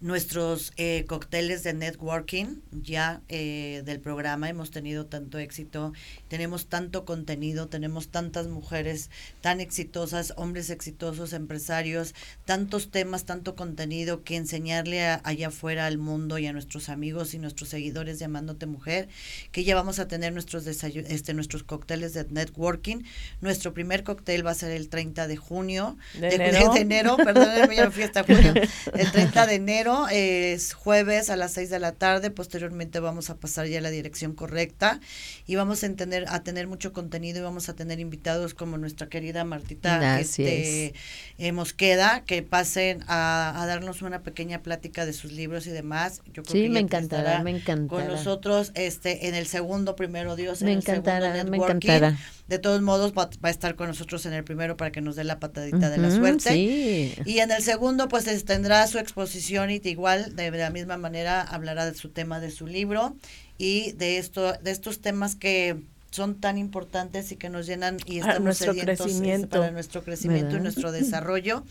nuestros 0.00 0.74
eh, 0.76 1.04
cócteles 1.06 1.62
de 1.62 1.72
networking 1.72 2.60
ya 2.70 3.22
eh, 3.28 3.82
del 3.86 3.98
programa. 4.00 4.48
Hemos 4.50 4.70
tenido 4.70 5.06
tanto 5.06 5.38
éxito, 5.38 5.94
tenemos 6.28 6.66
tanto 6.66 7.06
contenido, 7.06 7.68
tenemos 7.68 8.08
tantas 8.08 8.46
mujeres 8.46 9.10
tan 9.40 9.60
exitosas, 9.60 10.34
hombres 10.36 10.68
exitosos, 10.68 11.32
empresarios, 11.32 12.14
tantos 12.44 12.90
temas, 12.90 13.24
tanto 13.24 13.56
contenido 13.56 14.22
que 14.22 14.36
enseñarle 14.36 15.02
allá 15.02 15.48
afuera 15.48 15.86
al 15.86 15.96
mundo 15.96 16.38
y 16.38 16.46
a 16.46 16.52
nuestros 16.52 16.90
amigos 16.90 17.32
y 17.32 17.38
nuestros 17.38 17.70
seguidores 17.70 18.18
llamándote 18.18 18.66
mujer, 18.66 19.08
que 19.50 19.64
ya 19.64 19.74
vamos 19.74 19.98
a 19.98 20.08
tener 20.08 20.32
nuestros 20.32 20.66
este 20.66 21.32
nuestros 21.32 21.62
cócteles 21.62 22.12
de 22.12 22.26
networking. 22.28 23.02
Nuestro 23.40 23.72
primer 23.72 24.04
cóctel 24.04 24.46
va 24.46 24.50
a 24.50 24.54
ser 24.54 24.72
el 24.72 24.90
30 24.90 25.26
de 25.26 25.36
junio, 25.36 25.96
de, 26.20 26.28
enero, 26.34 26.72
de 26.74 26.80
enero 26.80 27.16
perdón, 27.16 27.92
fiesta 27.92 28.24
junio, 28.24 28.52
el 28.94 29.10
30 29.10 29.46
de 29.46 29.54
enero 29.54 29.85
es 30.10 30.74
jueves 30.74 31.30
a 31.30 31.36
las 31.36 31.52
6 31.52 31.70
de 31.70 31.78
la 31.78 31.92
tarde, 31.92 32.30
posteriormente 32.30 33.00
vamos 33.00 33.30
a 33.30 33.36
pasar 33.36 33.66
ya 33.66 33.78
a 33.78 33.80
la 33.80 33.90
dirección 33.90 34.34
correcta 34.34 35.00
y 35.46 35.54
vamos 35.54 35.84
a, 35.84 35.92
tener, 35.94 36.24
a 36.28 36.42
tener 36.42 36.66
mucho 36.66 36.92
contenido 36.92 37.38
y 37.38 37.42
vamos 37.42 37.68
a 37.68 37.74
tener 37.74 38.00
invitados 38.00 38.54
como 38.54 38.78
nuestra 38.78 39.08
querida 39.08 39.44
Martita 39.44 40.20
este, 40.20 40.94
eh, 41.38 41.52
Mosqueda, 41.52 42.24
que 42.26 42.42
pasen 42.42 43.04
a, 43.06 43.64
darnos 43.66 44.02
una 44.02 44.22
pequeña 44.22 44.62
plática 44.62 45.06
de 45.06 45.12
sus 45.12 45.32
libros 45.32 45.66
y 45.66 45.70
demás. 45.70 46.22
Yo 46.32 46.42
creo 46.42 46.64
sí, 46.64 46.68
me 46.68 46.80
encantará, 46.80 47.42
me 47.42 47.50
encantará. 47.50 48.04
Con 48.04 48.12
nosotros 48.12 48.72
este, 48.74 49.28
en 49.28 49.34
el 49.34 49.46
segundo, 49.46 49.96
primero 49.96 50.36
Dios, 50.36 50.62
me 50.62 50.72
encantará, 50.72 51.44
me 51.44 51.56
encantará. 51.56 52.16
De 52.48 52.58
todos 52.58 52.80
modos, 52.80 53.12
va, 53.12 53.28
a 53.42 53.50
estar 53.50 53.74
con 53.74 53.88
nosotros 53.88 54.24
en 54.26 54.32
el 54.32 54.44
primero 54.44 54.76
para 54.76 54.92
que 54.92 55.00
nos 55.00 55.16
dé 55.16 55.24
la 55.24 55.40
patadita 55.40 55.90
de 55.90 55.98
la 55.98 56.10
suerte. 56.10 56.56
Y 56.56 57.38
en 57.40 57.50
el 57.50 57.62
segundo, 57.62 58.08
pues 58.08 58.26
tendrá 58.44 58.86
su 58.86 58.98
exposición 58.98 59.70
y 59.70 59.80
igual, 59.84 60.36
de 60.36 60.50
la 60.50 60.70
misma 60.70 60.96
manera, 60.96 61.42
hablará 61.42 61.84
de 61.86 61.94
su 61.94 62.10
tema 62.10 62.38
de 62.40 62.50
su 62.50 62.66
libro 62.66 63.16
y 63.58 63.92
de, 63.92 64.18
esto, 64.18 64.52
de 64.52 64.70
estos 64.70 65.00
temas 65.00 65.34
que 65.34 65.76
son 66.10 66.36
tan 66.40 66.56
importantes 66.56 67.32
y 67.32 67.36
que 67.36 67.50
nos 67.50 67.66
llenan 67.66 67.98
y 68.06 68.18
estamos 68.18 68.40
nuestro 68.40 68.74
crecimiento. 68.74 69.60
para 69.60 69.70
nuestro 69.70 70.02
crecimiento 70.02 70.56
y 70.56 70.60
nuestro 70.60 70.92
desarrollo 70.92 71.64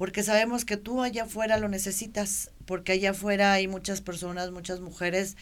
porque 0.00 0.22
sabemos 0.22 0.64
que 0.64 0.78
tú 0.78 1.02
allá 1.02 1.24
afuera 1.24 1.58
lo 1.58 1.68
necesitas, 1.68 2.52
porque 2.70 2.92
allá 2.92 3.10
afuera 3.10 3.52
hay 3.52 3.66
muchas 3.66 4.00
personas, 4.00 4.52
muchas 4.52 4.78
mujeres 4.78 5.36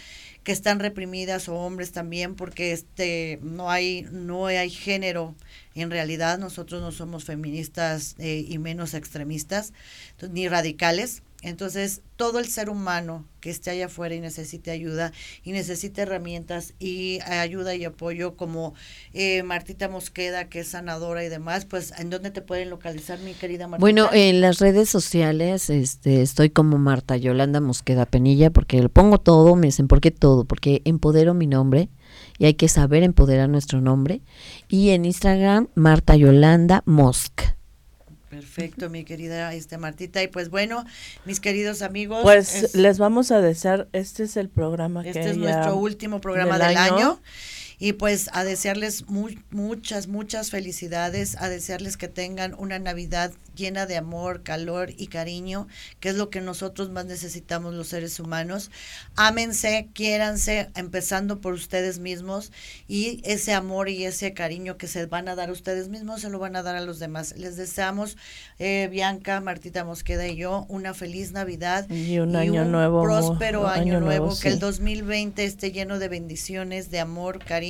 que 0.45 0.53
están 0.53 0.81
reprimidas 0.81 1.51
o 1.51 1.57
hombres 1.57 1.93
también, 1.93 2.35
porque 2.35 2.73
este 2.73 3.39
no 3.43 3.71
hay 3.71 4.07
no 4.11 4.47
hay 4.47 4.71
género. 4.71 5.35
En 5.75 5.91
realidad 5.91 6.39
nosotros 6.39 6.81
no 6.81 6.91
somos 6.91 7.27
feministas 7.27 8.15
eh, 8.19 8.47
y 8.49 8.57
menos 8.57 8.95
extremistas 8.95 9.75
ni 10.31 10.49
radicales. 10.49 11.23
Entonces, 11.43 12.03
todo 12.17 12.41
el 12.41 12.47
ser 12.47 12.69
humano 12.69 13.25
que 13.41 13.51
esté 13.51 13.71
allá 13.71 13.87
afuera 13.87 14.13
y 14.13 14.21
necesite 14.21 14.73
ayuda 14.73 15.13
y 15.45 15.53
necesite 15.53 16.03
herramientas 16.03 16.75
y 16.81 17.21
ayuda 17.21 17.77
y 17.77 17.85
apoyo 17.85 18.37
como 18.37 18.75
eh, 19.13 19.45
Martita 19.45 19.89
Mosqueda, 19.89 20.49
que 20.49 20.61
es 20.61 20.69
sanadora 20.69 21.25
y 21.25 21.29
demás, 21.29 21.65
pues 21.65 21.93
¿en 21.97 22.11
dónde 22.11 22.33
te 22.33 22.43
pueden 22.43 22.71
localizar, 22.71 23.21
mi 23.21 23.35
querida 23.35 23.69
Martita? 23.69 23.81
Bueno, 23.81 24.11
en 24.13 24.41
las 24.41 24.59
redes 24.59 24.89
sociales 24.89 25.71
este, 25.71 26.23
estoy 26.23 26.51
como 26.51 26.77
Marta 26.77 27.17
Yolanda 27.17 27.61
Mosqueda 27.61 28.05
Penilla, 28.05 28.51
porque 28.51 28.83
le 28.83 28.89
pongo 28.89 29.19
todo, 29.19 29.55
me 29.55 29.69
dicen, 29.69 29.87
¿por 29.87 30.01
qué 30.01 30.11
todo? 30.11 30.45
Porque 30.45 30.83
empodero 30.85 31.35
mi 31.35 31.47
nombre 31.47 31.89
y 32.39 32.47
hay 32.47 32.55
que 32.55 32.67
saber 32.67 33.05
empoderar 33.05 33.49
nuestro 33.49 33.81
nombre. 33.81 34.23
Y 34.69 34.91
en 34.91 35.05
Instagram, 35.05 35.69
Marta 35.77 36.17
Yolanda 36.17 36.83
Mosc. 36.85 37.58
Perfecto, 38.29 38.91
mi 38.91 39.05
querida 39.05 39.55
este 39.55 39.79
Martita. 39.79 40.23
Y 40.23 40.29
pues 40.29 40.51
bueno, 40.51 40.85
mis 41.25 41.41
queridos 41.41 41.83
amigos. 41.83 42.23
Pues 42.23 42.75
les 42.75 42.99
vamos 42.99 43.31
a 43.31 43.41
desear, 43.41 43.89
este 43.93 44.25
es 44.25 44.37
el 44.37 44.49
programa 44.49 45.07
este 45.07 45.21
que 45.21 45.31
es 45.31 45.37
nuestro 45.37 45.77
último 45.77 46.21
programa 46.21 46.59
del, 46.59 46.77
año 46.77 47.21
y 47.79 47.93
pues 47.93 48.29
a 48.33 48.45
desearles 48.45 49.05
muchas, 49.09 50.09
muchas 50.09 50.51
felicidades, 50.51 51.37
a 51.37 51.49
desearles 51.49 51.97
que 51.97 52.09
tengan 52.09 52.55
una 52.59 52.79
Navidad 52.79 53.33
llena 53.55 53.87
de 53.87 53.97
amor, 53.97 54.43
calor 54.43 54.91
y 54.97 55.09
cariño, 55.09 55.69
que 56.01 56.09
es 56.11 56.17
lo 56.17 56.31
que 56.31 56.41
nosotros 56.41 56.91
más 56.91 57.07
necesitamos 57.07 57.75
los 57.75 57.89
seres 57.89 58.19
humanos. 58.19 58.71
Ámense, 59.17 59.89
quiéranse, 59.95 60.71
empezando 60.75 61.41
por 61.41 61.55
ustedes 61.55 61.99
mismos 61.99 62.53
y 62.89 63.21
ese 63.25 63.53
amor 63.53 63.89
y 63.89 64.05
ese 64.05 64.33
cariño 64.33 64.77
que 64.77 64.87
se 64.87 65.07
van 65.07 65.29
a 65.29 65.35
dar 65.35 65.49
a 65.49 65.53
ustedes 65.53 65.89
mismos 65.89 66.21
se 66.21 66.31
lo 66.31 66.39
van 66.39 66.57
a 66.57 66.63
dar 66.63 66.77
a 66.77 66.81
los 66.81 66.99
demás. 66.99 67.35
Les 67.37 67.57
deseamos, 67.57 68.17
eh, 68.59 68.89
Bianca, 68.91 69.41
Martita 69.41 69.85
Mosqueda 69.85 70.27
y 70.27 70.37
yo, 70.37 70.67
una 70.69 70.95
feliz 70.95 71.33
Navidad 71.33 71.89
y 71.91 72.19
un 72.19 72.35
año 72.35 72.65
nuevo. 72.65 73.03
Próspero 73.03 73.69
año, 73.69 74.01
nuevo, 74.01 74.37
que 74.41 74.49
el 74.49 74.59
2020 74.59 75.45
esté 75.45 75.71
lleno 75.73 75.99
de 75.99 76.09
bendiciones, 76.09 76.91
de 76.91 77.01
amor, 77.01 77.39
cariño 77.45 77.68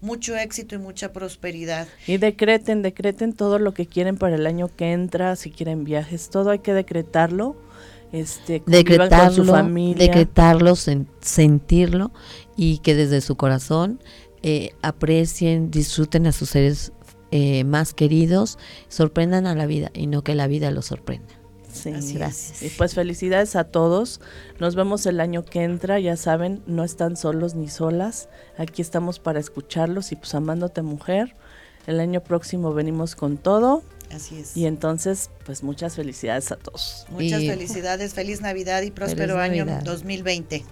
mucho 0.00 0.36
éxito 0.36 0.74
y 0.74 0.78
mucha 0.78 1.12
prosperidad. 1.12 1.86
Y 2.06 2.18
decreten, 2.18 2.82
decreten 2.82 3.32
todo 3.32 3.58
lo 3.58 3.72
que 3.72 3.86
quieren 3.86 4.16
para 4.16 4.34
el 4.34 4.46
año 4.46 4.68
que 4.74 4.92
entra, 4.92 5.36
si 5.36 5.50
quieren 5.50 5.84
viajes, 5.84 6.28
todo 6.28 6.50
hay 6.50 6.58
que 6.58 6.74
decretarlo. 6.74 7.56
Este, 8.12 8.62
decretarlo, 8.66 9.36
con 9.36 9.46
su 9.46 9.50
familia. 9.50 10.06
decretarlo, 10.06 10.74
sentirlo 10.76 12.12
y 12.58 12.78
que 12.78 12.94
desde 12.94 13.22
su 13.22 13.36
corazón 13.36 14.00
eh, 14.42 14.74
aprecien, 14.82 15.70
disfruten 15.70 16.26
a 16.26 16.32
sus 16.32 16.50
seres 16.50 16.92
eh, 17.30 17.64
más 17.64 17.94
queridos, 17.94 18.58
sorprendan 18.88 19.46
a 19.46 19.54
la 19.54 19.64
vida 19.64 19.90
y 19.94 20.08
no 20.08 20.22
que 20.22 20.34
la 20.34 20.46
vida 20.46 20.70
los 20.70 20.84
sorprenda. 20.84 21.41
Sí, 21.72 22.14
gracias. 22.14 22.62
Y 22.62 22.68
pues 22.70 22.94
felicidades 22.94 23.56
a 23.56 23.64
todos. 23.64 24.20
Nos 24.60 24.74
vemos 24.74 25.06
el 25.06 25.20
año 25.20 25.44
que 25.44 25.62
entra, 25.62 25.98
ya 25.98 26.16
saben, 26.16 26.62
no 26.66 26.84
están 26.84 27.16
solos 27.16 27.54
ni 27.54 27.68
solas. 27.68 28.28
Aquí 28.58 28.82
estamos 28.82 29.18
para 29.18 29.40
escucharlos 29.40 30.12
y 30.12 30.16
pues 30.16 30.34
amándote 30.34 30.82
mujer. 30.82 31.34
El 31.86 31.98
año 32.00 32.22
próximo 32.22 32.72
venimos 32.74 33.16
con 33.16 33.38
todo. 33.38 33.82
Así 34.12 34.38
es. 34.38 34.56
Y 34.56 34.66
entonces, 34.66 35.30
pues 35.46 35.62
muchas 35.62 35.96
felicidades 35.96 36.52
a 36.52 36.56
todos. 36.56 37.06
Muchas 37.10 37.42
felicidades, 37.44 38.14
feliz 38.14 38.40
Navidad 38.42 38.82
y 38.82 38.90
próspero 38.90 39.38
año 39.38 39.66
2020. 39.84 40.64